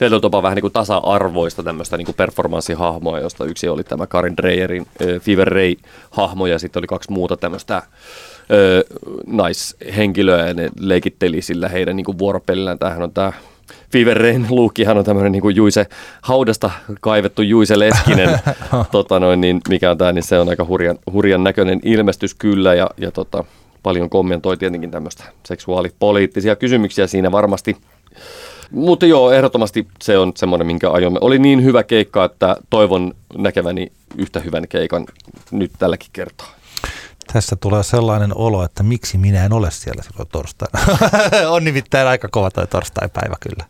[0.00, 4.86] tietyllä vähän niin kuin tasa-arvoista tämmöistä niin kuin performanssihahmoa, josta yksi oli tämä Karin Dreyerin
[5.02, 7.82] äh, Fever Ray-hahmo ja sitten oli kaksi muuta tämmöistä
[9.26, 12.78] naishenkilöä ja ne leikitteli sillä heidän niin kuin vuoropelillään.
[12.78, 13.32] Tämähän on tämä
[13.92, 15.86] Fever Rain Luukkihan on tämmöinen niin Juise,
[16.22, 16.70] haudasta
[17.00, 18.38] kaivettu Juise Leskinen,
[18.92, 22.74] tota noin, niin mikä on tämä, niin se on aika hurjan, hurjan näköinen ilmestys kyllä
[22.74, 23.44] ja, ja tota,
[23.82, 27.76] paljon kommentoi tietenkin tämmöistä seksuaalipoliittisia kysymyksiä siinä varmasti.
[28.70, 31.18] Mutta joo, ehdottomasti se on semmoinen, minkä ajomme.
[31.22, 35.06] Oli niin hyvä keikka, että toivon näkeväni yhtä hyvän keikan
[35.50, 36.59] nyt tälläkin kertaa
[37.32, 40.80] tässä tulee sellainen olo, että miksi minä en ole siellä silloin torstaina.
[41.54, 43.66] on nimittäin aika kova toi torstai-päivä kyllä.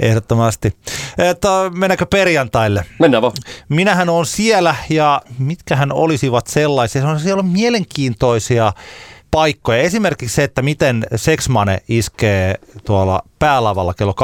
[0.00, 0.76] Ehdottomasti.
[1.18, 2.86] Että mennäänkö perjantaille?
[2.98, 3.32] Mennään vaan.
[3.68, 7.18] Minähän on siellä ja mitkähän olisivat sellaisia.
[7.18, 8.72] Siellä on mielenkiintoisia
[9.30, 9.82] paikkoja.
[9.82, 14.14] Esimerkiksi se, että miten Sexmane iskee tuolla päälavalla kello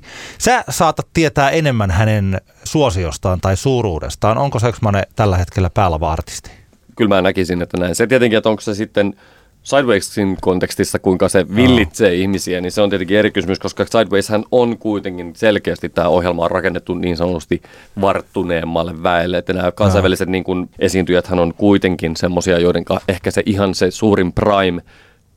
[0.00, 0.06] 20.45.
[0.38, 4.38] Sä saatat tietää enemmän hänen suosiostaan tai suuruudestaan.
[4.38, 6.67] Onko Sexmane tällä hetkellä päälava-artisti?
[6.98, 7.94] Kyllä mä näkisin, että näin.
[7.94, 9.14] Se tietenkin, että onko se sitten
[9.62, 12.18] Sidewaysin kontekstissa, kuinka se villitsee oh.
[12.18, 16.50] ihmisiä, niin se on tietenkin eri kysymys, koska Sidewayshän on kuitenkin selkeästi tämä ohjelma on
[16.50, 17.62] rakennettu niin sanotusti
[18.00, 20.32] varttuneemmalle väelle, että nämä kansainväliset oh.
[20.32, 24.82] niin kuin, esiintyjäthän on kuitenkin semmoisia, joiden ehkä se ihan se suurin prime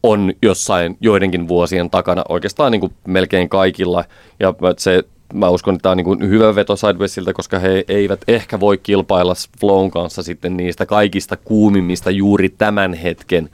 [0.03, 4.03] on jossain joidenkin vuosien takana oikeastaan niin kuin melkein kaikilla,
[4.39, 5.03] ja se
[5.33, 9.33] mä uskon, että tämä on niin hyvä veto Sidewaysilta, koska he eivät ehkä voi kilpailla
[9.59, 13.49] Flown kanssa sitten niistä kaikista kuumimmista juuri tämän hetken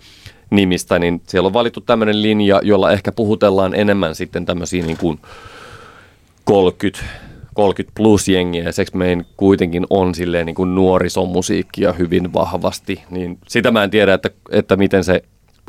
[0.49, 5.19] nimistä, niin siellä on valittu tämmöinen linja, jolla ehkä puhutellaan enemmän sitten tämmöisiä niin kuin
[6.43, 13.03] 30 30 plus jengiä ja Sex Main kuitenkin on silleen niin kuin nuorisomusiikkia hyvin vahvasti,
[13.09, 15.23] niin sitä mä en tiedä, että, että miten se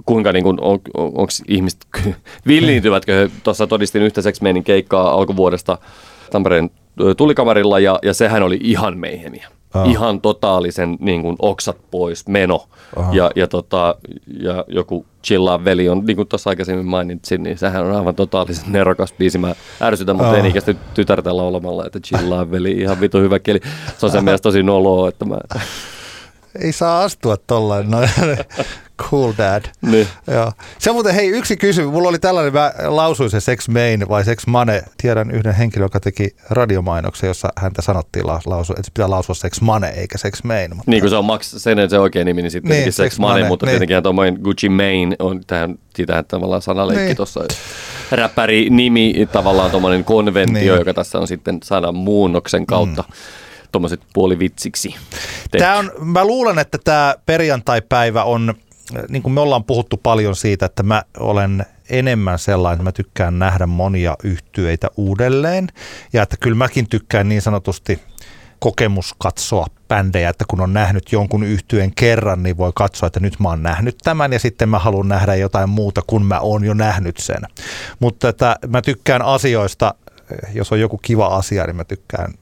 [0.06, 1.86] kuinka niin kuin, on, on, onko ihmiset
[2.46, 3.30] villiintyvätkö.
[3.44, 5.78] Tuossa todistin yhtä seksmeenin keikkaa alkuvuodesta
[6.30, 6.70] Tampereen
[7.16, 9.48] tulikamarilla ja, ja sehän oli ihan meihemiä.
[9.74, 9.90] Oh.
[9.90, 12.64] Ihan totaalisen niin kuin, oksat pois meno.
[13.12, 13.94] Ja, ja, tota,
[14.40, 18.72] ja joku Chillaa veli on, niin kuin tuossa aikaisemmin mainitsin, niin sehän on aivan totaalisen
[18.72, 19.38] nerokas biisi.
[19.38, 23.60] Mä ärsytän mun teini-ikäistä tytärtä laulamalla, että Chillaa veli, ihan vitu hyvä keli.
[23.98, 25.38] Se on sen mielestä tosi noloa, että mä...
[26.58, 27.90] Ei saa astua tollain.
[27.90, 27.98] No,
[29.10, 29.64] Cool dad.
[29.82, 30.06] Niin.
[30.26, 30.52] Joo.
[30.78, 31.92] Se muuten, hei, yksi kysymys.
[31.92, 34.82] Mulla oli tällainen, mä lausuin se sex main vai sex mane.
[35.02, 39.88] Tiedän yhden henkilön, joka teki radiomainoksen, jossa häntä sanottiin lausu, että pitää lausua sex mane
[39.88, 40.76] eikä sex main.
[40.76, 40.90] Mutta...
[40.90, 43.48] Niin kuin se on Max, sen se oikein nimi, niin sitten niin, sex, sex mane,
[43.48, 43.72] mutta niin.
[43.72, 47.16] tietenkin tuommoinen Gucci Mane on tähän, siitähän tavallaan sanaleikki niin.
[47.16, 47.44] tuossa.
[48.10, 50.78] Räppäri nimi, tavallaan tuommoinen konventio, niin.
[50.78, 53.04] joka tässä on sitten sanan muunnoksen kautta.
[53.08, 53.14] Mm
[53.72, 54.94] tuommoiset puolivitsiksi.
[55.58, 58.54] Tämä on, mä luulen, että tämä perjantai-päivä on
[59.08, 63.38] niin kuin me ollaan puhuttu paljon siitä, että mä olen enemmän sellainen, että mä tykkään
[63.38, 65.68] nähdä monia yhtyeitä uudelleen.
[66.12, 68.00] Ja että kyllä mäkin tykkään niin sanotusti
[68.58, 73.40] kokemus katsoa bändejä, että kun on nähnyt jonkun yhtyeen kerran, niin voi katsoa, että nyt
[73.40, 76.74] mä oon nähnyt tämän ja sitten mä haluan nähdä jotain muuta, kun mä oon jo
[76.74, 77.42] nähnyt sen.
[78.00, 79.94] Mutta että mä tykkään asioista,
[80.54, 82.34] jos on joku kiva asia, niin mä tykkään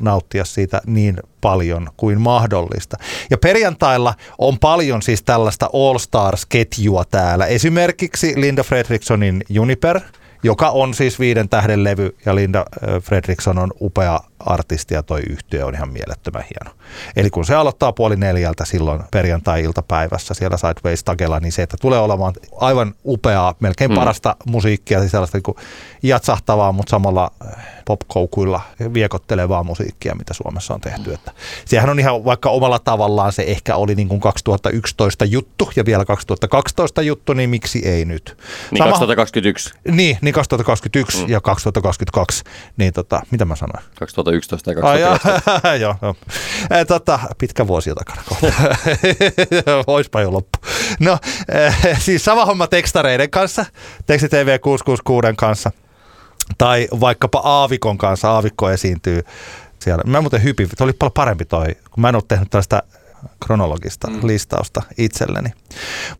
[0.00, 2.96] nauttia siitä niin paljon kuin mahdollista.
[3.30, 7.46] Ja perjantailla on paljon siis tällaista All Stars-ketjua täällä.
[7.46, 10.00] Esimerkiksi Linda Fredrikssonin Juniper,
[10.42, 12.64] joka on siis viiden tähden levy ja Linda
[13.02, 16.76] Fredriksson on upea artisti ja toi yhtiö on ihan mielettömän hieno.
[17.16, 21.98] Eli kun se aloittaa puoli neljältä silloin perjantai-iltapäivässä siellä Sideways Tagella, niin se, että tulee
[21.98, 23.94] olemaan aivan upeaa, melkein mm.
[23.94, 25.56] parasta musiikkia, siis sellaista niin
[26.02, 27.32] jatsahtavaa, mutta samalla
[27.84, 28.60] popkoukuilla
[28.94, 31.12] viekottelevaa musiikkia, mitä Suomessa on tehty.
[31.12, 31.32] Että
[31.64, 36.04] sehän on ihan vaikka omalla tavallaan se ehkä oli niin kuin 2011 juttu ja vielä
[36.04, 38.36] 2012 juttu, niin miksi ei nyt?
[38.70, 39.74] Niin Sama, 2021.
[39.84, 41.30] Niin, niin Niin 2021 mm.
[41.30, 42.44] ja 2022,
[42.76, 43.84] niin tota, mitä mä sanoin?
[43.98, 45.68] 2011 ja Ai, 2012.
[45.68, 46.14] joo, joo, joo.
[46.80, 48.52] E, tota, pitkä vuosi takana kohta.
[49.86, 50.58] Oispa jo loppu.
[51.00, 51.18] No,
[51.48, 53.66] e, siis sama homma tekstareiden kanssa,
[54.06, 55.70] Teksti TV 666 kanssa,
[56.58, 59.22] tai vaikkapa Aavikon kanssa, Aavikko esiintyy
[59.78, 60.02] siellä.
[60.06, 62.82] Mä muuten hypin, oli paljon parempi toi, kun mä en ole tehnyt tällaista
[63.46, 64.26] kronologista mm.
[64.26, 65.50] listausta itselleni.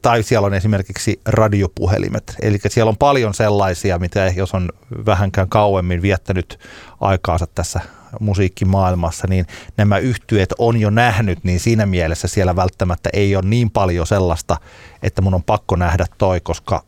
[0.02, 2.36] Tai siellä on esimerkiksi radiopuhelimet.
[2.42, 4.68] Eli siellä on paljon sellaisia, mitä jos on
[5.06, 6.58] vähänkään kauemmin viettänyt
[7.00, 7.80] aikaansa tässä
[8.20, 9.46] musiikkimaailmassa, niin
[9.76, 14.56] nämä yhtyeet on jo nähnyt, niin siinä mielessä siellä välttämättä ei ole niin paljon sellaista,
[15.02, 16.82] että mun on pakko nähdä toi, koska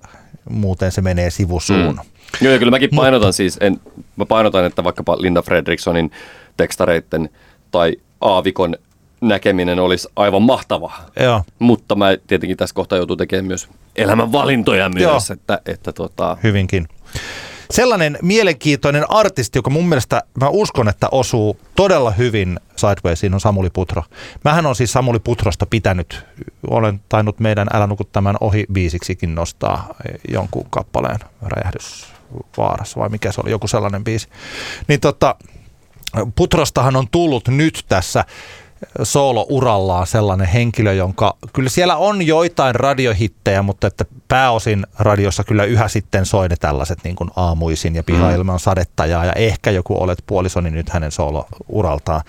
[0.50, 1.94] muuten se menee sivusuun.
[1.94, 2.15] Mm.
[2.40, 3.80] Joo, ja kyllä mäkin painotan siis, en,
[4.16, 6.10] mä painotan, että vaikkapa Linda Fredrikssonin
[6.56, 7.28] tekstareitten
[7.70, 8.76] tai Aavikon
[9.20, 10.92] näkeminen olisi aivan mahtava.
[11.20, 11.42] Joo.
[11.58, 15.02] Mutta mä tietenkin tässä kohtaa joutuu tekemään myös elämän valintoja myös.
[15.02, 15.20] Joo.
[15.32, 16.36] Että, että tota...
[16.42, 16.88] Hyvinkin.
[17.70, 23.70] Sellainen mielenkiintoinen artisti, joka mun mielestä, mä uskon, että osuu todella hyvin Sidewaysiin, on Samuli
[23.70, 24.02] Putro.
[24.44, 26.26] Mähän on siis Samuli Putrosta pitänyt,
[26.70, 29.94] olen tainnut meidän Älä nuku tämän ohi biisiksikin nostaa
[30.28, 32.15] jonkun kappaleen räjähdys
[32.56, 34.28] vaarassa, vai mikä se oli, joku sellainen biisi.
[34.88, 35.36] Niin tota,
[36.34, 38.24] Putrostahan on tullut nyt tässä
[39.02, 45.88] soolo-urallaan sellainen henkilö, jonka kyllä siellä on joitain radiohittejä, mutta että pääosin radiossa kyllä yhä
[45.88, 50.24] sitten soi ne tällaiset niin kuin aamuisin ja pihailma on sadettajaa ja ehkä joku olet
[50.26, 52.20] puolisoni nyt hänen soolo-uraltaan.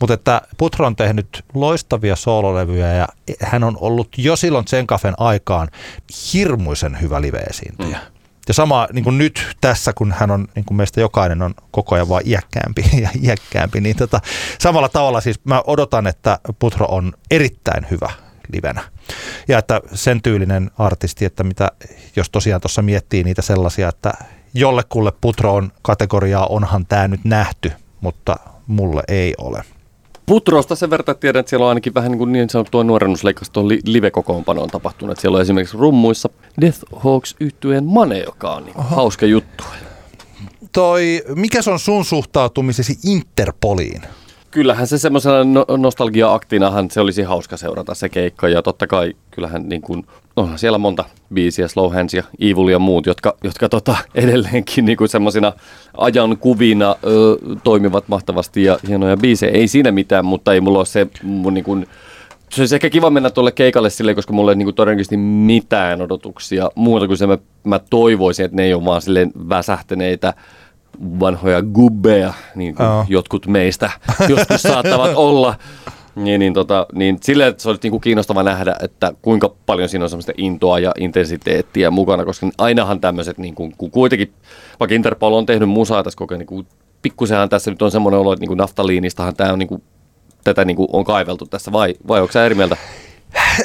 [0.00, 3.06] Mutta että Putro on tehnyt loistavia soololevyjä ja
[3.42, 5.68] hän on ollut jo silloin Tsenkafen aikaan
[6.32, 7.98] hirmuisen hyvä live-esiintyjä.
[7.98, 8.17] Mm.
[8.48, 11.94] Ja sama niin kuin nyt tässä, kun hän on, niin kuin meistä jokainen on koko
[11.94, 14.20] ajan vaan iäkkäämpi ja iäkkäämpi, niin tota,
[14.58, 18.10] samalla tavalla siis mä odotan, että Putro on erittäin hyvä
[18.52, 18.80] livenä.
[19.48, 21.72] Ja että sen tyylinen artisti, että mitä,
[22.16, 24.12] jos tosiaan tuossa miettii niitä sellaisia, että
[24.54, 28.36] jollekulle Putro on kategoriaa, onhan tämä nyt nähty, mutta
[28.66, 29.64] mulle ei ole.
[30.28, 33.68] Putrosta sen verran tiedän, että siellä on ainakin vähän niin, kuin niin sanottua nuorennusleikkausta tuon
[33.68, 35.18] li- live-kokoonpanoon tapahtunut.
[35.18, 36.28] Siellä on esimerkiksi rummuissa
[36.60, 39.64] Death Hawks yhtyeen Mane, joka on niin hauska juttu.
[40.72, 44.02] Toi, mikä se on sun suhtautumisesi Interpoliin?
[44.50, 49.68] Kyllähän se semmoisena no- nostalgia-aktinahan se olisi hauska seurata se keikka ja totta kai kyllähän
[49.68, 50.06] niin kuin,
[50.38, 54.96] onhan siellä monta biisiä, Slow Hands ja Evil ja muut, jotka, jotka tota, edelleenkin niin
[54.98, 55.52] kuin semmoisina
[55.96, 59.52] ajan kuvina ö, toimivat mahtavasti ja hienoja biisejä.
[59.52, 61.86] Ei siinä mitään, mutta ei mulla ole se mun niin kuin,
[62.50, 66.02] se olisi ehkä kiva mennä tuolle keikalle silleen, koska mulla ei niin kuin todennäköisesti mitään
[66.02, 70.34] odotuksia muuta kuin se mä, mä toivoisin, että ne ei ole vaan silleen väsähtäneitä
[71.20, 73.06] vanhoja gubbeja, niin kuin oh.
[73.08, 73.90] jotkut meistä
[74.28, 75.54] joskus saattavat olla.
[76.18, 80.04] Niin, niin, tota, niin silleen, että se olisi niin kiinnostava nähdä, että kuinka paljon siinä
[80.04, 84.32] on semmoista intoa ja intensiteettiä mukana, koska ainahan tämmöiset, niin kuin, kun kuitenkin,
[84.80, 86.66] vaikka Interpol on tehnyt musaa tässä koko, niin
[87.02, 89.82] pikkusenhan tässä nyt on semmoinen olo, että niin kuin naftaliinistahan tämä on niin kuin,
[90.44, 92.76] tätä niin kuin on kaiveltu tässä, vai, vai onko sä eri mieltä?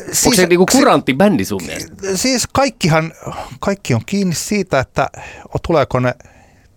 [0.05, 1.93] Siis, Onko se niinku kurantti bändi sun mielestä?
[2.15, 3.13] Siis kaikkihan,
[3.59, 5.09] kaikki on kiinni siitä, että
[5.67, 6.13] tuleeko ne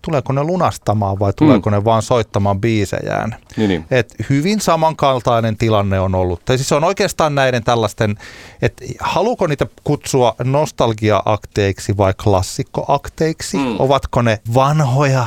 [0.07, 1.77] tuleeko ne lunastamaan vai tuleeko mm.
[1.77, 3.37] ne vaan soittamaan biisejään.
[3.57, 3.85] Niin, niin.
[3.91, 6.45] Et hyvin samankaltainen tilanne on ollut.
[6.45, 8.17] Tai siis on oikeastaan näiden tällaisten,
[8.63, 13.57] että haluuko niitä kutsua nostalgia-akteiksi vai klassikkoakteiksi?
[13.57, 13.77] Mm.
[13.79, 15.27] Ovatko ne vanhoja,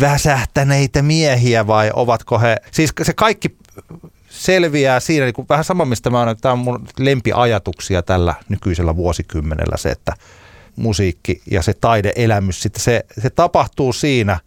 [0.00, 3.56] väsähtäneitä miehiä vai ovatko he, siis se kaikki
[4.28, 8.96] selviää siinä, niin kuin vähän sama, mistä mä olen, tämä on mun lempiajatuksia tällä nykyisellä
[8.96, 10.12] vuosikymmenellä se, että
[10.76, 14.38] musiikki ja se taideelämys, sitten se, se tapahtuu siinä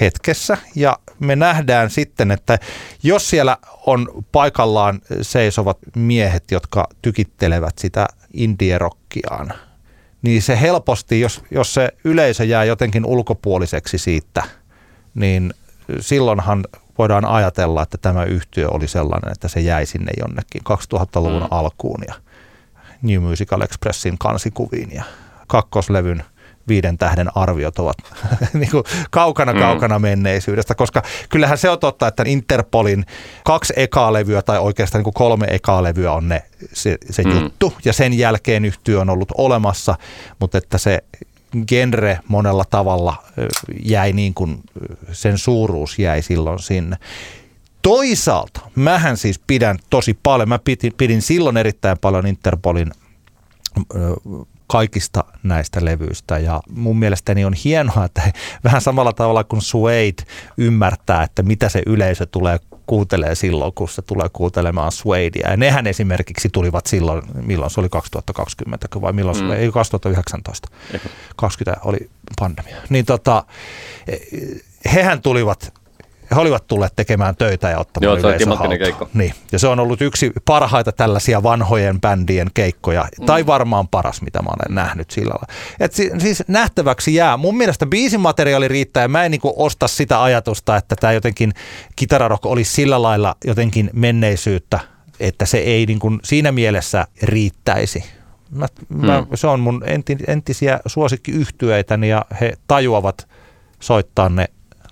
[0.00, 2.58] hetkessä ja me nähdään sitten, että
[3.02, 9.52] jos siellä on paikallaan seisovat miehet, jotka tykittelevät sitä indierokkiaan,
[10.22, 14.42] niin se helposti, jos, jos se yleisö jää jotenkin ulkopuoliseksi siitä,
[15.14, 15.54] niin
[16.00, 16.64] silloinhan
[16.98, 20.62] voidaan ajatella, että tämä yhtiö oli sellainen, että se jäi sinne jonnekin
[20.94, 21.48] 2000-luvun mm.
[21.50, 22.14] alkuun ja
[23.02, 25.04] New Musical Expressin kansikuviin ja
[25.46, 26.24] kakkoslevyn
[26.68, 27.96] viiden tähden arviot ovat
[28.52, 29.58] niin kuin kaukana mm.
[29.58, 33.06] kaukana menneisyydestä, koska kyllähän se on totta, että Interpolin
[33.44, 36.42] kaksi ekaa levyä tai oikeastaan niin kuin kolme ekaa levyä on ne,
[36.72, 37.30] se, se mm.
[37.30, 39.98] juttu ja sen jälkeen yhtiö on ollut olemassa,
[40.40, 41.04] mutta että se
[41.68, 43.16] genre monella tavalla
[43.82, 44.60] jäi niin kuin
[45.12, 46.96] sen suuruus jäi silloin sinne.
[47.82, 52.90] Toisaalta mähän siis pidän tosi paljon, mä pidin, pidin silloin erittäin paljon Interpolin
[54.66, 58.22] kaikista näistä levyistä ja mun mielestäni on hienoa, että
[58.64, 60.22] vähän samalla tavalla kuin Suede
[60.58, 65.50] ymmärtää, että mitä se yleisö tulee kuuntelee silloin, kun se tulee kuuntelemaan Suadea.
[65.50, 70.68] Ja nehän esimerkiksi tulivat silloin, milloin se oli 2020 vai milloin se oli, ei 2019.
[71.36, 72.76] 20 oli pandemia.
[72.88, 73.44] Niin tota,
[74.92, 75.74] hehän tulivat
[76.34, 79.06] he olivat tulleet tekemään töitä ja ottamaan Joo, se oli timanttinen keikka.
[79.14, 83.26] Niin, ja se on ollut yksi parhaita tällaisia vanhojen bändien keikkoja, mm.
[83.26, 85.46] tai varmaan paras, mitä mä olen nähnyt sillä lailla.
[85.80, 87.36] Et si- siis nähtäväksi jää.
[87.36, 91.52] Mun mielestä biisimateriaali riittää, ja mä en niinku osta sitä ajatusta, että tämä jotenkin
[91.96, 94.80] kitararok olisi sillä lailla jotenkin menneisyyttä,
[95.20, 98.04] että se ei niinku siinä mielessä riittäisi.
[98.50, 99.26] Mä, mä, Mm.
[99.34, 103.28] se on mun enti, entisiä suosikkiyhtyeitäni ja he tajuavat
[103.80, 104.46] soittaa ne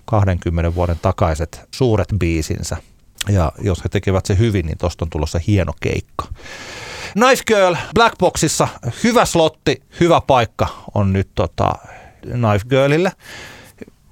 [0.05, 2.77] 20 vuoden takaiset suuret biisinsä.
[3.29, 6.27] Ja jos he tekevät se hyvin, niin tosta on tulossa hieno keikka.
[7.15, 8.67] Nice Girl Black Boxissa,
[9.03, 11.73] hyvä slotti, hyvä paikka on nyt tota
[12.21, 13.11] Knife Girlille.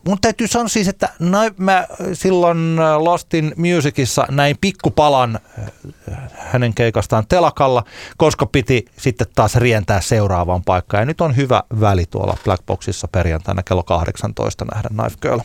[0.08, 6.22] Mun täytyy sanoa siis, että nai- mä silloin äh, Lost in Musicissa näin pikkupalan äh,
[6.38, 7.84] hänen keikastaan telakalla,
[8.18, 11.02] koska piti sitten taas rientää seuraavaan paikkaan.
[11.02, 15.40] Ja nyt on hyvä väli tuolla Black Boxissa perjantaina kello 18 nähdä Knife Girl.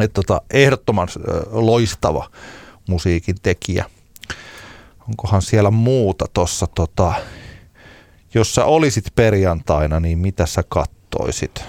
[0.00, 1.08] Et tota, ehdottoman
[1.50, 2.30] loistava
[2.88, 3.84] musiikin tekijä.
[5.08, 7.12] Onkohan siellä muuta tuossa, tota,
[8.34, 11.64] jos sä olisit perjantaina, niin mitä sä kattoisit?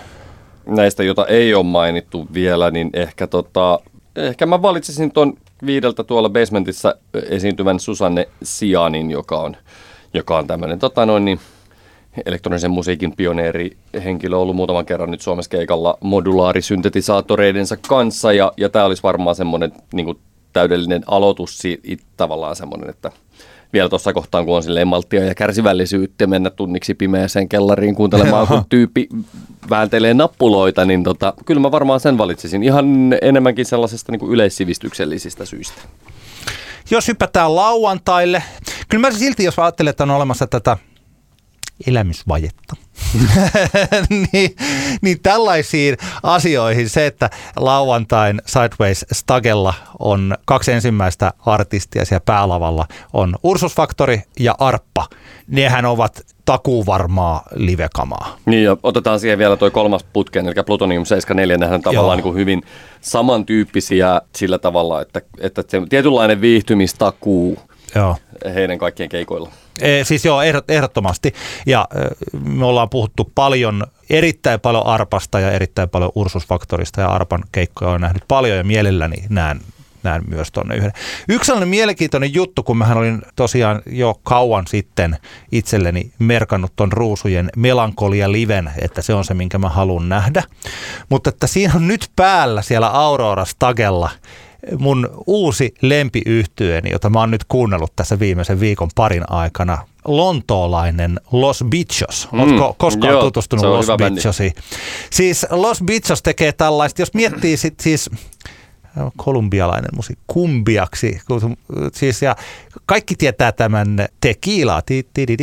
[0.66, 3.80] näistä, jota ei ole mainittu vielä, niin ehkä, tota,
[4.16, 5.34] ehkä mä valitsisin tuon
[5.66, 6.96] viideltä tuolla basementissa
[7.30, 9.56] esiintyvän Susanne Sianin, joka on,
[10.14, 11.40] joka on tämmöinen tota noin, niin,
[12.26, 18.86] elektronisen musiikin pioneeri henkilö ollut muutaman kerran nyt Suomessa keikalla modulaarisyntetisaattoreidensa kanssa ja, ja tämä
[18.86, 20.18] olisi varmaan semmoinen niin kuin
[20.54, 23.12] täydellinen aloitus si- it- tavallaan semmoinen, että
[23.74, 28.64] vielä tuossa kohtaan, kun on silleen malttia ja kärsivällisyyttä mennä tunniksi pimeäseen kellariin kuuntelemaan, kun
[28.70, 29.10] tyyppi
[29.70, 32.64] vääntelee nappuloita, niin tota, kyllä mä varmaan sen valitsisin.
[32.64, 32.86] Ihan
[33.22, 35.82] enemmänkin sellaisesta niin kuin yleissivistyksellisistä syistä.
[36.92, 38.44] Jos hypätään lauantaille,
[38.90, 40.78] kyllä mä silti, jos ajattelen, että on olemassa tätä
[41.88, 42.76] elämysvajetta,
[44.34, 44.56] niin,
[45.02, 53.36] niin tällaisiin asioihin se, että lauantain Sideways Stagella on kaksi ensimmäistä artistia siellä päälavalla, on
[53.44, 55.08] Ursus Factory ja Arppa.
[55.48, 58.38] Nehän ovat takuvarmaa livekamaa.
[58.46, 61.94] Niin ja otetaan siihen vielä toi kolmas putkeen, eli Plutonium 74, nehän Joo.
[61.94, 62.64] tavallaan niin kuin hyvin
[63.02, 67.58] samantyyppisiä sillä tavalla, että, että se tietynlainen viihtymistakuu
[67.96, 68.16] Joo.
[68.56, 69.50] heidän kaikkien keikoilla.
[69.82, 71.34] E, siis joo, ehdot, ehdottomasti.
[71.66, 77.44] Ja ö, me ollaan puhuttu paljon, erittäin paljon Arpasta ja erittäin paljon Ursusfaktorista ja Arpan
[77.52, 79.62] keikkoja on nähnyt paljon ja mielelläni näen,
[80.04, 80.92] näen myös tuonne yhden.
[81.30, 85.18] Yksi sellainen mielenkiintoinen juttu, kun mähän olin tosiaan jo kauan sitten
[85.52, 90.44] itselleni merkannut ton Ruusujen Melankolia Liven, että se on se, minkä mä haluan nähdä.
[91.10, 94.10] Mutta että siinä on nyt päällä siellä Aurora Stagella
[94.78, 101.64] mun uusi lempiyhtyeeni, jota mä oon nyt kuunnellut tässä viimeisen viikon parin aikana, lontoolainen Los
[101.70, 102.28] Bichos.
[102.32, 102.40] Mm,
[102.78, 104.16] koskaan joo, tutustunut Los bändi.
[104.16, 104.54] Bichosiin?
[105.10, 108.10] Siis Los Bichos tekee tällaista, jos miettii sit siis
[109.18, 111.22] kolumbialainen musiikki, kumbiaksi,
[111.94, 112.36] siis ja
[112.86, 114.08] kaikki tietää tämän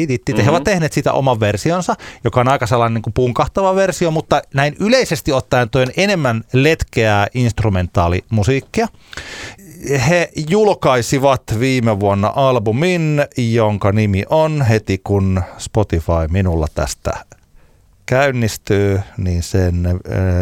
[0.07, 0.51] ti- ti- he Mhm.
[0.51, 1.95] ovat tehneet siitä oman versionsa,
[2.25, 6.45] joka on aika sellainen niin kuin punkahtava versio, mutta näin yleisesti ottaen toi on enemmän
[6.53, 8.89] letkeää instrumentaalimusiikkia.
[10.09, 17.25] He julkaisivat viime vuonna albumin, jonka nimi on heti kun Spotify minulla tästä
[18.11, 19.95] käynnistyy, niin sen äh,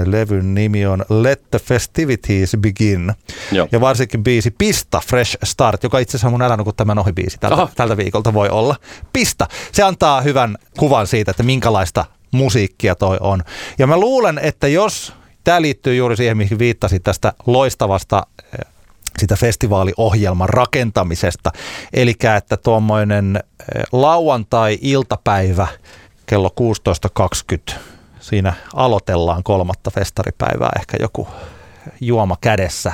[0.05, 3.15] levyn nimi on Let the Festivities Begin.
[3.53, 3.69] Joo.
[3.73, 7.13] Ja varsinkin biisi Pista Fresh Start, joka itse asiassa on mun älä nuku tämän ohi
[7.13, 7.69] biisi tältä, Aha.
[7.75, 8.77] tältä viikolta voi olla.
[9.13, 9.47] Pista.
[9.73, 13.43] Se antaa hyvän kuvan siitä, että minkälaista musiikkia toi on.
[13.79, 15.13] Ja mä luulen, että jos
[15.45, 18.67] tämä liittyy juuri siihen, mihin viittasit tästä loistavasta eh,
[19.19, 21.51] sitä festivaaliohjelman rakentamisesta.
[21.93, 25.67] Eli että tuommoinen eh, lauantai-iltapäivä
[26.29, 26.51] kello
[27.73, 27.75] 16.20,
[28.21, 31.29] siinä aloitellaan kolmatta festaripäivää, ehkä joku
[32.01, 32.93] juoma kädessä,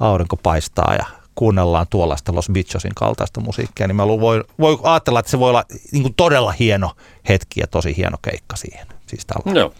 [0.00, 1.04] aurinko paistaa ja
[1.34, 5.64] kuunnellaan tuollaista Los Bichosin kaltaista musiikkia, niin mä voi, voi ajatella, että se voi olla
[5.92, 6.90] niin kuin todella hieno
[7.28, 8.86] hetki ja tosi hieno keikka siihen.
[9.06, 9.60] Siis tällä.
[9.60, 9.72] Joo,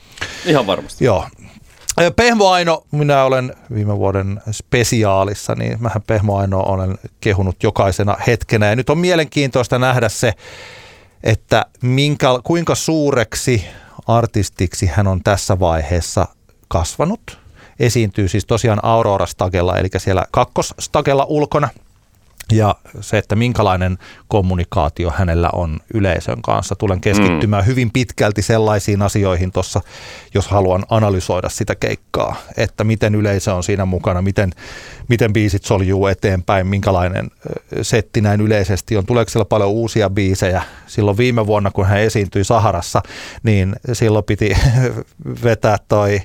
[0.45, 1.05] ihan varmasti.
[1.05, 1.27] Joo.
[2.17, 8.67] Pehmo Aino, minä olen viime vuoden spesiaalissa, niin mähän Pehmo Aino olen kehunut jokaisena hetkenä.
[8.67, 10.33] Ja nyt on mielenkiintoista nähdä se,
[11.25, 13.65] että minkä, kuinka suureksi
[14.07, 16.27] artistiksi hän on tässä vaiheessa
[16.69, 17.39] kasvanut.
[17.81, 21.69] Esiintyy siis tosiaan Aurora Stagella, eli siellä kakkosstagella ulkona.
[22.53, 26.75] Ja se, että minkälainen kommunikaatio hänellä on yleisön kanssa.
[26.75, 27.67] Tulen keskittymään mm.
[27.67, 29.81] hyvin pitkälti sellaisiin asioihin tuossa,
[30.35, 34.51] jos haluan analysoida sitä keikkaa, että miten yleisö on siinä mukana, miten,
[35.09, 37.31] miten biisit soljuu eteenpäin, minkälainen
[37.83, 39.07] setti näin yleisesti on.
[39.07, 40.63] Tuleeko siellä paljon uusia biisejä?
[40.87, 43.03] Silloin viime vuonna, kun hän esiintyi Saharassa,
[43.43, 44.57] niin silloin piti
[45.45, 46.21] vetää toi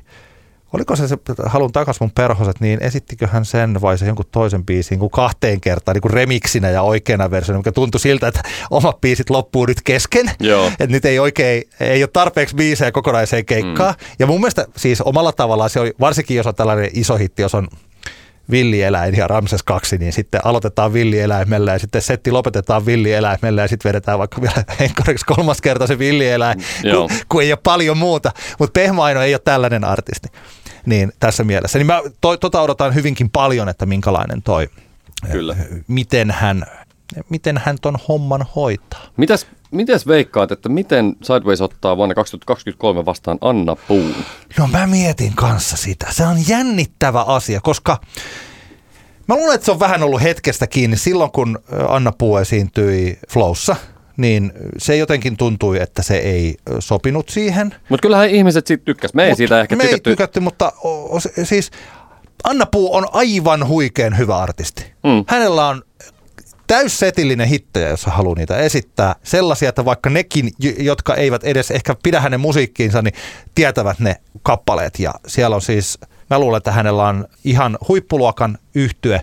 [0.74, 4.66] oliko se, se halun takas mun perhoset, niin esittikö hän sen vai se jonkun toisen
[4.66, 8.42] biisin kuin kahteen kertaan niin kuin remiksinä ja oikeana versiona, mikä tuntui siltä, että
[8.72, 10.32] omat biisit loppuu nyt kesken.
[10.40, 10.68] Joo.
[10.68, 13.94] Että nyt ei oikein, ei ole tarpeeksi biisejä kokonaiseen keikkaan.
[14.00, 14.06] Mm.
[14.20, 17.56] Ja mun mielestä siis omalla tavallaan se oli, varsinkin jos on tällainen iso hitti, jos
[17.56, 17.68] on
[18.52, 23.90] villieläin ja Ramses 2, niin sitten aloitetaan villieläimellä ja sitten setti lopetetaan villieläimellä ja sitten
[23.90, 28.32] vedetään vaikka vielä enkkariksi kolmas kerta se villieläin, mm, kun, kun ei ole paljon muuta.
[28.60, 30.28] Mutta Pehmaino ei ole tällainen artisti
[30.90, 31.80] niin tässä mielessä.
[31.80, 34.70] Niin mä to, tota odotan hyvinkin paljon, että minkälainen toi,
[35.32, 35.56] Kyllä.
[35.88, 36.66] miten hän,
[37.30, 39.02] miten hän ton homman hoitaa.
[39.18, 44.16] Mitäs, mitäs veikkaat, että miten Sideways ottaa vuonna 2023 vastaan Anna Puun?
[44.58, 46.08] No mä mietin kanssa sitä.
[46.10, 47.98] Se on jännittävä asia, koska
[49.28, 53.76] mä luulen, että se on vähän ollut hetkestä kiinni silloin, kun Anna Puu esiintyi Flowssa–
[54.20, 57.76] niin se jotenkin tuntui, että se ei sopinut siihen.
[57.90, 59.14] Mutta kyllähän ihmiset siitä tykkäs.
[59.14, 60.10] Me ei Mut siitä ehkä me tykätty.
[60.10, 61.72] ei tykätty, mutta o, o, siis
[62.44, 64.94] Anna Puu on aivan huikean hyvä artisti.
[65.04, 65.24] Mm.
[65.28, 65.82] Hänellä on
[66.68, 69.16] täyssetillinen hittejä, jos haluaa niitä esittää.
[69.24, 73.14] Sellaisia, että vaikka nekin, jotka eivät edes ehkä pidä hänen musiikkiinsa, niin
[73.56, 75.00] tietävät ne kappaleet.
[75.00, 76.00] Ja siellä on siis,
[76.30, 79.22] mä luulen, että hänellä on ihan huippuluokan yhtye,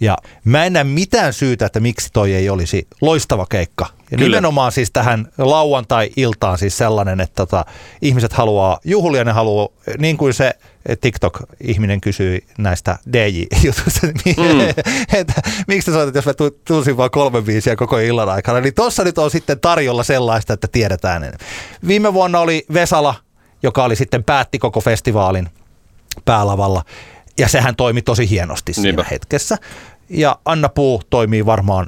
[0.00, 3.86] ja mä en näe mitään syytä, että miksi toi ei olisi loistava keikka.
[4.12, 4.28] Ja Kyllä.
[4.36, 7.64] nimenomaan siis tähän lauantai-iltaan siis sellainen, että tota,
[8.02, 10.54] ihmiset haluaa juhlia, ne haluaa, niin kuin se
[11.00, 14.60] TikTok-ihminen kysyi näistä DJ-jutuista, mm.
[15.20, 16.32] että miksi sä soitat, jos mä
[16.64, 18.60] tunsin vain kolme viisiä koko illan aikana.
[18.60, 21.32] Niin tossa nyt on sitten tarjolla sellaista, että tiedetään.
[21.86, 23.14] Viime vuonna oli Vesala,
[23.62, 25.48] joka oli sitten päätti koko festivaalin
[26.24, 26.82] päälavalla.
[27.38, 29.04] Ja sehän toimi tosi hienosti siinä Niinpä.
[29.10, 29.58] hetkessä
[30.08, 31.86] ja Anna Puu toimii varmaan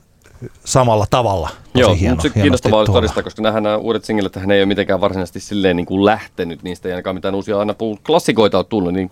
[0.65, 1.49] samalla tavalla.
[1.49, 5.01] Tosi Joo, hieno, mutta se kiinnostavaa todistaa, koska nämä uudet singlet, hän ei ole mitenkään
[5.01, 9.11] varsinaisesti silleen niin kuin lähtenyt, niistä ei ainakaan mitään uusia Puu klassikoita ole tullut, niin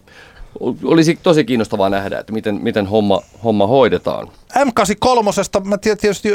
[0.84, 4.28] olisi tosi kiinnostavaa nähdä, että miten, miten homma, homma hoidetaan.
[4.58, 6.28] M83, mä tietysti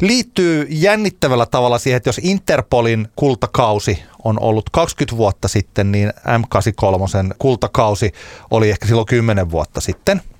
[0.00, 7.34] liittyy jännittävällä tavalla siihen, että jos Interpolin kultakausi on ollut 20 vuotta sitten, niin M83
[7.38, 8.12] kultakausi
[8.50, 10.22] oli ehkä silloin 10 vuotta sitten–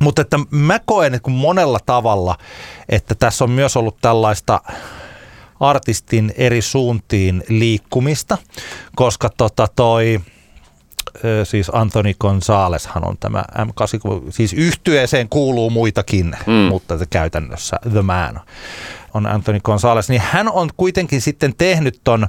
[0.00, 2.36] mutta että mä koen että monella tavalla,
[2.88, 4.60] että tässä on myös ollut tällaista
[5.60, 8.38] artistin eri suuntiin liikkumista,
[8.96, 10.20] koska tota toi,
[11.44, 16.52] siis Anthony Gonzaleshan on tämä M8, siis yhtyeeseen kuuluu muitakin, mm.
[16.52, 18.40] mutta käytännössä The Man
[19.14, 22.26] on Anthony Gonzalez, niin hän on kuitenkin sitten tehnyt ton,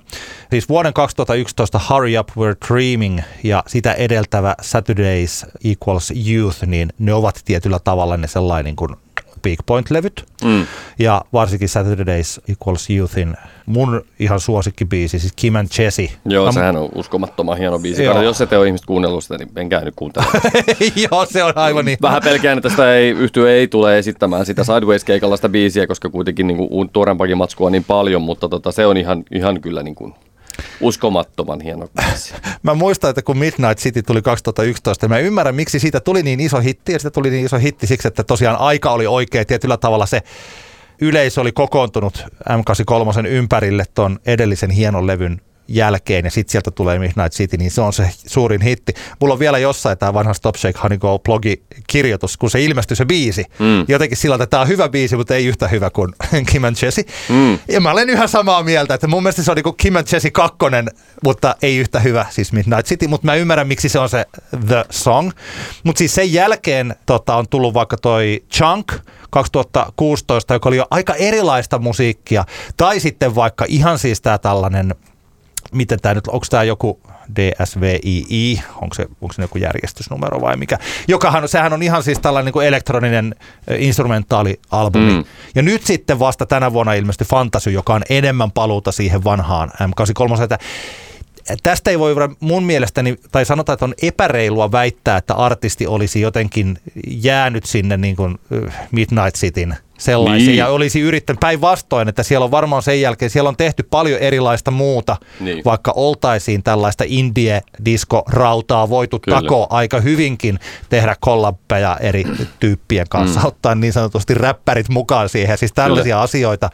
[0.50, 7.14] siis vuoden 2011 Hurry Up We're Dreaming ja sitä edeltävä Saturdays Equals Youth, niin ne
[7.14, 8.96] ovat tietyllä tavalla ne sellainen kuin
[9.48, 10.26] Big Point-levyt.
[10.44, 10.66] Mm.
[11.00, 16.10] Ja varsinkin Saturdays Equals Youthin mun ihan suosikkibiisi, siis Kim and Jesse.
[16.26, 18.04] Joo, Mä, sehän on uskomattoman hieno biisi.
[18.04, 18.22] Joo.
[18.22, 20.42] Jos ette ole ihmiset kuunnellut sitä, niin en käynyt kuuntelemaan.
[21.12, 21.98] Joo, se on aivan niin.
[22.02, 26.48] Vähän pelkään, että sitä ei, yhtyä ei tule esittämään sitä Sideways-keikalla sitä biisiä, koska kuitenkin
[26.48, 29.96] niin kuin, tuorempakin matskua on niin paljon, mutta tota, se on ihan, ihan kyllä niin
[29.96, 30.14] kuin,
[30.82, 32.34] uskomattoman hieno biisi.
[32.64, 36.60] mä muistan, että kun Midnight City tuli 2011, mä ymmärrän, miksi siitä tuli niin iso
[36.60, 40.06] hitti, ja siitä tuli niin iso hitti siksi, että tosiaan aika oli oikea, tietyllä tavalla
[40.06, 40.22] se
[41.02, 47.34] yleisö oli kokoontunut M83 ympärille ton edellisen hienon levyn jälkeen ja sitten sieltä tulee Midnight
[47.34, 48.94] City, niin se on se suurin hitti.
[49.20, 52.98] Mulla on vielä jossain tämä vanha Stop Shake Honey Go blogi kirjoitus, kun se ilmestyi
[52.98, 53.46] se biisi.
[53.60, 53.86] Mm.
[53.88, 56.14] Jotenkin sillä että tämä on hyvä biisi, mutta ei yhtä hyvä kuin
[56.52, 57.04] Kim and Jesse.
[57.30, 57.60] Mm.
[57.68, 60.32] Ja mä olen yhä samaa mieltä, että mun mielestä se on niin Kim and Jesse
[60.32, 60.90] kakkonen,
[61.24, 64.26] mutta ei yhtä hyvä siis Midnight City, mutta mä ymmärrän miksi se on se
[64.68, 65.32] The Song.
[65.84, 68.94] Mutta siis sen jälkeen tota, on tullut vaikka toi Chunk,
[69.30, 72.46] 2016, joka oli jo aika erilaista musiikkia,
[72.78, 74.96] tai sitten vaikka ihan siis tämä tällainen
[75.72, 77.00] miten tämä nyt, onko tämä joku
[77.36, 82.54] DSVII, onko se, onko se joku järjestysnumero vai mikä, jokahan, sehän on ihan siis tällainen
[82.56, 83.36] niin elektroninen
[83.78, 85.14] instrumentaalialbumi.
[85.14, 85.24] Mm.
[85.56, 90.44] Ja nyt sitten vasta tänä vuonna ilmestyi Fantasy, joka on enemmän paluuta siihen vanhaan M83.
[90.44, 90.58] Että
[91.64, 96.78] tästä ei voi mun mielestäni, tai sanotaan, että on epäreilua väittää, että artisti olisi jotenkin
[97.08, 98.40] jäänyt sinne niin kuin
[98.92, 100.58] Midnight Cityn sellaisia Niin.
[100.58, 104.72] ja olisi yrittänyt päinvastoin, että siellä on varmaan sen jälkeen, siellä on tehty paljon erilaista
[104.72, 105.62] muuta, Niin.
[105.66, 109.42] vaikka oltaisiin tällaista indie-disco-rautaa voitu Kyllä.
[109.42, 110.60] takoa aika hyvinkin
[110.90, 112.24] tehdä kollappeja eri
[112.60, 113.46] tyyppien kanssa, mm.
[113.46, 116.22] ottaa niin sanotusti räppärit mukaan siihen, siis tällaisia Kyllä.
[116.22, 116.70] asioita,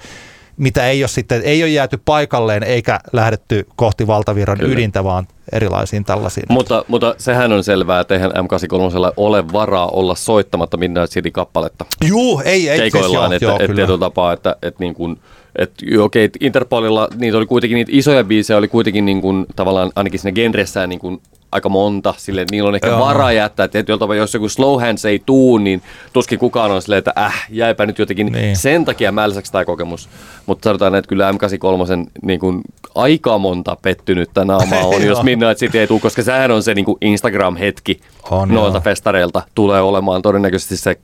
[0.58, 4.74] mitä ei ole sitten, ei ole jääty paikalleen eikä lähdetty kohti valtavirran Kyllä.
[4.74, 6.46] ydintä, vaan erilaisiin tällaisiin.
[6.50, 12.42] Mutta, mutta sehän on selvää, että eihän M83 ole varaa olla soittamatta Midnight City-kappaletta Juu,
[12.46, 12.80] ei, ei.
[12.80, 15.20] keikoillaan, siis että, joo, että tietyllä tapaa, että, että niin kuin,
[15.56, 19.92] että okei, että Interpolilla niitä oli kuitenkin, niitä isoja biisejä oli kuitenkin niin kuin, tavallaan
[19.96, 21.22] ainakin siinä genressään niin kuin,
[21.54, 23.00] aika monta, sille, niillä on ehkä Joo.
[23.00, 25.82] varaa jättää, että tietyllä jos joku slow hands ei tuu, niin
[26.14, 28.58] tuskin kukaan on silleen, että äh, jäipä nyt jotenkin Niin.
[28.58, 30.10] sen takia mälsäksi tämä kokemus.
[30.46, 32.62] Mutta sanotaan, että kyllä M83 niin kuin,
[32.96, 35.24] aika monta pettynyttä naamaa on, jos.
[35.24, 38.00] Midnight City ei tule, koska sehän on se niin kuin Instagram-hetki
[38.32, 38.82] On, noilta joo.
[38.82, 40.96] festareilta tulee olemaan todennäköisesti se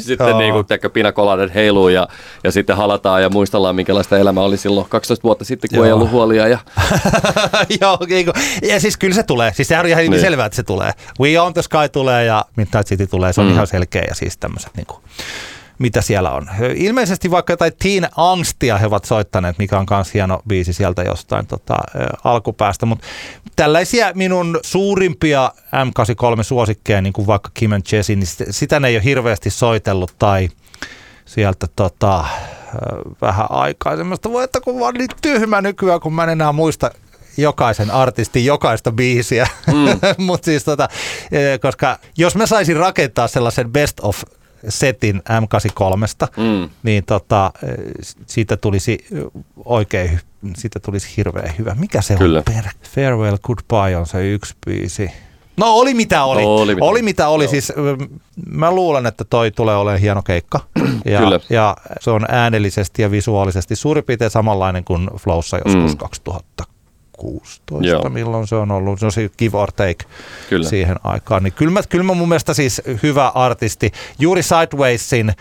[0.00, 2.08] sitten niin kuin, tiedätkö, pinakoladet heiluu ja,
[2.44, 5.86] ja sitten halataan ja muistellaan, minkälaista elämä oli silloin 12 vuotta sitten, kun Joo.
[5.86, 6.48] ei ollut huolia.
[6.48, 6.58] Ja,
[7.80, 8.32] Joo, eikö?
[8.68, 9.52] ja siis kyllä se tulee.
[9.54, 10.10] Siis sehän on ihan niin.
[10.10, 10.20] Niin.
[10.20, 10.92] selvää, että se tulee.
[11.20, 13.32] We on the Sky tulee ja Midnight City tulee.
[13.32, 13.52] Se on mm.
[13.52, 14.98] ihan selkeä ja siis tämmöiset niin kuin,
[15.78, 16.50] mitä siellä on.
[16.74, 21.46] Ilmeisesti vaikka jotain Teen Angstia he ovat soittaneet, mikä on myös hieno biisi sieltä jostain
[21.46, 21.76] tota,
[22.24, 22.86] alkupäästä.
[22.86, 23.06] Mutta
[23.56, 29.04] tällaisia minun suurimpia M83-suosikkeja, niin kuin vaikka Kim and Jesse, niin sitä, ne ei ole
[29.04, 30.48] hirveästi soitellut tai
[31.24, 32.24] sieltä tota,
[33.22, 34.32] vähän aikaisemmasta.
[34.32, 36.90] Voi että kun mä oon niin tyhmä nykyään, kun mä en enää muista
[37.36, 39.48] jokaisen artistin jokaista biisiä.
[39.66, 40.00] Mm.
[40.26, 40.88] Mutta siis tota,
[41.62, 44.22] koska jos mä saisin rakentaa sellaisen best of
[44.68, 46.68] setin M83, Mm.
[46.82, 47.74] niin tota, eh,
[48.26, 49.22] siitä tulisi eh,
[49.64, 50.20] oikein,
[50.56, 51.74] siitä tulisi hirveän hyvä.
[51.74, 52.38] Mikä se Kyllä.
[52.38, 52.44] on?
[52.54, 52.64] Per?
[52.94, 55.10] Farewell Goodbye on se yksi biisi.
[55.56, 56.42] No oli mitä oli.
[56.44, 57.44] Oli mitä oli, mitä oli.
[57.44, 57.50] Joo.
[57.50, 57.74] Siis ö,
[58.46, 60.60] mä luulen, että toi tulee olemaan hieno keikka.
[61.04, 61.40] Ja, Kyllä.
[61.50, 65.98] ja se on äänellisesti ja visuaalisesti suurin piirtein samanlainen kuin Flowssa joskus Mm.
[67.16, 68.08] 2016, Joo.
[68.08, 69.00] milloin se on ollut.
[69.00, 70.04] Se on se give or take
[70.48, 70.68] Kyllä.
[70.68, 71.42] siihen aikaan.
[71.42, 73.92] Niin kyllä, mä, kyllä mä mun mielestä siis hyvä artisti.
[74.18, 75.32] Juuri Sidewaysin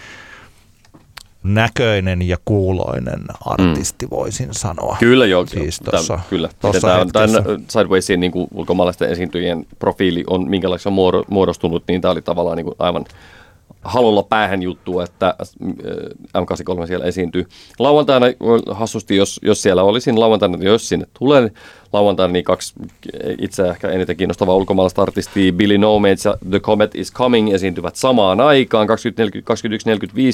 [1.44, 4.98] näköinen ja kuuloinen artisti, voisin sanoa.
[5.00, 6.50] Kyllä joo, Siis tossa- kyllä.
[6.60, 7.42] tossa tämä, hetkessä.
[7.42, 12.22] tämän Sidewaysin niin kuin ulkomaalaisten esiintyjien profiili on minkälaiseksi on muodo- muodostunut, niin tämä oli
[12.22, 13.06] tavallaan niin kuin aivan
[13.84, 17.46] halulla päähän juttu, että äh, M83 siellä esiintyy.
[17.80, 18.34] Lauantaina äh,
[18.78, 21.52] hassusti, jos, jos siellä olisin, lauantaina, jos sinne tulee,
[21.94, 22.74] lauantaina niin kaksi
[23.40, 27.96] itse ehkä eniten kiinnostavaa ulkomaalaista artistia, Billy No Mates ja The Comet is Coming esiintyvät
[27.96, 28.96] samaan aikaan, 21.45,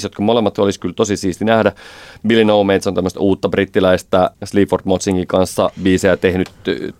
[0.02, 1.72] jotka molemmat olisi kyllä tosi siisti nähdä.
[2.26, 6.50] Billy No Mates on tämmöistä uutta brittiläistä Sleaford Modsingin kanssa biisejä tehnyt,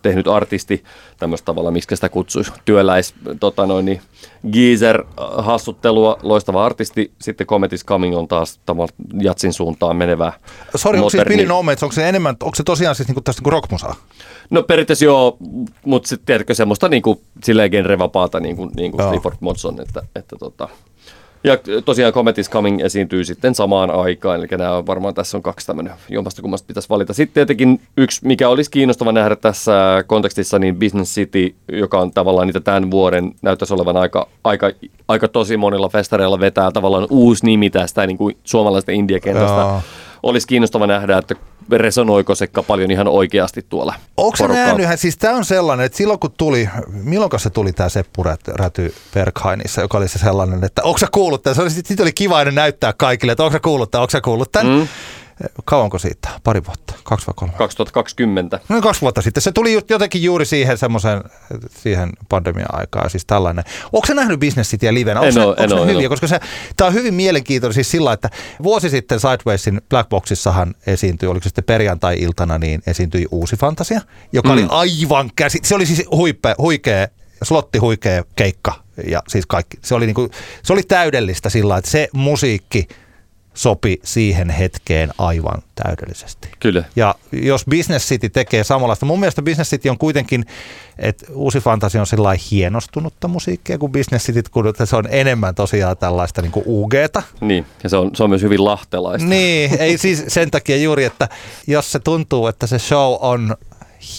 [0.01, 0.83] tehnyt artisti,
[1.19, 4.01] tämmöistä tavalla, miksi sitä kutsuisi, työläis, tota noin, niin,
[4.51, 7.11] geezer äh, hassuttelua, loistava artisti.
[7.19, 8.59] Sitten Comet is Coming on taas
[9.21, 10.33] jatsin suuntaan menevää.
[10.75, 13.39] Sori, onko siis Billy No Mates, onko se enemmän, onko se tosiaan siis niinku tästä
[13.39, 13.95] niinku rockmusaa?
[14.51, 15.37] No periaatteessa joo,
[15.85, 19.07] mutta sitten tiedätkö semmoista niinku, silleen genrevapaata niin kuin, niin kuin.
[19.07, 20.69] Clifford Modson, että, että tota.
[21.43, 25.43] Ja tosiaan Comet is Coming esiintyy sitten samaan aikaan, eli nämä on varmaan tässä on
[25.43, 27.13] kaksi tämmöinen, jommasta kummasta pitäisi valita.
[27.13, 32.47] Sitten tietenkin yksi, mikä olisi kiinnostava nähdä tässä kontekstissa, niin Business City, joka on tavallaan
[32.47, 34.71] niitä tämän vuoden, näyttäisi olevan aika, aika,
[35.07, 39.81] aika tosi monilla festareilla vetää tavallaan uusi nimi tästä niin kuin suomalaisesta indiekentästä.
[40.23, 41.35] Olisi kiinnostava nähdä, että
[41.71, 46.19] resonoiko Sekka paljon ihan oikeasti tuolla Onko se nähnyt, siis tämä on sellainen, että silloin
[46.19, 50.97] kun tuli, milloin se tuli tämä Seppu Räty, Berghainissa, joka oli se sellainen, että onko
[50.97, 51.55] sä kuullut tämän?
[51.55, 54.21] Se oli, sit oli kiva aina näyttää kaikille, että onko sä kuullut tämän, onko sä
[54.21, 54.73] kuullut tämän?
[54.73, 54.87] Mm.
[55.65, 56.29] Kauanko siitä?
[56.43, 56.93] Pari vuotta?
[57.03, 57.53] Kaksi vai kolme?
[57.57, 58.59] 2020.
[58.69, 59.41] Noin kaksi vuotta sitten.
[59.41, 61.23] Se tuli jotenkin juuri siihen semmoisen,
[61.69, 63.63] siihen pandemian aikaan, siis tällainen.
[63.91, 65.19] Onko se nähnyt Business Cityä livenä?
[65.19, 66.09] Onko En se, en en hyviä?
[66.09, 66.39] Koska se,
[66.77, 68.29] tämä on hyvin mielenkiintoinen siis sillä, että
[68.63, 74.01] vuosi sitten Sidewaysin Black Boxissahan esiintyi, oliko se sitten perjantai-iltana, niin esiintyi Uusi Fantasia,
[74.33, 74.53] joka mm.
[74.53, 77.07] oli aivan käsi, se oli siis huippe, huikea,
[77.43, 78.73] slotti huikea keikka
[79.07, 79.77] ja siis kaikki.
[79.81, 80.29] Se oli, niinku,
[80.63, 82.87] se oli täydellistä sillä, että se musiikki
[83.53, 86.49] sopi siihen hetkeen aivan täydellisesti.
[86.59, 86.83] Kyllä.
[86.95, 90.45] Ja jos Business City tekee samanlaista, mun mielestä Business City on kuitenkin,
[90.97, 95.97] että uusi fantasi on sellainen hienostunutta musiikkia kuin Business City, kun se on enemmän tosiaan
[95.97, 97.23] tällaista niin kuin UGta.
[97.41, 99.27] Niin, ja se on, se on myös hyvin lahtelaista.
[99.27, 101.29] Niin, ei siis sen takia juuri, että
[101.67, 103.55] jos se tuntuu, että se show on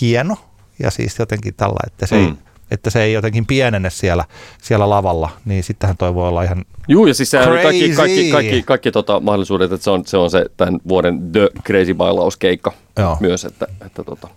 [0.00, 0.36] hieno
[0.78, 2.24] ja siis jotenkin tällä, että se, mm.
[2.24, 2.32] ei.
[2.72, 4.24] Että se ei jotenkin pienene siellä,
[4.62, 7.96] siellä lavalla, niin sittenhän toi voi olla ihan Juu, ja siis sehän on kaikki, Crazy.
[7.96, 11.94] kaikki, kaikki, kaikki tota, mahdollisuudet, että se on, se on se tämän vuoden The Crazy
[11.94, 13.16] Bailauskeikka Joo.
[13.20, 14.28] myös, että, että tota,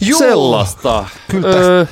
[0.00, 0.18] Juu.
[0.18, 1.04] sellaista.
[1.30, 1.86] Kyllä Öö,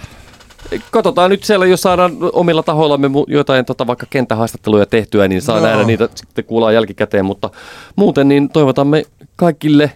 [0.91, 5.67] Katsotaan nyt siellä, jos saadaan omilla tahoillamme jotain tota, vaikka kenttähaastatteluja tehtyä, niin saa Joo.
[5.67, 7.51] nähdä niitä sitten kuullaan jälkikäteen, mutta
[7.97, 9.03] muuten niin toivotamme
[9.37, 9.93] kaikille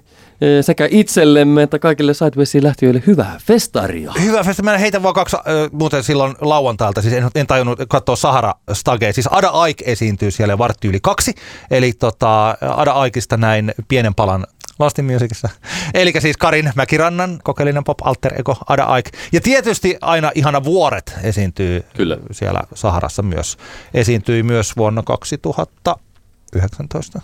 [0.61, 4.13] sekä itsellemme että kaikille Sidewaysiin lähtiöille hyvää festaria.
[4.21, 4.63] Hyvä festi.
[4.63, 5.43] Mä heitän vaan kaksi, äh,
[5.73, 9.13] muuten silloin lauantailta, siis en, en tajunnut katsoa Sahara Stage.
[9.13, 11.35] Siis Ada Aik esiintyy siellä vartti yli kaksi,
[11.71, 14.47] eli tota, Ada Aikista näin pienen palan
[14.79, 15.49] Lastin Musicissa.
[15.95, 19.07] Eli siis Karin Mäkirannan kokeellinen pop alter ego Ada Aik.
[19.33, 22.17] Ja tietysti aina ihana Vuoret esiintyy Kyllä.
[22.33, 23.57] siellä Saharassa myös.
[23.95, 27.21] Esiintyi myös vuonna 2019.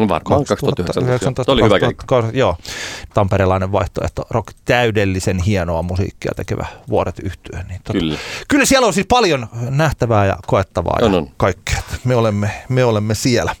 [0.00, 1.44] No Varmaan 2019.
[1.44, 2.04] Tämä oli hyvä keikka.
[2.06, 2.56] 2020, Joo,
[3.14, 7.64] tamperelainen vaihtoehto, rock, täydellisen hienoa musiikkia tekevä vuoret yhtyä.
[7.68, 8.18] Niin tota, Kyllä.
[8.48, 11.28] kyllä siellä on siis paljon nähtävää ja koettavaa On, ja on.
[11.36, 11.78] kaikkea.
[12.04, 13.56] Me olemme, me olemme siellä.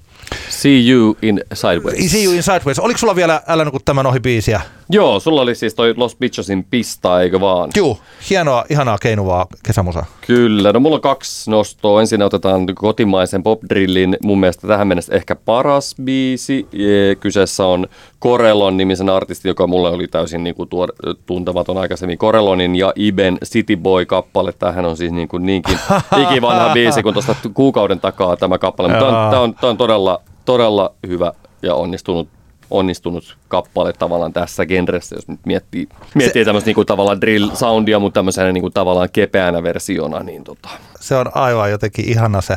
[0.48, 2.12] See you in Sideways.
[2.12, 2.78] See you in Sideways.
[2.78, 4.60] Oliko sulla vielä Älä nuku tämän ohi biisiä?
[4.92, 7.70] Joo, sulla oli siis toi Los Bitchesin pista, eikö vaan?
[7.76, 7.98] Juu,
[8.30, 10.06] hienoa, ihanaa keinuvaa kesämusaa.
[10.26, 12.00] Kyllä, no mulla on kaksi nostoa.
[12.00, 16.66] Ensin otetaan kotimaisen popdrillin, mun mielestä tähän mennessä ehkä paras biisi.
[16.78, 17.86] Ee, Kyseessä on
[18.22, 20.88] Corellon nimisen artistin, joka mulle oli täysin niin kuin tuor,
[21.26, 22.18] tuntematon aikaisemmin.
[22.18, 24.52] Corellonin ja Iben City Boy-kappale.
[24.52, 25.78] Tämähän on siis niin kuin niinkin
[26.22, 28.88] ikivanha biisi kuin tuosta kuukauden takaa tämä kappale.
[28.88, 31.32] Mutta tämä on, on, tää on todella, todella hyvä
[31.62, 32.28] ja onnistunut
[32.72, 38.52] onnistunut kappale tavallaan tässä genressä, jos nyt miettii, miettii tämmöistä niinku tavallaan drill-soundia, mutta tämmöisenä
[38.52, 40.68] niinku tavallaan kepeänä versiona, niin tota,
[41.00, 42.56] Se on aivan jotenkin ihana se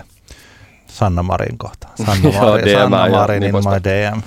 [0.88, 1.88] Sanna Marin kohta.
[2.06, 4.22] Sanna, Joo, Marin, DM Sanna ja Marin niin in my DM.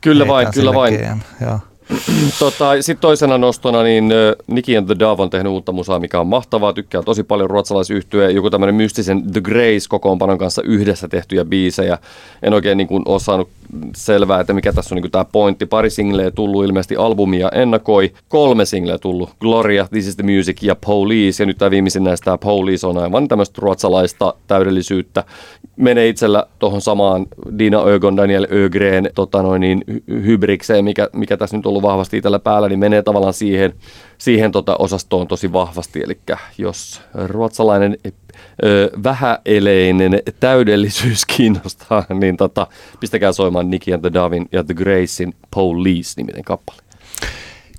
[0.00, 0.94] Kyllä vain, kyllä vain.
[0.94, 1.58] GM, Joo.
[2.38, 4.12] Tota, Sitten toisena nostona, niin
[4.46, 6.72] Nicky and the Dove on tehnyt uutta musaa, mikä on mahtavaa.
[6.72, 8.30] Tykkää tosi paljon ruotsalaisyhtyä.
[8.30, 11.98] Joku tämmöinen mystisen The Grace kokoonpanon kanssa yhdessä tehtyjä biisejä.
[12.42, 13.48] En oikein niin kuin, ole saanut
[13.96, 15.66] selvää, että mikä tässä on niin tämä pointti.
[15.66, 18.12] Pari singleä tullut ilmeisesti albumia ennakoi.
[18.28, 19.30] Kolme singleä tullut.
[19.40, 21.42] Gloria, This is the Music ja Police.
[21.42, 25.24] Ja nyt tämä viimeisin näistä tämä Police on aivan tämmöistä ruotsalaista täydellisyyttä.
[25.76, 27.26] Menee itsellä tuohon samaan
[27.58, 31.82] Dina Ögon, Daniel Ögren tota noin, niin, hy- hybrikseen, mikä, mikä tässä nyt on ollut
[31.82, 33.72] vahvasti itsellä päällä, niin menee tavallaan siihen,
[34.18, 36.02] siihen tota osastoon tosi vahvasti.
[36.02, 36.18] Eli
[36.58, 37.96] jos ruotsalainen
[38.64, 42.66] ö, vähäeleinen täydellisyys kiinnostaa, niin tota,
[43.00, 46.82] pistäkää soimaan Nicky and the Davin ja The Gracein Police-niminen kappale.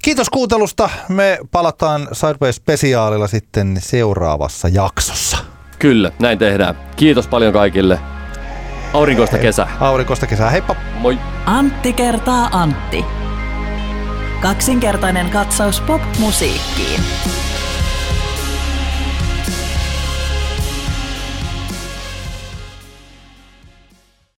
[0.03, 0.89] Kiitos kuuntelusta.
[1.09, 5.37] Me palataan Sideways spesiaalilla sitten seuraavassa jaksossa.
[5.79, 6.75] Kyllä, näin tehdään.
[6.95, 7.99] Kiitos paljon kaikille.
[8.93, 9.77] Aurinkoista kesää.
[9.79, 10.49] Aurinkoista kesää.
[10.49, 10.75] Heippa!
[10.99, 11.17] Moi!
[11.45, 13.05] Antti kertaa Antti.
[14.41, 16.99] Kaksinkertainen katsaus pop-musiikkiin.